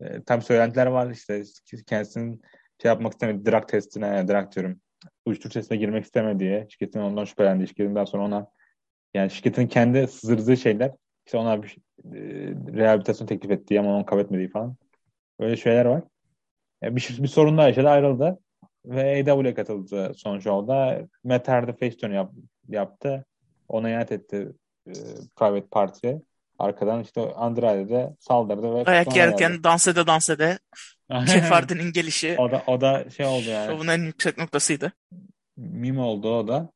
E, 0.00 0.22
tam 0.22 0.42
söylentiler 0.42 0.86
var 0.86 1.10
işte 1.10 1.42
kendisinin 1.86 2.42
şey 2.82 2.88
yapmak 2.88 3.12
istemedi. 3.12 3.50
Drug 3.50 3.68
testine, 3.68 4.28
drug 4.28 4.52
diyorum. 4.52 4.80
Uyuşturucu 5.26 5.54
testine 5.60 5.78
girmek 5.78 6.04
istemedi 6.04 6.38
diye. 6.40 6.66
Şirketin 6.70 7.00
ondan 7.00 7.24
şüphelendi. 7.24 7.68
Şirketin 7.68 7.94
daha 7.94 8.06
sonra 8.06 8.24
ona 8.24 8.46
yani 9.14 9.30
şirketin 9.30 9.66
kendi 9.66 10.06
sızdırdığı 10.08 10.56
şeyler 10.56 10.92
işte 11.26 11.38
ona 11.38 11.62
bir 11.62 11.76
e, 12.04 12.18
rehabilitasyon 12.76 13.26
teklif 13.26 13.50
ettiği 13.50 13.80
ama 13.80 13.96
onu 13.96 14.06
kabul 14.06 14.20
etmediği 14.20 14.48
falan. 14.48 14.76
Böyle 15.40 15.56
şeyler 15.56 15.84
var. 15.84 16.02
E, 16.82 16.96
bir, 16.96 17.18
bir 17.22 17.28
sorun 17.28 17.58
daha 17.58 17.68
yaşadı 17.68 17.88
ayrıldı. 17.88 18.38
Ve 18.84 19.20
AW'ye 19.20 19.54
katıldı 19.54 20.12
son 20.16 20.38
show'da. 20.38 21.08
Matt 21.24 21.48
Hardy 21.48 21.72
face 21.72 21.96
turn 21.96 22.12
yap, 22.12 22.32
yaptı. 22.68 23.24
Ona 23.68 23.90
ihanet 23.90 24.12
etti 24.12 24.52
e, 24.86 24.92
private 25.36 25.66
partiye. 25.70 26.22
Arkadan 26.62 27.02
işte 27.02 27.34
Andrade 27.34 27.88
de 27.88 28.16
saldırdı 28.20 28.74
ve 28.74 28.84
Ayak 28.84 29.16
yerken 29.16 29.50
geldi. 29.50 29.64
dans 29.64 29.88
ede 29.88 30.06
dans 30.06 30.30
ede 30.30 30.58
Jeff 31.26 31.94
gelişi 31.94 32.36
o 32.38 32.50
da 32.50 32.62
o 32.66 32.80
da 32.80 33.10
şey 33.10 33.26
oldu 33.26 33.48
yani. 33.48 33.66
şovun 33.66 33.88
en 33.88 34.02
yüksek 34.02 34.38
noktasıydı. 34.38 34.92
Meme 35.56 36.00
oldu 36.00 36.38
o 36.38 36.48
da. 36.48 36.72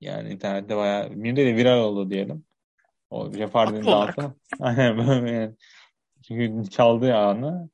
Yani 0.00 0.30
internette 0.30 0.76
bayağı 0.76 1.10
değil 1.10 1.36
de 1.36 1.56
viral 1.56 1.78
oldu 1.78 2.10
diyelim. 2.10 2.44
O 3.10 3.32
Jeff 3.32 3.54
Hardy'nin. 3.54 3.86
Aynen 4.60 5.06
böyle. 5.08 5.54
Çünkü 6.22 6.70
çaldığı 6.70 7.16
anı 7.16 7.68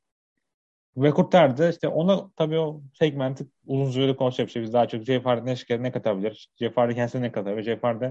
ve 0.96 1.10
kurtardı. 1.10 1.70
İşte 1.70 1.88
ona 1.88 2.30
tabii 2.36 2.58
o 2.58 2.82
segmenti 2.98 3.46
uzun 3.66 3.90
süreli 3.90 4.16
konuşacak 4.16 4.46
bir 4.46 4.52
şey. 4.52 4.62
Biz 4.62 4.72
daha 4.72 4.88
çok 4.88 5.04
Jeff 5.04 5.26
Hardy 5.26 5.50
ne, 5.50 5.82
ne 5.82 5.92
katabilir? 5.92 6.48
Jeff 6.56 6.76
Hardy 6.76 6.94
kendisine 6.94 7.22
ne 7.22 7.32
katabilir? 7.32 7.62
Jeff 7.62 7.82
Hardy 7.82 8.04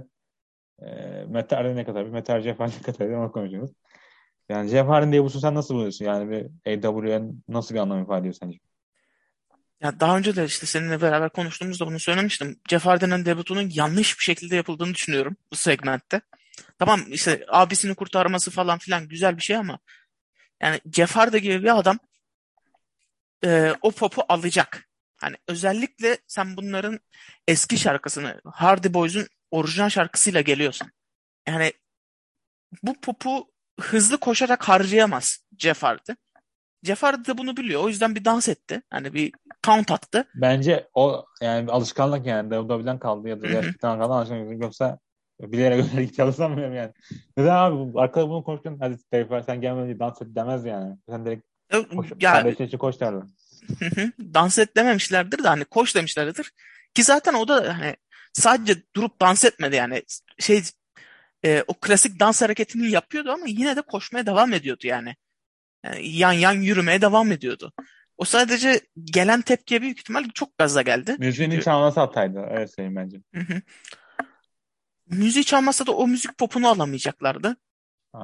e, 0.85 1.25
Matt 1.29 1.51
Hardy 1.51 1.75
ne? 1.75 2.03
Matt 2.03 2.29
Hardy 2.29 2.43
Jeff 2.43 2.59
Hardy 2.59 2.75
ne 2.75 2.81
katabilir? 2.81 3.15
Onu 3.15 3.31
konuşuyoruz. 3.31 3.71
Yani 4.49 4.69
Jeff 4.69 4.87
Hardy'nin 4.87 5.11
debutu 5.11 5.39
sen 5.39 5.55
nasıl 5.55 5.75
buluyorsun? 5.75 6.05
Yani 6.05 6.31
bir 6.31 6.45
AW'ye 6.77 7.21
nasıl 7.47 7.75
bir 7.75 7.79
anlam 7.79 8.03
ifade 8.03 8.19
ediyor 8.19 8.33
sence? 8.33 8.59
Ya 9.81 9.99
daha 9.99 10.17
önce 10.17 10.35
de 10.35 10.45
işte 10.45 10.65
seninle 10.65 11.01
beraber 11.01 11.29
konuştuğumuzda 11.29 11.87
bunu 11.87 11.99
söylemiştim. 11.99 12.59
Jeff 12.69 12.85
Hardy'nin 12.85 13.25
debutunun 13.25 13.69
yanlış 13.73 14.19
bir 14.19 14.23
şekilde 14.23 14.55
yapıldığını 14.55 14.93
düşünüyorum 14.93 15.35
bu 15.51 15.55
segmentte. 15.55 16.21
Tamam 16.79 17.01
işte 17.07 17.45
abisini 17.47 17.95
kurtarması 17.95 18.51
falan 18.51 18.77
filan 18.77 19.07
güzel 19.07 19.37
bir 19.37 19.41
şey 19.41 19.55
ama 19.55 19.79
yani 20.61 20.81
Jeff 20.93 21.15
Hardy 21.15 21.37
gibi 21.37 21.63
bir 21.63 21.79
adam 21.79 21.99
e, 23.45 23.73
o 23.81 23.91
popu 23.91 24.23
alacak. 24.29 24.89
Hani 25.17 25.35
özellikle 25.47 26.17
sen 26.27 26.57
bunların 26.57 26.99
eski 27.47 27.77
şarkısını 27.77 28.41
Hardy 28.45 28.93
Boys'un 28.93 29.27
orijinal 29.53 29.89
şarkısıyla 29.89 30.41
geliyorsun. 30.41 30.91
Yani 31.47 31.73
bu 32.83 33.01
popu 33.01 33.51
hızlı 33.79 34.17
koşarak 34.17 34.69
harcayamaz 34.69 35.39
Jeff 35.57 35.83
Hardy. 35.83 36.11
Jeff 36.83 37.03
Hardy 37.03 37.27
de 37.27 37.37
bunu 37.37 37.57
biliyor. 37.57 37.83
O 37.83 37.87
yüzden 37.87 38.15
bir 38.15 38.25
dans 38.25 38.49
etti. 38.49 38.81
Hani 38.89 39.13
bir 39.13 39.31
count 39.65 39.91
attı. 39.91 40.27
Bence 40.35 40.87
o 40.93 41.25
yani 41.41 41.71
alışkanlık 41.71 42.25
yani 42.25 42.49
WWE'den 42.49 42.99
kaldı 42.99 43.29
ya 43.29 43.41
da 43.41 43.47
gerçekten 43.47 43.99
kaldı 43.99 44.13
alışkanlık 44.13 44.61
yoksa 44.61 44.99
bilerek 45.39 45.85
öyle 45.97 46.13
çalışamıyorum 46.13 46.75
yani. 46.75 46.91
Neden 47.37 47.55
abi 47.55 47.99
arkada 47.99 48.29
bunu 48.29 48.43
konuşurken 48.43 48.77
hadi 48.79 48.97
Dave 49.13 49.43
sen 49.43 49.61
gelmeden 49.61 49.99
dans 49.99 50.21
et 50.21 50.27
demez 50.35 50.65
yani. 50.65 50.97
Sen 51.09 51.25
direkt 51.25 51.45
koş, 51.95 52.07
Ya 52.21 52.33
kardeşin 52.33 52.63
için 52.63 52.77
koş 52.77 53.01
hı. 53.01 54.11
dans 54.33 54.59
et 54.59 54.77
dememişlerdir 54.77 55.43
de 55.43 55.47
hani 55.47 55.65
koş 55.65 55.95
demişlerdir. 55.95 56.51
Ki 56.93 57.03
zaten 57.03 57.33
o 57.33 57.47
da 57.47 57.79
hani 57.79 57.95
sadece 58.33 58.83
durup 58.95 59.21
dans 59.21 59.45
etmedi 59.45 59.75
yani 59.75 60.03
şey 60.39 60.61
e, 61.45 61.63
o 61.67 61.73
klasik 61.73 62.19
dans 62.19 62.41
hareketini 62.41 62.91
yapıyordu 62.91 63.31
ama 63.31 63.45
yine 63.47 63.75
de 63.75 63.81
koşmaya 63.81 64.25
devam 64.25 64.53
ediyordu 64.53 64.87
yani. 64.87 65.15
Yani 65.85 66.09
yan 66.09 66.31
yan 66.31 66.53
yürümeye 66.53 67.01
devam 67.01 67.31
ediyordu. 67.31 67.73
O 68.17 68.25
sadece 68.25 68.79
gelen 69.03 69.41
tepkiye 69.41 69.81
büyük 69.81 69.99
ihtimal 69.99 70.23
çok 70.33 70.57
gaza 70.57 70.81
geldi. 70.81 71.15
Müziğinin 71.19 71.53
Çünkü 71.53 71.65
çalması 71.65 71.99
hataydı. 71.99 72.39
Öyle 72.39 72.67
söyleyeyim 72.67 72.95
bence. 72.95 73.17
hı 73.35 73.53
hı. 73.53 73.61
müziği 75.07 75.45
çalmasa 75.45 75.87
da 75.87 75.91
o 75.91 76.07
müzik 76.07 76.37
popunu 76.37 76.67
alamayacaklardı. 76.67 77.57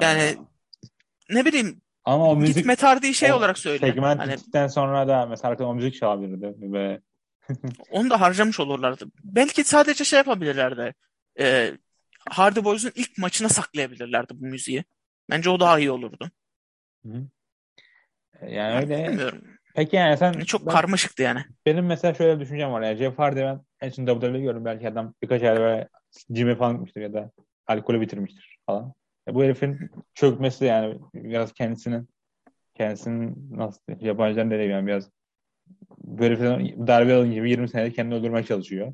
Yani 0.02 0.22
Aynen. 0.22 0.48
ne 1.30 1.46
bileyim 1.46 1.82
Ama 2.06 2.30
o 2.30 2.36
müzik 2.36 2.66
Metardi'yi 2.66 3.14
şey 3.14 3.32
o 3.32 3.36
olarak 3.36 3.58
söyle. 3.58 3.88
segment 3.88 4.20
Hani 4.54 4.70
sonra 4.70 5.08
da 5.08 5.26
mesela 5.26 5.52
arkadan 5.52 5.70
o 5.70 5.76
müzik 5.76 5.96
çalabilirdi 5.96 6.74
ve 6.74 7.02
onu 7.92 8.10
da 8.10 8.22
harcamış 8.22 8.60
olurlardı. 8.60 9.06
Belki 9.24 9.64
sadece 9.64 10.04
şey 10.04 10.18
yapabilirlerdi. 10.18 10.94
E, 11.40 11.72
Hardy 12.30 12.64
Boys'un 12.64 12.92
ilk 12.96 13.18
maçına 13.18 13.50
saklayabilirlerdi 13.50 14.34
bu 14.40 14.46
müziği. 14.46 14.84
Bence 15.30 15.50
o 15.50 15.60
daha 15.60 15.80
iyi 15.80 15.92
olurdu. 15.92 16.32
Hı. 17.06 17.10
yani 18.42 18.54
Yani 18.54 18.76
öyle 18.80 19.08
bilmiyorum. 19.08 19.42
peki 19.76 19.96
yani 19.96 20.18
sen 20.18 20.32
Çok 20.34 20.66
ben 20.66 20.72
karmaşıktı 20.72 21.24
yani. 21.24 21.46
benim 21.66 21.86
mesela 21.86 22.14
şöyle 22.14 22.36
bir 22.36 22.40
düşüncem 22.46 22.72
var 22.72 22.82
yani 22.82 22.98
Jeff 22.98 23.20
Hardy 23.20 23.40
ben 23.40 23.62
en 23.82 23.90
son 23.90 24.06
WWE'de 24.06 24.40
gördüm 24.40 24.66
belki 24.66 24.88
adam 24.88 25.14
birkaç 25.22 25.44
ay 25.44 25.58
böyle 25.60 25.88
cime 26.32 26.56
falan 26.56 26.74
gitmiştir 26.74 27.02
ya 27.02 27.14
da 27.14 27.32
alkolü 27.68 28.02
bitirmiştir 28.02 28.60
falan. 28.66 28.94
Ya 29.28 29.36
bu 29.36 29.44
herifin 29.44 29.92
çökmesi 30.14 30.66
yani 30.66 31.00
biraz 31.14 31.54
kendisinin 31.54 32.10
kendisinin 32.76 33.48
nasıl 33.58 33.82
yabancıların 34.00 34.52
dediği 34.52 34.70
yani 34.70 34.88
biraz 34.88 35.10
böyle 36.10 36.36
herifin 36.36 36.88
darbe 36.88 37.14
alın 37.14 37.32
gibi 37.32 37.50
20 37.50 37.70
senedir 37.70 37.94
kendini 37.96 38.20
öldürmeye 38.20 38.44
çalışıyor. 38.44 38.94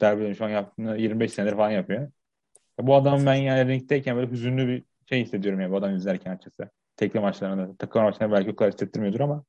Darbe 0.00 0.34
şu 0.34 0.44
an 0.44 0.48
yaptığını 0.48 0.98
25 0.98 1.32
senedir 1.32 1.56
falan 1.56 1.70
yapıyor. 1.70 2.00
Ya 2.78 2.86
bu 2.86 2.94
adamın 2.96 3.26
ben 3.26 3.34
yani 3.34 3.68
ringdeyken 3.72 4.16
böyle 4.16 4.30
hüzünlü 4.30 4.68
bir 4.68 4.84
şey 5.08 5.22
hissediyorum 5.24 5.60
yani 5.60 5.72
bu 5.72 5.76
adamı 5.76 5.96
izlerken 5.96 6.30
açıkçası. 6.30 6.70
Tekli 6.96 7.20
maçlarında, 7.20 7.76
takım 7.76 8.02
maçlarında 8.02 8.36
belki 8.36 8.50
o 8.50 8.56
kadar 8.56 8.72
hissettirmiyordur 8.72 9.20
ama 9.20 9.44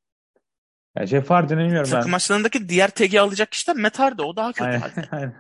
yani 0.98 1.08
Jeff 1.08 1.30
Hardy'ni 1.30 1.60
bilmiyorum 1.60 1.90
Takım 1.90 2.06
ben. 2.06 2.12
maçlarındaki 2.12 2.70
diğer 2.70 2.90
tagi 2.90 3.22
alacak 3.22 3.52
kişi 3.52 3.68
de 3.68 3.74
Matt 3.74 4.00
Hardy. 4.00 4.22
O 4.22 4.36
daha 4.36 4.52
kötü 4.52 4.64
Aynen. 4.64 4.82
aynen. 5.12 5.36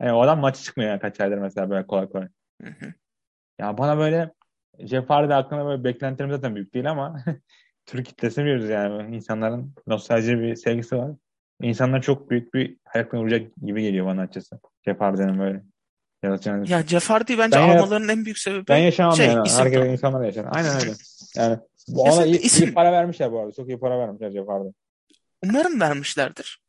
Yani 0.00 0.12
o 0.12 0.20
adam 0.20 0.40
maçı 0.40 0.62
çıkmıyor 0.62 0.90
yani 0.90 1.00
kaç 1.00 1.20
aydır 1.20 1.38
mesela 1.38 1.70
böyle 1.70 1.86
kolay 1.86 2.08
kolay. 2.08 2.28
Hı 2.62 2.68
hı. 2.68 2.94
Ya 3.58 3.78
bana 3.78 3.98
böyle 3.98 4.32
Jeff 4.78 5.10
Hardy 5.10 5.32
hakkında 5.32 5.66
böyle 5.66 5.84
beklentilerim 5.84 6.30
zaten 6.34 6.54
büyük 6.54 6.74
değil 6.74 6.90
ama 6.90 7.24
Türk 7.86 8.06
kitlesini 8.06 8.44
biliyoruz 8.44 8.68
yani. 8.68 9.16
İnsanların 9.16 9.74
nostalji 9.86 10.40
bir 10.40 10.56
sevgisi 10.56 10.96
var. 10.96 11.10
İnsanlar 11.62 12.02
çok 12.02 12.30
büyük 12.30 12.54
bir 12.54 12.76
hayal 12.84 13.06
vuracak 13.12 13.56
gibi 13.62 13.82
geliyor 13.82 14.06
bana 14.06 14.20
açıkçası. 14.20 14.60
Jeff 14.84 15.00
Hardy'nin 15.00 15.38
böyle 15.38 15.62
yaratacağını 16.22 16.70
Ya 16.70 16.82
Jeff 16.82 17.10
Hardy'yi 17.10 17.38
bence 17.38 17.58
Ben 17.58 17.68
almalarının 17.68 18.08
en 18.08 18.24
büyük 18.24 18.38
sebebi 18.38 18.68
Ben 18.68 18.78
yaşamam 18.78 19.16
şey 19.16 19.26
yani. 19.26 19.46
isim 19.46 19.64
Herkes 19.64 19.86
insanlar 19.86 20.24
yaşar. 20.24 20.46
Aynen 20.52 20.76
öyle. 20.80 20.92
Yani 21.36 21.58
Bu 21.88 22.02
ona 22.02 22.24
iyi, 22.26 22.38
isim... 22.38 22.68
iyi 22.68 22.74
para 22.74 22.92
vermişler 22.92 23.32
bu 23.32 23.40
arada. 23.40 23.52
Çok 23.52 23.68
iyi 23.68 23.78
para 23.80 23.98
vermişler 23.98 24.30
Jeff 24.30 24.48
Hardy. 24.48 24.68
Umarım 25.44 25.80
vermişlerdir. 25.80 26.60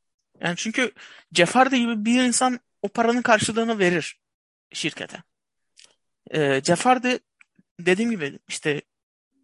Yani 0.42 0.56
çünkü 0.58 0.92
Jeff 1.34 1.56
Hardy 1.56 1.78
gibi 1.78 2.06
bir 2.06 2.24
insan 2.24 2.60
o 2.82 2.88
paranın 2.88 3.22
karşılığını 3.22 3.80
verir 3.80 4.20
şirkete. 4.74 5.18
Ee, 6.32 6.62
Jeff 6.64 6.86
Hardy 6.86 7.16
dediğim 7.80 8.12
gibi 8.12 8.40
işte 8.48 8.82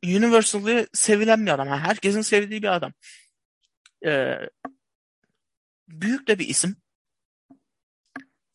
Universal'ı 0.05 0.87
sevilen 0.93 1.45
bir 1.45 1.51
adam. 1.51 1.67
Yani 1.67 1.79
herkesin 1.79 2.21
sevdiği 2.21 2.63
bir 2.63 2.75
adam. 2.75 2.93
Ee, 4.05 4.35
büyük 5.87 6.27
de 6.27 6.39
bir 6.39 6.47
isim. 6.47 6.75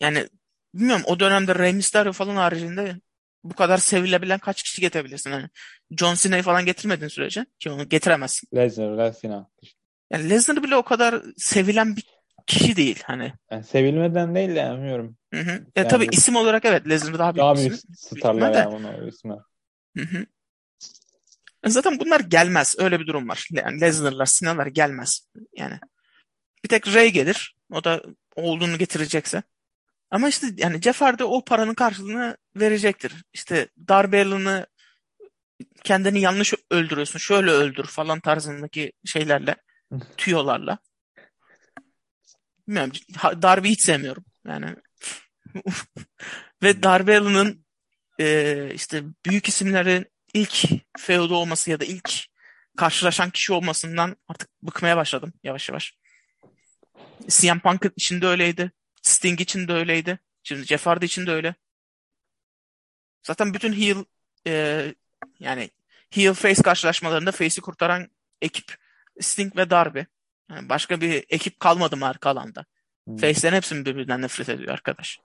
Yani 0.01 0.28
bilmiyorum 0.74 1.05
o 1.07 1.20
dönemde 1.20 1.55
Rey 1.55 1.72
Mysterio 1.72 2.12
falan 2.12 2.36
haricinde 2.36 2.97
bu 3.45 3.55
kadar 3.55 3.78
sevilebilen 3.78 4.38
kaç 4.38 4.62
kişi 4.62 4.80
getirebilirsin? 4.80 5.30
Yani 5.30 5.49
John 5.90 6.14
Cena'yı 6.14 6.43
falan 6.43 6.64
getirmediğin 6.64 7.09
sürece 7.09 7.47
ki 7.59 7.70
onu 7.70 7.88
getiremezsin. 7.88 8.49
Lesnar, 8.55 8.99
Lesnar. 8.99 9.45
Yani 10.11 10.30
Lesnar 10.30 10.62
bile 10.62 10.76
o 10.76 10.82
kadar 10.82 11.22
sevilen 11.36 11.97
bir 11.97 12.05
kişi 12.47 12.76
değil 12.76 13.03
hani. 13.05 13.32
Yani 13.51 13.64
sevilmeden 13.64 14.34
değil 14.34 14.49
de 14.49 14.72
bilmiyorum. 14.74 15.16
Hı 15.34 15.40
hı. 15.40 15.51
Ya 15.51 15.64
yani, 15.76 15.88
tabii 15.88 16.09
isim 16.12 16.36
olarak 16.36 16.64
evet 16.64 16.88
Lesnar 16.88 17.18
daha 17.18 17.34
büyük 17.34 17.43
daha 17.43 17.57
büyük 17.57 17.74
starlar 17.97 18.55
yani 18.55 18.68
onun 18.68 19.09
ismi. 19.09 19.36
Hı 19.97 20.03
hı. 20.03 20.26
Zaten 21.66 22.00
bunlar 22.00 22.20
gelmez. 22.20 22.74
Öyle 22.78 23.00
bir 23.00 23.06
durum 23.06 23.28
var. 23.28 23.48
Yani 23.50 23.80
Lesnar'lar, 23.80 24.26
Sina'lar 24.26 24.66
gelmez. 24.66 25.28
Yani 25.56 25.80
bir 26.64 26.68
tek 26.68 26.94
Ray 26.94 27.10
gelir. 27.10 27.56
O 27.72 27.84
da 27.84 28.02
olduğunu 28.36 28.78
getirecekse. 28.78 29.42
Ama 30.10 30.28
işte 30.28 30.46
yani 30.56 30.80
Jeff 30.80 31.00
Hardy 31.00 31.22
o 31.24 31.44
paranın 31.44 31.74
karşılığını 31.74 32.36
verecektir. 32.56 33.12
İşte 33.32 33.68
Darby 33.88 34.20
Allin'ı 34.20 34.66
kendini 35.84 36.20
yanlış 36.20 36.54
öldürüyorsun. 36.70 37.18
Şöyle 37.18 37.50
öldür 37.50 37.84
falan 37.84 38.20
tarzındaki 38.20 38.92
şeylerle. 39.04 39.56
tüyolarla. 40.16 40.78
Bilmiyorum. 42.68 42.92
Darby'yi 43.42 43.72
hiç 43.72 43.82
sevmiyorum. 43.82 44.24
Yani 44.46 44.76
ve 46.62 46.82
Darby 46.82 47.16
Allin'ın 47.16 47.64
e, 48.20 48.70
işte 48.74 49.02
büyük 49.26 49.48
isimlerin 49.48 50.06
ilk 50.35 50.64
feudu 50.99 51.37
olması 51.37 51.70
ya 51.70 51.80
da 51.80 51.85
ilk 51.85 52.12
karşılaşan 52.76 53.30
kişi 53.30 53.53
olmasından 53.53 54.16
artık 54.28 54.49
bıkmaya 54.62 54.97
başladım 54.97 55.33
yavaş 55.43 55.68
yavaş. 55.68 55.95
CM 57.28 57.59
Punk 57.59 57.93
için 57.97 58.20
de 58.20 58.26
öyleydi. 58.26 58.72
Sting 59.03 59.41
için 59.41 59.68
de 59.68 59.72
öyleydi. 59.72 60.18
Şimdi 60.43 60.66
Jeff 60.66 60.87
Hardy 60.87 61.05
için 61.05 61.26
de 61.26 61.33
öyle. 61.33 61.55
Zaten 63.22 63.55
bütün 63.55 63.72
heel 63.72 64.05
e, 64.47 64.95
yani 65.41 65.70
heel 66.11 66.35
face 66.35 66.62
karşılaşmalarında 66.62 67.33
face'i 67.33 67.61
kurtaran 67.61 68.09
ekip 68.43 68.76
Sting 69.20 69.57
ve 69.57 69.70
Darby. 69.70 70.01
Yani 70.51 70.68
başka 70.68 71.01
bir 71.01 71.24
ekip 71.28 71.61
kalmadı 71.61 71.97
mı 71.97 72.07
arka 72.07 72.30
alanda. 72.30 72.64
Hmm. 73.07 73.16
Face'lerin 73.16 73.57
hepsi 73.57 73.85
birbirinden 73.85 74.22
nefret 74.22 74.49
ediyor 74.49 74.72
arkadaş. 74.72 75.20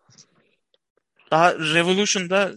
Daha 1.31 1.53
Revolution'da 1.53 2.51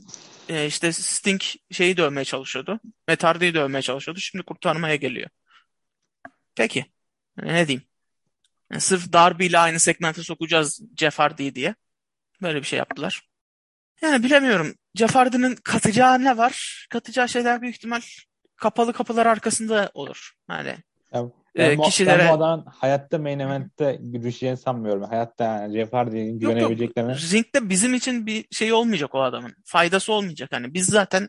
e, 0.49 0.67
işte 0.67 0.93
Sting 0.93 1.41
şeyi 1.71 1.97
dövmeye 1.97 2.25
çalışıyordu. 2.25 2.81
Matt 3.09 3.25
Hardy'yi 3.25 3.55
dövmeye 3.55 3.83
çalışıyordu. 3.83 4.21
Şimdi 4.21 4.45
kurtarmaya 4.45 4.97
geliyor. 4.97 5.31
Peki. 6.55 6.85
Ne 7.37 7.69
diyeyim? 7.69 7.87
Yani 8.71 8.81
sırf 8.81 9.13
Darby 9.13 9.47
ile 9.47 9.59
aynı 9.59 9.81
segmente 9.81 10.23
sokacağız 10.23 10.81
Jeff 10.97 11.19
Hardy'yi 11.19 11.55
diye. 11.55 11.75
Böyle 12.43 12.59
bir 12.59 12.67
şey 12.67 12.79
yaptılar. 12.79 13.23
Yani 14.03 14.25
bilemiyorum. 14.25 14.75
Jeff 14.95 15.15
Hardy'nin 15.15 15.55
katacağı 15.55 16.25
ne 16.25 16.37
var? 16.37 16.87
Katacağı 16.91 17.29
şeyler 17.29 17.63
büyük 17.63 17.75
ihtimal 17.77 18.01
kapalı 18.57 18.93
kapılar 18.93 19.27
arkasında 19.27 19.91
olur. 19.95 20.33
Yani 20.51 20.77
ya, 21.15 21.31
ben, 21.57 21.71
e, 21.71 21.83
kişilere... 21.83 22.19
ben 22.19 22.29
bu 22.29 22.33
adamın 22.33 22.65
hayatta 22.67 23.19
main 23.19 23.39
event'te 23.39 24.01
düşeceğini 24.13 24.57
sanmıyorum. 24.57 25.03
Hayatta 25.03 25.45
yani 25.45 25.75
Jeff 25.75 25.93
Hardy'nin 25.93 26.39
güvenebileceklerini. 26.39 27.11
Yok, 27.11 27.21
ringde 27.33 27.69
bizim 27.71 27.95
için 27.95 28.27
bir 28.27 28.45
şey 28.51 28.73
olmayacak 28.73 29.15
o 29.15 29.23
adamın. 29.23 29.55
Faydası 29.65 30.13
olmayacak. 30.13 30.49
Hani 30.53 30.75
biz 30.75 30.87
zaten 30.87 31.29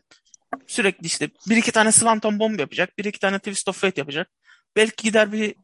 sürekli 0.66 1.06
işte 1.06 1.30
bir 1.48 1.56
iki 1.56 1.72
tane 1.72 1.92
Swanton 1.92 2.38
Bomb 2.38 2.60
yapacak. 2.60 2.98
Bir 2.98 3.04
iki 3.04 3.20
tane 3.20 3.38
Twist 3.38 3.68
of 3.68 3.80
Fate 3.80 4.00
yapacak. 4.00 4.28
Belki 4.76 5.04
gider 5.04 5.32
bir 5.32 5.54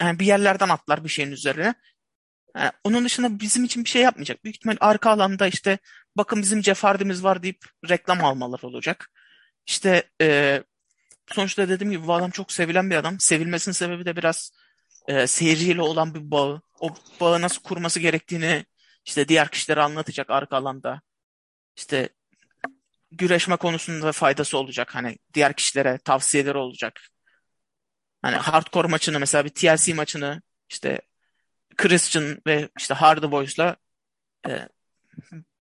yani 0.00 0.18
bir 0.18 0.26
yerlerden 0.26 0.68
atlar 0.68 1.04
bir 1.04 1.08
şeyin 1.08 1.30
üzerine. 1.30 1.74
Yani 2.56 2.70
onun 2.84 3.04
dışında 3.04 3.40
bizim 3.40 3.64
için 3.64 3.84
bir 3.84 3.88
şey 3.88 4.02
yapmayacak. 4.02 4.44
Büyük 4.44 4.56
ihtimal 4.56 4.76
arka 4.80 5.10
alanda 5.10 5.46
işte 5.46 5.78
bakın 6.16 6.42
bizim 6.42 6.62
Jeff 6.62 6.84
Hardy'miz 6.84 7.24
var 7.24 7.42
deyip 7.42 7.64
reklam 7.88 8.24
almalar 8.24 8.60
olacak. 8.62 9.10
İşte 9.66 10.02
e, 10.22 10.62
sonuçta 11.34 11.68
dediğim 11.68 11.90
gibi 11.90 12.06
bu 12.06 12.14
adam 12.14 12.30
çok 12.30 12.52
sevilen 12.52 12.90
bir 12.90 12.96
adam. 12.96 13.20
Sevilmesinin 13.20 13.72
sebebi 13.72 14.04
de 14.04 14.16
biraz 14.16 14.52
e, 15.08 15.26
seyirciyle 15.26 15.82
olan 15.82 16.14
bir 16.14 16.30
bağı. 16.30 16.60
O 16.80 16.94
bağı 17.20 17.40
nasıl 17.42 17.62
kurması 17.62 18.00
gerektiğini 18.00 18.66
işte 19.04 19.28
diğer 19.28 19.48
kişilere 19.50 19.82
anlatacak 19.82 20.30
arka 20.30 20.56
alanda. 20.56 21.00
İşte 21.76 22.08
güreşme 23.10 23.56
konusunda 23.56 24.12
faydası 24.12 24.58
olacak. 24.58 24.94
Hani 24.94 25.18
diğer 25.34 25.52
kişilere 25.52 25.98
tavsiyeleri 25.98 26.58
olacak. 26.58 27.00
Hani 28.22 28.36
hardcore 28.36 28.88
maçını 28.88 29.20
mesela 29.20 29.44
bir 29.44 29.50
TLC 29.50 29.94
maçını 29.94 30.42
işte 30.70 31.00
Christian 31.76 32.42
ve 32.46 32.68
işte 32.78 32.94
Hardy 32.94 33.30
Boys'la 33.30 33.76
e, 34.48 34.68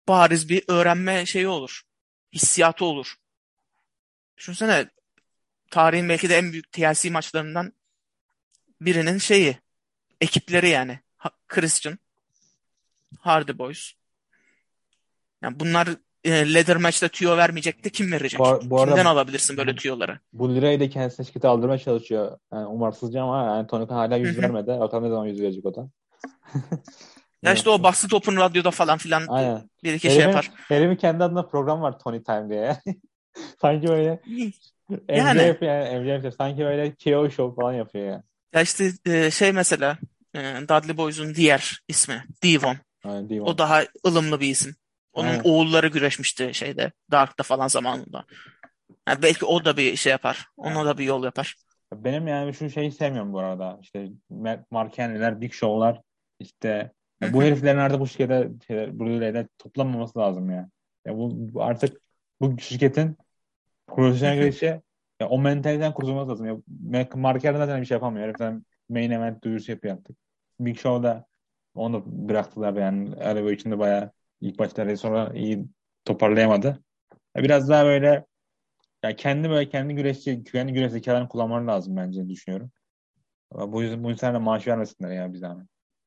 bariz 0.08 0.48
bir 0.48 0.64
öğrenme 0.68 1.26
şeyi 1.26 1.48
olur. 1.48 1.82
Hissiyatı 2.32 2.84
olur. 2.84 3.14
Düşünsene 4.36 4.88
tarihin 5.70 6.08
belki 6.08 6.28
de 6.28 6.38
en 6.38 6.52
büyük 6.52 6.72
TLC 6.72 7.10
maçlarından 7.10 7.72
birinin 8.80 9.18
şeyi 9.18 9.56
ekipleri 10.20 10.68
yani 10.68 10.98
Christian 11.48 11.98
Hardy 13.20 13.58
Boys. 13.58 13.92
Yani 15.42 15.60
bunlar 15.60 15.88
e, 16.24 16.54
ladder 16.54 16.76
maçta 16.76 17.08
tüyo 17.08 17.36
vermeyecekti. 17.36 17.92
Kim 17.92 18.12
verecek? 18.12 18.40
Bu, 18.40 18.60
bu 18.64 18.80
arada, 18.80 18.94
Kimden 18.94 19.10
alabilirsin 19.10 19.56
böyle 19.56 19.76
tüyoları? 19.76 20.18
Bu 20.32 20.54
lirayı 20.54 20.80
da 20.80 20.88
kendisine 20.88 21.26
şirkete 21.26 21.48
aldırmaya 21.48 21.78
çalışıyor. 21.78 22.38
Yani 22.52 22.66
umarsızca 22.66 23.22
ama 23.22 23.44
yani 23.44 23.66
Tony 23.66 23.86
Khan 23.86 23.94
hala 23.94 24.16
yüz 24.16 24.38
vermedi. 24.38 24.76
Bakalım 24.80 25.04
ne 25.04 25.08
zaman 25.08 25.26
yüz 25.26 25.40
verecek 25.40 25.66
o 25.66 25.74
da. 25.74 25.88
ya 27.42 27.52
işte 27.52 27.70
o 27.70 27.82
Bastı 27.82 28.08
Top'un 28.08 28.36
radyoda 28.36 28.70
falan 28.70 28.98
filan 28.98 29.24
Aynen. 29.28 29.70
bir 29.84 29.94
iki 29.94 30.10
şey 30.10 30.20
yapar. 30.20 30.50
Herif'in 30.68 30.96
kendi 30.96 31.24
adına 31.24 31.42
program 31.42 31.82
var 31.82 31.98
Tony 31.98 32.22
Time 32.22 32.48
diye. 32.48 32.76
Sanki 33.60 33.88
böyle 33.88 34.20
yani, 35.08 35.42
MJF 35.42 35.62
yani 35.62 36.00
MJF 36.00 36.34
sanki 36.36 36.58
böyle 36.58 36.94
KO 37.04 37.30
show 37.30 37.62
falan 37.62 37.72
yapıyor 37.72 38.06
ya. 38.06 38.22
Ya 38.54 38.62
işte 38.62 38.90
e, 39.06 39.30
şey 39.30 39.52
mesela 39.52 39.98
e, 40.34 40.38
Dudley 40.62 40.96
Boys'un 40.96 41.34
diğer 41.34 41.80
ismi 41.88 42.24
Devon. 42.42 42.76
Aynen, 43.04 43.30
Devon. 43.30 43.46
O 43.46 43.58
daha 43.58 43.82
ılımlı 44.06 44.40
bir 44.40 44.48
isim. 44.48 44.76
Onun 45.12 45.28
Aynen. 45.28 45.42
oğulları 45.44 45.88
güreşmişti 45.88 46.54
şeyde 46.54 46.92
Dark'ta 47.10 47.42
falan 47.42 47.68
zamanında. 47.68 48.24
Yani 49.08 49.22
belki 49.22 49.44
o 49.44 49.64
da 49.64 49.76
bir 49.76 49.96
şey 49.96 50.10
yapar. 50.10 50.46
Ona 50.56 50.86
da 50.86 50.98
bir 50.98 51.04
yol 51.04 51.24
yapar. 51.24 51.54
Benim 51.94 52.28
yani 52.28 52.54
şu 52.54 52.70
şeyi 52.70 52.92
sevmiyorum 52.92 53.32
bu 53.32 53.38
arada. 53.38 53.78
İşte 53.82 54.08
Mark 54.70 54.98
Henry'ler, 54.98 55.40
Big 55.40 55.52
Show'lar 55.52 56.00
işte 56.40 56.92
bu 57.32 57.42
heriflerin 57.42 57.78
artık 57.78 58.00
bu 58.00 58.06
şirkete 58.06 58.48
şeyler, 58.66 58.88
Blu-ray'de 58.88 59.48
toplanmaması 59.58 60.18
lazım 60.18 60.50
ya. 60.50 60.70
ya 61.06 61.16
bu, 61.16 61.30
bu 61.54 61.62
artık 61.62 62.00
bu 62.40 62.58
şirketin 62.58 63.16
profesyonel 63.88 64.36
güreşe 64.38 64.82
ya 65.20 65.28
o 65.28 65.38
mentaliteden 65.38 65.94
kurtulması 65.94 66.30
lazım. 66.30 66.46
Ya, 66.46 66.56
Mark 67.14 67.44
Henry 67.44 67.58
zaten 67.58 67.80
bir 67.80 67.86
şey 67.86 67.94
yapamıyor. 67.94 68.26
Heriften 68.26 68.64
main 68.88 69.10
event 69.10 69.44
duyurusu 69.44 69.72
yapıyor 69.72 69.94
artık. 69.94 70.16
Big 70.60 70.78
Show'da 70.78 71.26
onu 71.74 71.94
da 71.94 72.02
bıraktılar 72.28 72.74
yani. 72.74 73.16
Araba 73.16 73.52
içinde 73.52 73.78
bayağı 73.78 74.12
ilk 74.40 74.58
başta 74.58 74.96
sonra 74.96 75.32
iyi 75.34 75.66
toparlayamadı. 76.04 76.82
Biraz 77.36 77.68
daha 77.68 77.84
böyle 77.84 78.26
ya 79.04 79.16
kendi 79.16 79.50
böyle 79.50 79.68
kendi 79.68 79.94
güreşçi, 79.94 80.44
kendi 80.44 80.72
güreş 80.72 80.92
zekalarını 80.92 81.28
kullanmaları 81.28 81.66
lazım 81.66 81.96
bence 81.96 82.28
düşünüyorum. 82.28 82.70
Bu 83.52 83.82
yüzden 83.82 84.04
bu 84.04 84.10
insanlara 84.10 84.40
maaş 84.40 84.66
vermesinler 84.66 85.10
ya 85.10 85.32
bir 85.32 85.38
zahmet. 85.38 85.66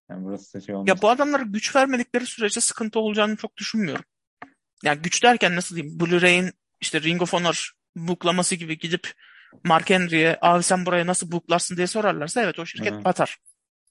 Yani 0.10 0.26
burası 0.26 0.62
şey 0.62 0.76
olmaz. 0.76 0.88
Ya 0.88 1.02
bu 1.02 1.10
adamlara 1.10 1.44
güç 1.44 1.76
vermedikleri 1.76 2.26
sürece 2.26 2.62
sıkıntı 2.62 3.00
olacağını 3.00 3.36
çok 3.36 3.58
düşünmüyorum. 3.58 4.06
Yani 4.84 5.02
güç 5.02 5.24
derken 5.24 5.56
nasıl 5.56 5.76
diyeyim? 5.76 6.00
Blu-ray'in 6.00 6.52
işte 6.82 7.02
Ring 7.02 7.22
of 7.22 7.34
Honor 7.34 7.72
buklaması 7.96 8.56
gibi 8.56 8.78
gidip 8.78 9.14
Mark 9.64 9.90
Henry'e 9.90 10.38
abi 10.42 10.64
sen 10.64 10.86
buraya 10.86 11.08
nasıl 11.08 11.32
buklarsın 11.32 11.78
diye 11.78 11.88
sorarlarsa 11.88 12.42
evet 12.42 12.60
o 12.60 12.66
şirket 12.66 12.94
Hı. 12.94 13.04
batar. 13.04 13.38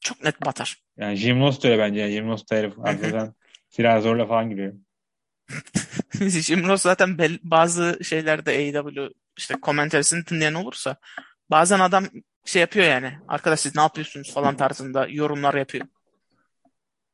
Çok 0.01 0.25
net 0.25 0.45
batar. 0.45 0.77
Yani 0.97 1.17
Jim 1.17 1.41
Ross 1.41 1.65
öyle 1.65 1.79
bence. 1.79 2.11
Jim 2.11 2.29
Ross 2.29 2.51
da 2.51 2.57
herif 2.57 2.79
arkadan 2.79 3.35
silah 3.69 4.01
zorla 4.03 4.27
falan 4.27 4.51
giriyor. 4.51 4.73
Jim 6.31 6.69
Ross 6.69 6.83
zaten 6.83 7.19
bazı 7.43 7.99
şeylerde 8.05 8.51
AEW 8.51 9.09
işte 9.37 9.55
komentarisini 9.55 10.27
dinleyen 10.27 10.55
olursa 10.55 10.97
bazen 11.51 11.81
adam 11.81 12.07
şey 12.45 12.61
yapıyor 12.61 12.87
yani 12.87 13.19
arkadaş 13.29 13.61
siz 13.61 13.75
ne 13.77 13.81
yapıyorsunuz 13.81 14.35
falan 14.35 14.57
tarzında 14.57 15.07
yorumlar 15.09 15.55
yapıyor. 15.55 15.87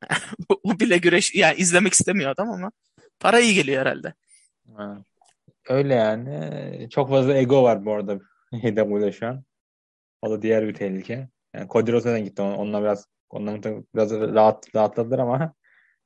o 0.63 0.79
bile 0.79 0.97
güreş 0.97 1.35
yani 1.35 1.57
izlemek 1.57 1.93
istemiyor 1.93 2.31
adam 2.31 2.49
ama 2.49 2.71
para 3.19 3.39
iyi 3.39 3.53
geliyor 3.53 3.81
herhalde. 3.81 4.13
Ha. 4.75 4.97
Öyle 5.69 5.93
yani. 5.95 6.89
Çok 6.89 7.09
fazla 7.09 7.37
ego 7.37 7.63
var 7.63 7.85
bu 7.85 7.93
arada 7.93 8.19
AEW'de 8.53 9.11
şu 9.11 9.27
an. 9.27 9.43
O 10.21 10.31
da 10.31 10.41
diğer 10.41 10.67
bir 10.67 10.73
tehlike. 10.73 11.29
Yani 11.55 11.69
Cody 11.69 11.91
Rhodes'e 11.91 12.21
gitti. 12.21 12.41
Onunla 12.41 12.81
biraz 12.81 13.07
ondan 13.29 13.63
biraz 13.95 14.11
rahat 14.11 14.75
rahatladılar 14.75 15.19
ama 15.19 15.53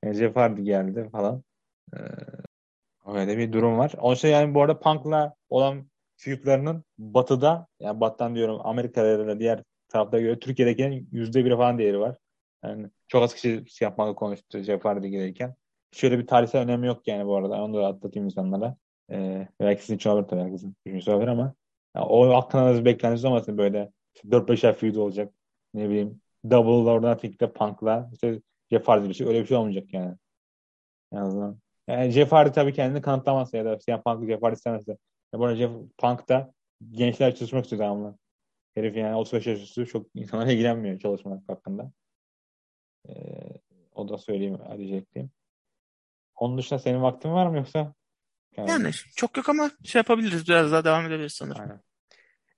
Jeff 0.14 0.36
Hardy 0.36 0.62
geldi 0.62 1.10
falan. 1.12 1.44
Ee, 1.98 2.00
öyle 3.06 3.38
bir 3.38 3.54
durum 3.54 3.78
var. 3.78 3.94
Onun 4.00 4.16
şey 4.16 4.32
yani 4.32 4.54
bu 4.56 4.62
arada 4.62 4.80
Punk'la 4.80 5.36
olan 5.50 5.90
feudlarının 6.18 6.84
batıda 6.98 7.68
yani 7.80 8.02
battan 8.02 8.36
diyorum 8.36 8.60
Amerika'da 8.64 9.28
da 9.28 9.40
diğer 9.40 9.64
tarafta 9.90 10.20
göre 10.20 10.40
Türkiye'dekinin 10.40 11.10
yüzde 11.12 11.46
biri 11.46 11.58
falan 11.58 11.78
değeri 11.78 12.00
var. 12.00 12.18
Yani 12.64 12.90
çok 13.08 13.24
az 13.24 13.34
kişi 13.36 13.64
şey 13.68 13.86
yapmakla 13.86 14.16
konuştu 14.16 14.60
Jeff 14.60 14.86
Hardy 14.86 15.08
gelirken. 15.08 15.56
Şöyle 15.92 16.20
bir 16.20 16.28
tarihsel 16.28 16.62
önemi 16.62 16.88
yok 16.88 17.08
yani 17.08 17.26
bu 17.26 17.36
arada. 17.36 17.64
Onu 17.64 17.74
da 17.78 17.88
atlatayım 17.88 18.26
insanlara. 18.26 18.78
Ee, 19.12 19.48
belki 19.60 19.82
sizin 19.82 19.96
için 19.96 20.10
olabilir 20.10 20.28
tabii 20.28 20.42
herkesin. 20.42 20.76
Düşüncesi 20.86 21.12
olabilir 21.12 21.28
ama 21.28 21.54
yani 21.96 22.06
o 22.06 22.34
aklına 22.34 22.76
da 22.76 22.86
beklentiniz 22.86 23.26
olmasın 23.26 23.58
böyle 23.58 23.92
4-5 24.30 24.68
ay 24.68 24.74
feud 24.74 24.96
olacak. 24.96 25.34
Ne 25.74 25.90
bileyim 25.90 26.22
Double 26.50 26.92
or 26.92 27.02
Nothing'de 27.02 27.54
Punk'la 27.54 28.10
işte 28.14 28.42
Jeff 28.72 28.88
Hardy 28.88 29.10
bir 29.10 29.14
şey. 29.14 29.28
Öyle 29.28 29.42
bir 29.42 29.48
şey 29.48 29.58
olmayacak 29.58 29.94
yani. 29.94 30.16
En 31.14 31.18
azından. 31.18 31.60
Yani 31.88 32.12
Jeff 32.12 32.32
Hardy 32.32 32.52
tabii 32.52 32.74
kendini 32.74 33.02
kanıtlamazsa 33.02 33.58
ya 33.58 33.66
da 33.66 33.80
CM 33.80 34.02
Punk'la 34.02 34.28
Jeff 34.28 34.44
Hardy 34.44 34.54
istemezse. 34.54 34.98
Ya 35.34 35.40
bu 35.40 35.46
arada 35.46 35.56
Jeff 35.56 35.72
Punk 35.98 36.30
da 36.30 36.54
gençler 36.92 37.36
çalışmak 37.36 37.64
istiyor 37.64 37.82
devamlı. 37.82 38.18
Herif 38.76 38.98
yani 38.98 39.16
35 39.16 39.48
yaş 39.48 39.62
üstü 39.62 39.88
çok 39.88 40.08
insanlar 40.16 40.48
ilgilenmiyor 40.54 41.00
çalışmak 41.00 41.50
hakkında. 41.50 41.92
Ee, 43.10 43.14
o 43.96 44.10
da 44.10 44.18
söyleyeyim 44.18 44.58
diyecektim. 44.78 45.32
Onun 46.36 46.58
dışında 46.58 46.80
senin 46.80 47.02
vaktin 47.02 47.32
var 47.32 47.48
mı 47.48 47.58
yoksa? 47.58 47.94
Yani, 48.58 48.70
yani 48.70 48.92
çok 49.16 49.38
yok 49.38 49.50
ama 49.50 49.72
şey 49.84 50.00
yapabiliriz. 50.00 50.48
Biraz 50.48 50.72
daha 50.72 50.84
devam 50.84 51.06
edebiliriz 51.06 51.34
sanırım. 51.34 51.62
Aynen. 51.62 51.80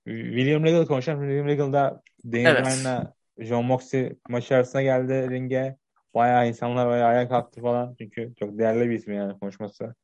William 0.04 0.64
Regal 0.64 0.86
konuşalım. 0.86 1.20
William 1.20 1.46
Regal 1.46 1.72
da 1.72 2.02
Daniel 2.24 2.50
evet. 2.50 2.66
Bryan'la 2.66 3.14
John 3.38 3.64
Moxley 3.64 4.16
maçı 4.28 4.54
arasında 4.54 4.82
geldi 4.82 5.30
ringe. 5.30 5.76
Bayağı 6.14 6.48
insanlar 6.48 6.88
bayağı 6.88 7.08
ayağa 7.08 7.28
kalktı 7.28 7.60
falan. 7.60 7.94
Çünkü 7.98 8.34
çok 8.38 8.58
değerli 8.58 8.90
bir 8.90 8.94
isim 8.94 9.14
yani 9.14 9.38
konuşması. 9.38 9.94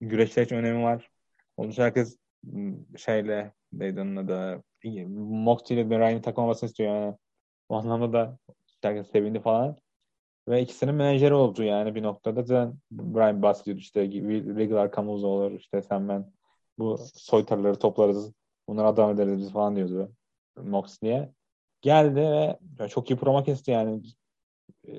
Güreşler 0.00 0.42
için 0.42 0.56
önemi 0.56 0.82
var. 0.82 1.10
Onun 1.56 1.70
için 1.70 1.82
herkes 1.82 2.18
şeyle 2.96 3.52
neydi 3.72 4.00
onun 4.00 4.16
adı 4.16 4.62
Moxley 5.18 5.80
ile 5.80 5.90
Bryan'ı 5.90 6.22
takmamasını 6.22 6.68
istiyor 6.68 6.94
yani. 6.94 7.16
O 7.68 7.76
anlamda 7.76 8.12
da 8.12 8.38
herkes 8.82 9.10
sevindi 9.10 9.40
falan. 9.40 9.76
Ve 10.48 10.62
ikisinin 10.62 10.94
menajeri 10.94 11.34
oldu 11.34 11.62
yani 11.62 11.94
bir 11.94 12.02
noktada. 12.02 12.42
Zaten 12.42 12.74
Brian 12.90 13.42
bahsediyordu 13.42 13.80
işte 13.80 14.00
Regal 14.56 14.76
arkamızda 14.76 15.26
olur 15.26 15.52
işte 15.52 15.82
sen 15.82 16.08
ben 16.08 16.32
bu 16.78 16.98
soytarları 17.14 17.78
toplarız 17.78 18.32
bunları 18.68 18.86
adam 18.86 19.10
ederiz 19.10 19.38
biz 19.38 19.52
falan 19.52 19.76
diyordu 19.76 20.12
Moxley'e. 20.56 21.32
Geldi 21.82 22.20
ve 22.80 22.88
çok 22.88 23.10
iyi 23.10 23.16
promo 23.16 23.44
kesti 23.44 23.70
yani. 23.70 24.02
E, 24.88 24.94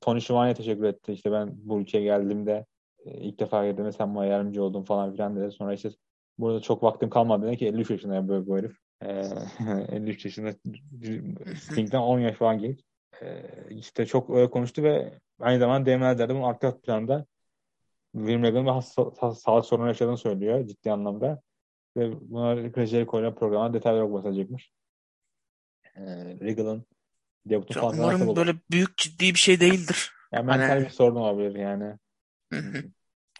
Tony 0.00 0.20
Schiavone'ye 0.20 0.54
teşekkür 0.54 0.84
etti. 0.84 1.12
İşte 1.12 1.32
ben 1.32 1.52
bu 1.56 1.80
ülkeye 1.80 2.04
geldiğimde 2.04 2.66
e, 3.04 3.20
ilk 3.20 3.40
defa 3.40 3.66
geldiğimde 3.66 3.92
sen 3.92 4.14
bana 4.14 4.26
yardımcı 4.26 4.62
oldun 4.62 4.82
falan 4.82 5.12
filan 5.12 5.36
dedi. 5.36 5.52
Sonra 5.52 5.74
işte 5.74 5.90
burada 6.38 6.60
çok 6.60 6.82
vaktim 6.82 7.10
kalmadı 7.10 7.46
dedi 7.46 7.56
ki 7.56 7.66
53 7.66 7.90
yaşında 7.90 8.28
böyle 8.28 8.46
bu 8.46 8.58
herif. 8.58 8.76
E, 9.02 9.22
53 9.96 10.24
yaşında 10.24 10.54
Sting'den 11.56 11.98
10 11.98 12.18
yaş 12.18 12.36
falan 12.36 12.58
genç. 12.58 12.80
E, 13.22 13.42
işte 13.70 14.06
çok 14.06 14.30
öyle 14.30 14.50
konuştu 14.50 14.82
ve 14.82 15.18
aynı 15.40 15.58
zamanda 15.58 15.86
Demirel'de 15.86 16.28
bunun 16.28 16.42
arka 16.42 16.80
planda 16.80 17.26
William 18.12 18.42
Regal'ın 18.42 18.66
bir 18.66 19.34
sağlık 19.34 19.66
sorunu 19.66 19.88
yaşadığını 19.88 20.18
söylüyor 20.18 20.66
ciddi 20.66 20.92
anlamda. 20.92 21.42
Ve 21.96 22.30
buna 22.30 22.72
Chris 22.72 22.90
Jericho 22.90 23.34
programa 23.34 23.74
detaylı 23.74 23.98
olarak 23.98 24.14
bahsedecekmiş. 24.14 24.72
E, 25.94 26.02
Regal'ın 26.40 26.86
debutu 27.46 27.80
falan 27.80 27.98
Umarım 27.98 28.36
böyle 28.36 28.54
büyük 28.70 28.96
ciddi 28.96 29.24
bir 29.24 29.38
şey 29.38 29.60
değildir. 29.60 30.12
Yani 30.32 30.46
mental 30.46 30.68
hani... 30.68 30.84
bir 30.84 30.90
sorun 30.90 31.16
olabilir 31.16 31.54
yani. 31.54 31.94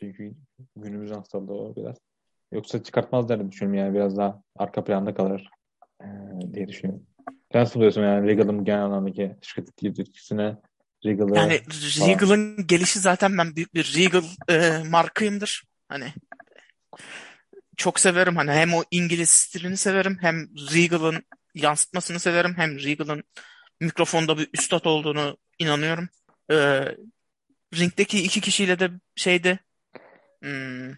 Çünkü 0.01 0.35
günümüz 0.77 1.11
hastalığı 1.11 1.55
o 1.55 1.77
biraz. 1.77 1.97
Yoksa 2.53 2.83
çıkartmazlar 2.83 3.39
diye 3.39 3.51
düşünüyorum 3.51 3.85
yani 3.85 3.95
biraz 3.95 4.17
daha 4.17 4.43
arka 4.57 4.85
planda 4.85 5.15
kalır 5.15 5.51
ee, 6.03 6.07
diye 6.55 6.69
düşünüyorum. 6.69 7.07
Nasıl 7.55 7.75
buluyorsun 7.75 8.03
yani 8.03 8.29
Regal'ın 8.29 8.65
genel 8.65 8.85
anlamdaki 8.85 9.37
şirket 9.43 9.99
etkisine 9.99 10.57
Regal'ı 11.05 11.37
Yani 11.37 11.63
Regal'ın 12.07 12.67
gelişi 12.67 12.99
zaten 12.99 13.39
ben 13.39 13.57
büyük 13.57 13.75
bir 13.75 13.95
Regal 13.97 14.25
e, 14.49 14.83
markayımdır. 14.89 15.65
Hani 15.89 16.13
çok 17.77 18.01
severim 18.01 18.37
hani 18.37 18.51
hem 18.51 18.75
o 18.75 18.85
İngiliz 18.91 19.31
stilini 19.31 19.77
severim 19.77 20.19
hem 20.21 20.49
Regal'ın 20.75 21.25
yansıtmasını 21.55 22.21
severim 22.21 22.55
hem 22.57 22.79
Regal'ın 22.79 23.25
mikrofonda 23.81 24.39
bir 24.39 24.49
üstad 24.53 24.85
olduğunu 24.85 25.37
inanıyorum. 25.59 26.09
Ee, 26.51 26.85
ringdeki 27.75 28.23
iki 28.23 28.41
kişiyle 28.41 28.79
de 28.79 28.91
şeyde 29.17 29.59
hmm, 30.43 30.93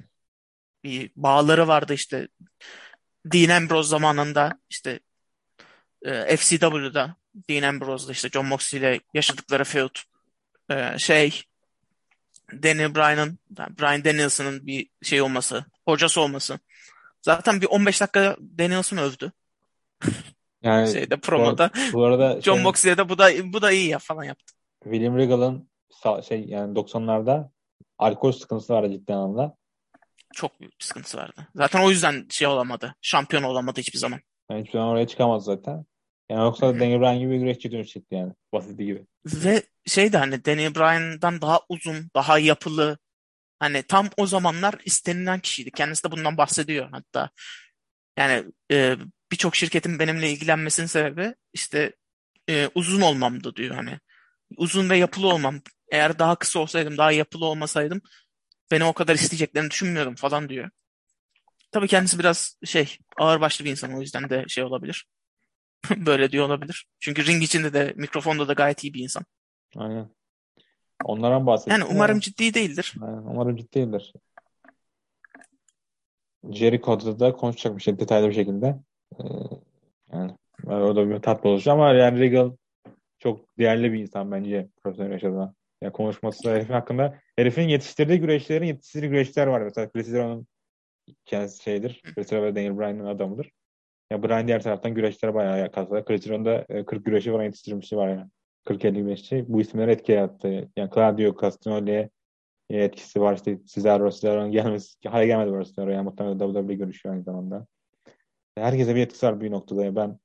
bir 0.84 1.10
bağları 1.16 1.68
vardı 1.68 1.94
işte 1.94 2.28
Dean 3.26 3.56
Ambrose 3.62 3.88
zamanında 3.88 4.60
işte 4.70 5.00
e, 6.08 6.36
FCW'da 6.36 7.16
Dean 7.48 7.62
Ambrose'da 7.62 8.12
işte 8.12 8.28
John 8.28 8.46
Moxley 8.46 8.80
ile 8.80 9.00
yaşadıkları 9.14 9.64
feud 9.64 9.96
e, 10.70 10.98
şey 10.98 11.42
Daniel 12.52 12.94
Bryan'ın 12.94 13.38
Bryan 13.50 14.04
Danielson'ın 14.04 14.66
bir 14.66 14.88
şey 15.02 15.22
olması, 15.22 15.64
hocası 15.84 16.20
olması. 16.20 16.58
Zaten 17.22 17.60
bir 17.60 17.66
15 17.66 18.00
dakika 18.00 18.36
Danielson 18.58 18.96
övdü. 18.96 19.32
Yani 20.62 20.88
şeyde 20.92 21.16
promoda. 21.16 21.70
Bu, 21.92 22.04
arada 22.04 22.40
John 22.40 22.54
şey, 22.54 22.62
Moxley'e 22.62 22.98
de 22.98 23.08
bu 23.08 23.18
da 23.18 23.30
bu 23.52 23.62
da 23.62 23.70
iyi 23.70 23.88
ya 23.88 23.98
falan 23.98 24.24
yaptı. 24.24 24.54
William 24.82 25.16
Regal'ın 25.16 25.68
şey 26.28 26.44
yani 26.44 26.74
90'larda 26.74 27.50
alkol 27.98 28.32
sıkıntısı 28.32 28.72
vardı 28.72 28.92
ciddi 28.92 29.14
anlamda. 29.14 29.56
Çok 30.34 30.60
büyük 30.60 30.80
bir 30.80 30.84
sıkıntısı 30.84 31.18
vardı. 31.18 31.48
Zaten 31.54 31.80
o 31.80 31.90
yüzden 31.90 32.26
şey 32.30 32.46
olamadı. 32.46 32.94
Şampiyon 33.00 33.42
olamadı 33.42 33.80
hiçbir 33.80 33.98
zaman. 33.98 34.20
Yani 34.50 34.60
hiçbir 34.60 34.72
zaman 34.72 34.88
oraya 34.88 35.06
çıkamaz 35.06 35.44
zaten. 35.44 35.84
Yani 36.30 36.42
yoksa. 36.42 36.74
Daniel 36.80 37.00
Bryan 37.00 37.18
gibi 37.18 37.30
bir 37.30 37.38
güreşçi 37.38 37.72
dönüşecekti 37.72 38.14
yani. 38.14 38.32
Basiti 38.52 38.84
gibi. 38.84 39.06
Ve 39.26 39.62
şey 39.86 40.12
de 40.12 40.18
hani 40.18 40.44
Daniel 40.44 40.74
Bryan'dan 40.74 41.40
daha 41.40 41.60
uzun, 41.68 42.10
daha 42.14 42.38
yapılı. 42.38 42.98
Hani 43.58 43.82
tam 43.82 44.08
o 44.16 44.26
zamanlar 44.26 44.74
istenilen 44.84 45.40
kişiydi. 45.40 45.70
Kendisi 45.70 46.04
de 46.04 46.10
bundan 46.10 46.36
bahsediyor 46.36 46.88
hatta. 46.90 47.30
Yani 48.18 48.44
e, 48.72 48.96
birçok 49.32 49.56
şirketin 49.56 49.98
benimle 49.98 50.30
ilgilenmesinin 50.30 50.86
sebebi 50.86 51.34
işte 51.52 51.92
e, 52.48 52.68
uzun 52.74 53.00
olmamdı 53.00 53.56
diyor 53.56 53.74
hani. 53.74 53.98
Uzun 54.56 54.90
ve 54.90 54.96
yapılı 54.96 55.28
olmam. 55.28 55.60
Eğer 55.92 56.18
daha 56.18 56.36
kısa 56.36 56.58
olsaydım, 56.58 56.98
daha 56.98 57.12
yapılı 57.12 57.44
olmasaydım 57.44 58.02
beni 58.70 58.84
o 58.84 58.92
kadar 58.92 59.14
isteyeceklerini 59.14 59.70
düşünmüyorum 59.70 60.14
falan 60.14 60.48
diyor. 60.48 60.70
Tabii 61.72 61.88
kendisi 61.88 62.18
biraz 62.18 62.58
şey 62.64 62.98
ağırbaşlı 63.16 63.64
bir 63.64 63.70
insan 63.70 63.94
o 63.94 64.00
yüzden 64.00 64.30
de 64.30 64.44
şey 64.48 64.64
olabilir. 64.64 65.06
Böyle 65.96 66.32
diyor 66.32 66.46
olabilir. 66.46 66.86
Çünkü 67.00 67.26
ring 67.26 67.42
içinde 67.42 67.72
de 67.72 67.92
mikrofonda 67.96 68.48
da 68.48 68.52
gayet 68.52 68.84
iyi 68.84 68.94
bir 68.94 69.02
insan. 69.02 69.24
Aynen. 69.76 70.08
Onlardan 71.04 71.46
bahsettim. 71.46 71.72
Yani 71.72 71.84
umarım 71.84 72.14
ya. 72.14 72.20
ciddi 72.20 72.54
değildir. 72.54 72.94
Aynen, 73.02 73.18
umarım 73.18 73.56
ciddi 73.56 73.74
değildir. 73.74 74.12
Jericho'da 76.50 77.20
da 77.20 77.32
konuşacakmış 77.32 77.84
şey 77.84 77.98
detaylı 77.98 78.28
bir 78.28 78.34
şekilde. 78.34 78.76
Ee, 79.20 79.24
yani 80.12 80.32
o 80.66 80.96
da 80.96 81.10
bir 81.10 81.18
tatlı 81.18 81.50
olacak 81.50 81.72
ama 81.72 81.92
yani 81.92 82.20
Regal 82.20 82.50
çok 83.18 83.58
değerli 83.58 83.92
bir 83.92 83.98
insan 83.98 84.32
bence 84.32 84.68
profesyonel 84.82 85.12
yaşadığına. 85.12 85.54
Yani 85.82 85.92
konuşması 85.92 86.50
herifin 86.50 86.72
hakkında. 86.72 87.18
Herifin 87.36 87.68
yetiştirdiği 87.68 88.20
güreşlerin 88.20 88.66
yetiştirdiği 88.66 89.10
güreşler 89.10 89.46
var. 89.46 89.60
Mesela 89.60 89.90
Chris 89.90 90.08
Hero'nun 90.08 90.46
kendisi 91.24 91.62
şeydir. 91.62 92.02
Chris 92.14 92.32
ve 92.32 92.54
Daniel 92.54 92.78
Bryan'ın 92.78 93.04
adamıdır. 93.04 93.50
Ya 94.10 94.22
Bryan 94.22 94.46
diğer 94.46 94.62
taraftan 94.62 94.94
güreşlere 94.94 95.34
bayağı 95.34 95.72
kazandı. 95.72 96.04
Chris 96.04 96.26
Hero'nun 96.26 96.84
40 96.84 97.04
güreşi 97.04 97.30
falan 97.30 97.44
yetiştirmişi 97.44 97.96
var 97.96 98.08
yani. 98.08 98.30
40-50 98.66 99.02
güreşçi. 99.02 99.44
Bu 99.48 99.60
isimler 99.60 99.88
etki 99.88 100.12
yarattı. 100.12 100.68
Yani 100.76 100.90
Claudio 100.94 101.40
Castagnoli'ye 101.40 102.10
etkisi 102.70 103.20
var. 103.20 103.34
İşte 103.34 103.58
Cesaro, 103.64 104.10
Cesaro'nun 104.10 104.52
gelmesi, 104.52 105.08
hala 105.08 105.26
gelmedi 105.26 105.52
bu 105.52 105.64
Cesaro. 105.64 105.90
Yani 105.90 106.04
muhtemelen 106.04 106.38
WWE 106.38 106.74
görüşüyor 106.74 107.14
aynı 107.14 107.24
zamanda. 107.24 107.66
Herkese 108.54 108.94
bir 108.94 109.00
etkisi 109.00 109.26
var 109.26 109.40
bir 109.40 109.50
noktada. 109.50 109.96
Ben 109.96 110.18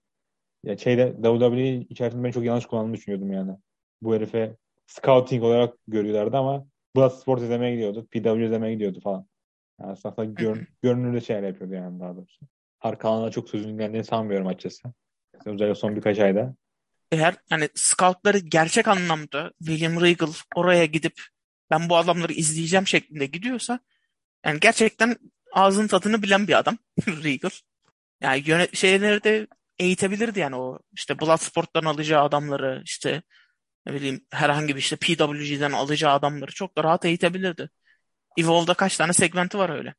ya 0.63 0.77
şeyde 0.77 1.15
WWE 1.23 1.75
içerisinde 1.89 2.23
ben 2.23 2.31
çok 2.31 2.43
yanlış 2.45 2.65
kullandığını 2.65 2.93
düşünüyordum 2.93 3.31
yani. 3.31 3.57
Bu 4.01 4.15
herife 4.15 4.55
scouting 4.87 5.43
olarak 5.43 5.73
görüyorlardı 5.87 6.37
ama 6.37 6.65
Bloodsport 6.95 7.41
izlemeye 7.41 7.71
gidiyordu. 7.71 8.07
PW 8.11 8.45
izlemeye 8.45 8.73
gidiyordu 8.73 8.99
falan. 8.99 9.25
Yani 9.81 9.91
aslında 9.91 10.25
gör, 10.25 10.67
görünürde 10.81 11.21
şeyler 11.21 11.43
yapıyordu 11.43 11.73
yani 11.73 11.99
daha 11.99 12.15
doğrusu. 12.15 12.45
Arka 12.83 13.09
alanda 13.09 13.31
çok 13.31 13.49
sözünün 13.49 13.77
geldiğini 13.77 14.03
sanmıyorum 14.03 14.47
açıkçası. 14.47 14.93
Özellikle 15.45 15.75
son 15.75 15.95
birkaç 15.95 16.19
ayda. 16.19 16.55
Eğer 17.11 17.35
hani 17.49 17.69
scoutları 17.75 18.37
gerçek 18.37 18.87
anlamda 18.87 19.51
William 19.59 20.01
Regal 20.01 20.33
oraya 20.55 20.85
gidip 20.85 21.21
ben 21.71 21.89
bu 21.89 21.97
adamları 21.97 22.33
izleyeceğim 22.33 22.87
şeklinde 22.87 23.25
gidiyorsa 23.25 23.79
yani 24.45 24.59
gerçekten 24.59 25.15
ağzın 25.53 25.87
tadını 25.87 26.23
bilen 26.23 26.47
bir 26.47 26.59
adam 26.59 26.77
Regal. 27.07 27.49
Yani 28.21 28.43
yönet 28.45 28.77
şeyleri 28.77 29.23
de 29.23 29.47
eğitebilirdi 29.79 30.39
yani 30.39 30.55
o 30.55 30.79
işte 30.93 31.19
Bloodsport'tan 31.19 31.83
alacağı 31.85 32.23
adamları 32.23 32.81
işte 32.85 33.21
ne 33.85 33.93
bileyim 33.93 34.25
herhangi 34.31 34.75
bir 34.75 34.79
işte 34.79 34.95
PWG'den 34.95 35.71
alacağı 35.71 36.13
adamları 36.13 36.51
çok 36.51 36.77
da 36.77 36.83
rahat 36.83 37.05
eğitebilirdi. 37.05 37.69
Evolve'da 38.37 38.73
kaç 38.73 38.97
tane 38.97 39.13
segmenti 39.13 39.57
var 39.57 39.69
öyle. 39.69 39.93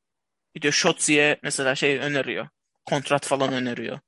Gidiyor 0.55 0.73
Shotzi'ye 0.75 1.41
mesela 1.43 1.75
şey 1.75 1.99
öneriyor. 1.99 2.49
Kontrat 2.87 3.27
falan 3.27 3.53
öneriyor. 3.53 3.99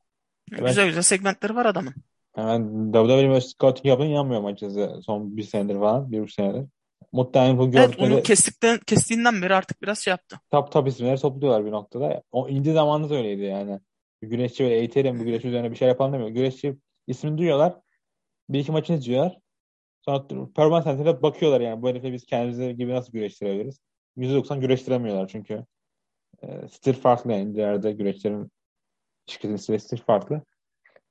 Evet. 0.52 0.68
Güzel 0.68 0.86
güzel 0.86 1.02
segmentleri 1.02 1.54
var 1.54 1.66
adamın. 1.66 1.94
Ben 2.36 2.92
WWE 2.92 3.40
scouting 3.40 3.86
yapın 3.86 4.04
inanmıyorum 4.04 4.46
açıkçası 4.46 5.00
son 5.02 5.36
bir 5.36 5.42
senedir 5.42 5.74
falan. 5.74 6.12
Bir 6.12 6.20
buçuk 6.20 6.34
senedir. 6.34 6.68
Muhtemelen 7.12 7.58
bu 7.58 7.62
Evet 7.64 7.72
gördükleri 7.72 8.14
onu 8.14 8.22
kestikten, 8.22 8.78
kestiğinden 8.86 9.42
beri 9.42 9.54
artık 9.54 9.82
biraz 9.82 9.98
şey 9.98 10.10
yaptı. 10.10 10.36
top 10.50 10.72
top 10.72 10.88
isimleri 10.88 11.20
topluyorlar 11.20 11.66
bir 11.66 11.70
noktada. 11.70 12.22
O 12.32 12.48
indie 12.48 12.72
zamanında 12.72 13.10
da 13.10 13.14
öyleydi 13.14 13.42
yani. 13.42 13.80
Bir 14.22 14.28
güreşçi 14.28 14.64
böyle 14.64 14.76
eğitelim 14.76 15.20
bu 15.20 15.24
güreşçi 15.24 15.48
üzerine 15.48 15.70
bir 15.70 15.76
şey 15.76 15.88
yapalım 15.88 16.12
demiyor. 16.12 16.30
Güreşçi 16.30 16.76
ismini 17.06 17.38
duyuyorlar. 17.38 17.74
Bir 18.48 18.58
iki 18.58 18.72
maçını 18.72 18.96
izliyorlar. 18.96 19.38
Sonra 20.04 20.26
performans 20.28 20.84
center'da 20.84 21.22
bakıyorlar 21.22 21.60
yani 21.60 21.82
bu 21.82 21.88
herifle 21.88 22.12
biz 22.12 22.26
kendimizi 22.26 22.76
gibi 22.76 22.92
nasıl 22.92 23.12
güreştirebiliriz. 23.12 23.80
%90 24.16 24.60
güreştiremiyorlar 24.60 25.28
çünkü. 25.28 25.64
E, 26.42 26.68
stil 26.68 26.92
farklı 26.92 27.32
yani. 27.32 27.54
Diğerde 27.54 27.92
güreşlerin 27.92 28.50
şirketin 29.26 29.76
stil 29.76 29.96
farklı. 29.96 30.42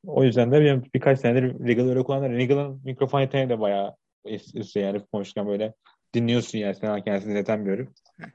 O 0.08 0.24
yüzden 0.24 0.52
de 0.52 0.62
benim 0.62 0.84
birkaç 0.94 1.20
senedir 1.20 1.68
Regal 1.68 1.90
öyle 1.90 2.04
kullanır. 2.04 2.30
Regal'ın 2.32 2.82
mikrofon 2.84 3.22
yeteneği 3.22 3.50
de 3.50 3.60
bayağı 3.60 3.96
üstü 4.54 4.80
yani 4.80 5.02
konuşurken 5.12 5.48
böyle 5.48 5.74
dinliyorsun 6.14 6.58
yani 6.58 6.76
sen 6.76 7.04
kendisini 7.04 7.32
dinleten 7.32 7.66
bir 7.66 7.72
herif. 7.72 7.88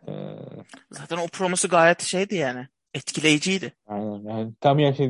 Ee, 0.09 0.13
Zaten 0.91 1.17
o 1.17 1.27
promosu 1.27 1.69
gayet 1.69 2.03
şeydi 2.03 2.35
yani. 2.35 2.67
Etkileyiciydi. 2.95 3.73
aynen. 3.87 4.29
Yani 4.29 4.53
tam 4.61 4.79
yani 4.79 4.97
şey, 4.97 5.07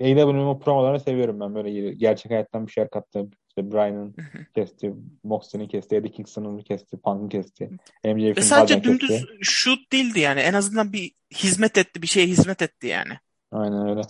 AEW'nin 0.00 0.46
o 0.46 0.58
promolarını 0.58 1.00
seviyorum 1.00 1.40
ben 1.40 1.54
böyle 1.54 1.94
gerçek 1.94 2.32
hayattan 2.32 2.66
bir 2.66 2.72
şeyler 2.72 2.90
kattı. 2.90 3.26
İşte 3.48 3.72
Bryan'ın 3.72 4.14
kesti, 4.54 4.94
Moxley'nin 5.24 5.68
kesti, 5.68 5.96
Eddie 5.96 6.10
Kingston'ın 6.10 6.58
kesti, 6.58 6.96
Punk'ın 6.96 7.28
kesti. 7.28 7.70
Ve 8.04 8.14
MJF'in 8.14 8.42
sadece 8.42 8.74
bazen 8.76 8.84
dümdüz 8.92 9.08
kesti. 9.08 9.26
shoot 9.42 9.92
değildi 9.92 10.20
yani. 10.20 10.40
En 10.40 10.54
azından 10.54 10.92
bir 10.92 11.12
hizmet 11.34 11.78
etti. 11.78 12.02
Bir 12.02 12.06
şeye 12.06 12.26
hizmet 12.26 12.62
etti 12.62 12.86
yani. 12.86 13.12
Aynen 13.52 13.88
öyle. 13.88 14.02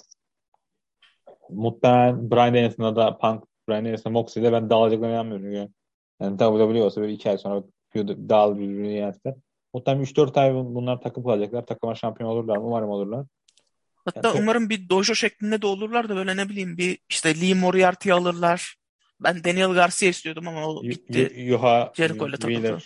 Muhtemelen 1.51 2.31
Bryan 2.31 2.55
Danielson'a 2.55 2.97
da 2.97 3.19
Punk, 3.19 3.45
Bryan 3.69 3.85
Danielson'a 3.85 4.13
Moxley'de 4.13 4.53
ben 4.53 4.71
dağılacaklarına 4.71 5.15
inanmıyorum. 5.15 5.53
Yani, 5.53 5.71
yani 6.21 6.39
WWE 6.39 6.83
olsa 6.83 7.01
böyle 7.01 7.13
iki 7.13 7.31
ay 7.31 7.39
sonra 7.39 7.65
dağıl 8.29 8.59
birbirini 8.59 8.93
yenseler. 8.93 9.35
Muhtemelen 9.75 10.05
3-4 10.05 10.41
ay 10.41 10.55
bunlar 10.55 11.01
takım 11.01 11.25
kalacaklar. 11.25 11.67
Takıma 11.67 11.95
şampiyon 11.95 12.31
olurlar. 12.31 12.57
Umarım 12.57 12.91
olurlar. 12.91 13.27
Hatta 14.05 14.29
Yani, 14.29 14.41
umarım 14.41 14.71
bir 14.71 14.89
dojo 14.89 15.15
şeklinde 15.15 15.63
de 15.63 15.67
olurlar 15.67 16.09
da 16.09 16.17
böyle 16.17 16.37
ne 16.37 16.49
bileyim 16.49 16.77
bir 16.79 16.99
işte 17.09 17.41
Lee 17.41 17.55
Moriarty'yi 17.55 18.15
alırlar. 18.15 18.77
Ben 19.21 19.45
Daniel 19.45 19.73
Garcia 19.73 20.09
istiyordum 20.09 20.49
ama 20.49 20.67
o 20.67 20.83
gitti. 20.83 21.33
Yuha, 21.37 21.93
Jericho 21.97 22.29
ile 22.29 22.37
takıldı. 22.37 22.79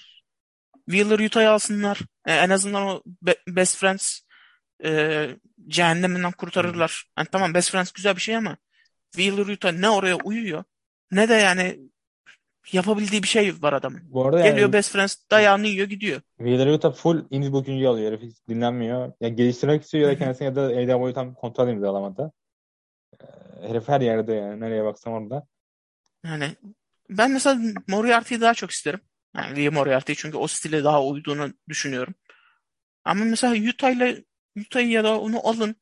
Wheeler. 0.90 1.26
Utah'yı 1.26 1.50
alsınlar. 1.50 2.00
E, 2.26 2.32
en 2.32 2.50
azından 2.50 2.86
o 2.86 3.02
Be- 3.22 3.42
Best 3.48 3.76
Friends 3.76 4.20
e, 4.84 5.28
cehenneminden 5.68 6.32
kurtarırlar. 6.32 7.04
Yani 7.18 7.28
tamam 7.32 7.54
Best 7.54 7.70
Friends 7.70 7.92
güzel 7.92 8.16
bir 8.16 8.20
şey 8.20 8.36
ama 8.36 8.56
Wheeler 9.12 9.46
Utah 9.46 9.72
ne 9.72 9.90
oraya 9.90 10.16
uyuyor 10.16 10.64
ne 11.10 11.28
de 11.28 11.34
yani 11.34 11.78
yapabildiği 12.72 13.22
bir 13.22 13.28
şey 13.28 13.54
var 13.62 13.72
adamın. 13.72 14.00
Bu 14.04 14.26
arada 14.26 14.38
Geliyor 14.38 14.58
yani 14.58 14.72
Best 14.72 14.92
Friends 14.92 15.16
dayağını 15.30 15.66
yiyor 15.66 15.86
gidiyor. 15.86 16.20
Wheeler 16.38 16.66
Yuta 16.66 16.90
full 16.90 17.24
indie 17.30 17.52
booking'i 17.52 17.88
alıyor. 17.88 18.12
Herif 18.12 18.22
hiç 18.22 18.36
dinlenmiyor. 18.48 19.12
Ya 19.20 19.28
geliştirmek 19.28 19.82
istiyor 19.82 20.04
ya 20.04 20.14
da 20.14 20.18
kendisine 20.18 20.46
ya 20.46 20.56
da 20.56 20.62
AEW'yu 20.62 21.14
tam 21.14 21.34
kontrat 21.34 21.68
imzalamadı. 21.68 22.32
Ee, 23.20 23.68
herif 23.68 23.88
her 23.88 24.00
yerde 24.00 24.34
yani. 24.34 24.60
Nereye 24.60 24.84
baksam 24.84 25.12
orada. 25.12 25.46
Yani 26.24 26.56
ben 27.10 27.30
mesela 27.30 27.60
Moriarty'yi 27.88 28.40
daha 28.40 28.54
çok 28.54 28.70
isterim. 28.70 29.00
Yani 29.36 29.56
Lee 29.56 29.68
Moriarty 29.68 30.12
çünkü 30.16 30.36
o 30.36 30.46
stile 30.46 30.84
daha 30.84 31.04
uyduğunu 31.04 31.52
düşünüyorum. 31.68 32.14
Ama 33.04 33.24
mesela 33.24 33.70
Utah 33.70 33.90
ile 33.90 34.24
Utah'yı 34.56 34.88
ya 34.88 35.04
da 35.04 35.20
onu 35.20 35.48
alın. 35.48 35.76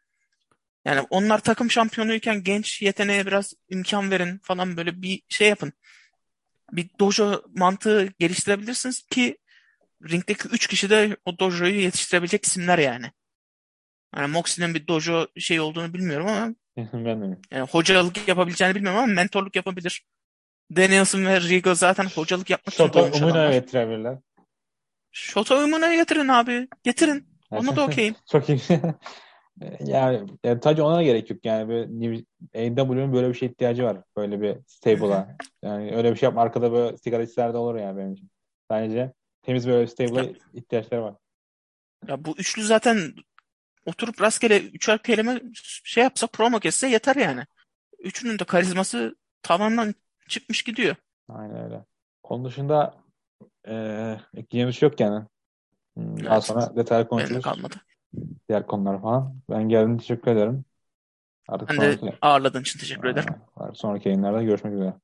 Yani 0.85 1.01
onlar 1.11 1.39
takım 1.39 1.71
şampiyonuyken 1.71 2.43
genç 2.43 2.83
yeteneğe 2.83 3.27
biraz 3.27 3.55
imkan 3.69 4.11
verin 4.11 4.39
falan 4.43 4.77
böyle 4.77 5.03
bir 5.03 5.23
şey 5.29 5.49
yapın. 5.49 5.73
Bir 6.73 6.89
dojo 7.01 7.43
mantığı 7.57 8.09
geliştirebilirsiniz 8.19 9.03
ki 9.11 9.39
ringdeki 10.11 10.49
3 10.49 10.67
kişi 10.67 10.91
de 10.91 11.17
o 11.25 11.39
dojoyu 11.39 11.81
yetiştirebilecek 11.81 12.45
isimler 12.45 12.79
yani. 12.79 13.13
Yani 14.17 14.33
Moxley'nin 14.33 14.75
bir 14.75 14.87
dojo 14.87 15.27
şey 15.39 15.61
olduğunu 15.61 15.95
bilmiyorum 15.95 16.27
ama 16.27 16.55
ben 16.93 17.23
de. 17.33 17.39
yani 17.51 17.69
hocalık 17.69 18.29
yapabileceğini 18.29 18.75
bilmiyorum 18.75 18.99
ama 18.99 19.13
mentorluk 19.13 19.57
yapabilir. 19.57 20.05
Danielson 20.77 21.25
ve 21.27 21.41
Regal 21.41 21.75
zaten 21.75 22.05
hocalık 22.05 22.51
yapmak 22.51 22.75
için 22.75 22.85
Şota 22.85 22.99
doğmuş 23.01 23.17
Umuna 23.17 23.33
adamlar. 23.33 23.53
getirebilirler. 23.53 24.19
Shota 25.13 25.65
Umuna'yı 25.65 25.99
getirin 25.99 26.29
abi. 26.29 26.69
Getirin. 26.85 27.34
Ona 27.59 27.77
da 27.77 27.85
okeyim. 27.85 28.15
Çok 28.31 28.49
iyi. 28.49 28.61
yani, 29.81 30.27
yani 30.45 30.61
sadece 30.63 30.83
ona 30.83 30.97
da 30.97 31.03
gerek 31.03 31.31
yok. 31.31 31.45
Yani 31.45 31.69
böyle 31.69 32.25
AEW'nin 32.55 33.13
böyle 33.13 33.29
bir 33.29 33.35
şey 33.35 33.49
ihtiyacı 33.49 33.85
var. 33.85 33.99
Böyle 34.17 34.41
bir 34.41 34.57
stable'a. 34.67 35.37
Yani 35.63 35.97
öyle 35.97 36.11
bir 36.11 36.17
şey 36.17 36.27
yapma. 36.27 36.43
Arkada 36.43 36.73
böyle 36.73 36.99
sigara 36.99 37.23
içler 37.23 37.53
de 37.53 37.57
olur 37.57 37.75
yani 37.75 37.99
benim 37.99 38.13
için. 38.13 38.31
Bence 38.71 39.13
temiz 39.43 39.69
böyle 39.69 39.83
bir 39.83 39.87
stable'a 39.87 40.25
ihtiyaçları 40.53 41.03
var. 41.03 41.15
Ya 42.09 42.25
bu 42.25 42.35
üçlü 42.39 42.63
zaten 42.63 43.15
oturup 43.87 44.23
rastgele 44.23 44.61
üçer 44.61 45.03
kelime 45.03 45.41
şey 45.85 46.03
yapsa 46.03 46.27
promo 46.27 46.61
kesse 46.61 46.89
yeter 46.89 47.17
yani. 47.17 47.45
Üçünün 47.99 48.39
de 48.39 48.45
karizması 48.45 49.17
tavandan 49.43 49.95
çıkmış 50.29 50.63
gidiyor. 50.63 50.97
Aynen 51.29 51.65
öyle. 51.65 51.85
Onun 52.23 52.45
dışında 52.45 52.95
eee 53.67 54.21
ekleyeceğimiz 54.37 54.77
şey 54.77 54.89
yok 54.89 55.01
yani. 55.01 55.27
Hmm, 55.97 56.25
Daha 56.25 56.35
Evet. 56.35 56.45
sonra 56.47 56.77
detaylı 56.77 57.09
konuşuruz. 57.09 57.45
kalmadı. 57.45 57.77
Diğer 58.49 58.67
konular 58.67 59.03
falan. 59.03 59.41
Ben 59.51 59.69
geldiğin 59.69 59.99
teşekkür 59.99 60.31
ederim. 60.31 60.65
Artık 61.49 61.69
Ben 61.69 61.81
de 61.81 61.99
sonraki, 61.99 62.19
ağırladığın 62.23 62.61
için 62.61 62.79
teşekkür 62.79 63.09
ederim. 63.09 63.35
Sonraki 63.75 64.09
yayınlarda 64.09 64.43
görüşmek 64.43 64.75
üzere. 64.75 64.95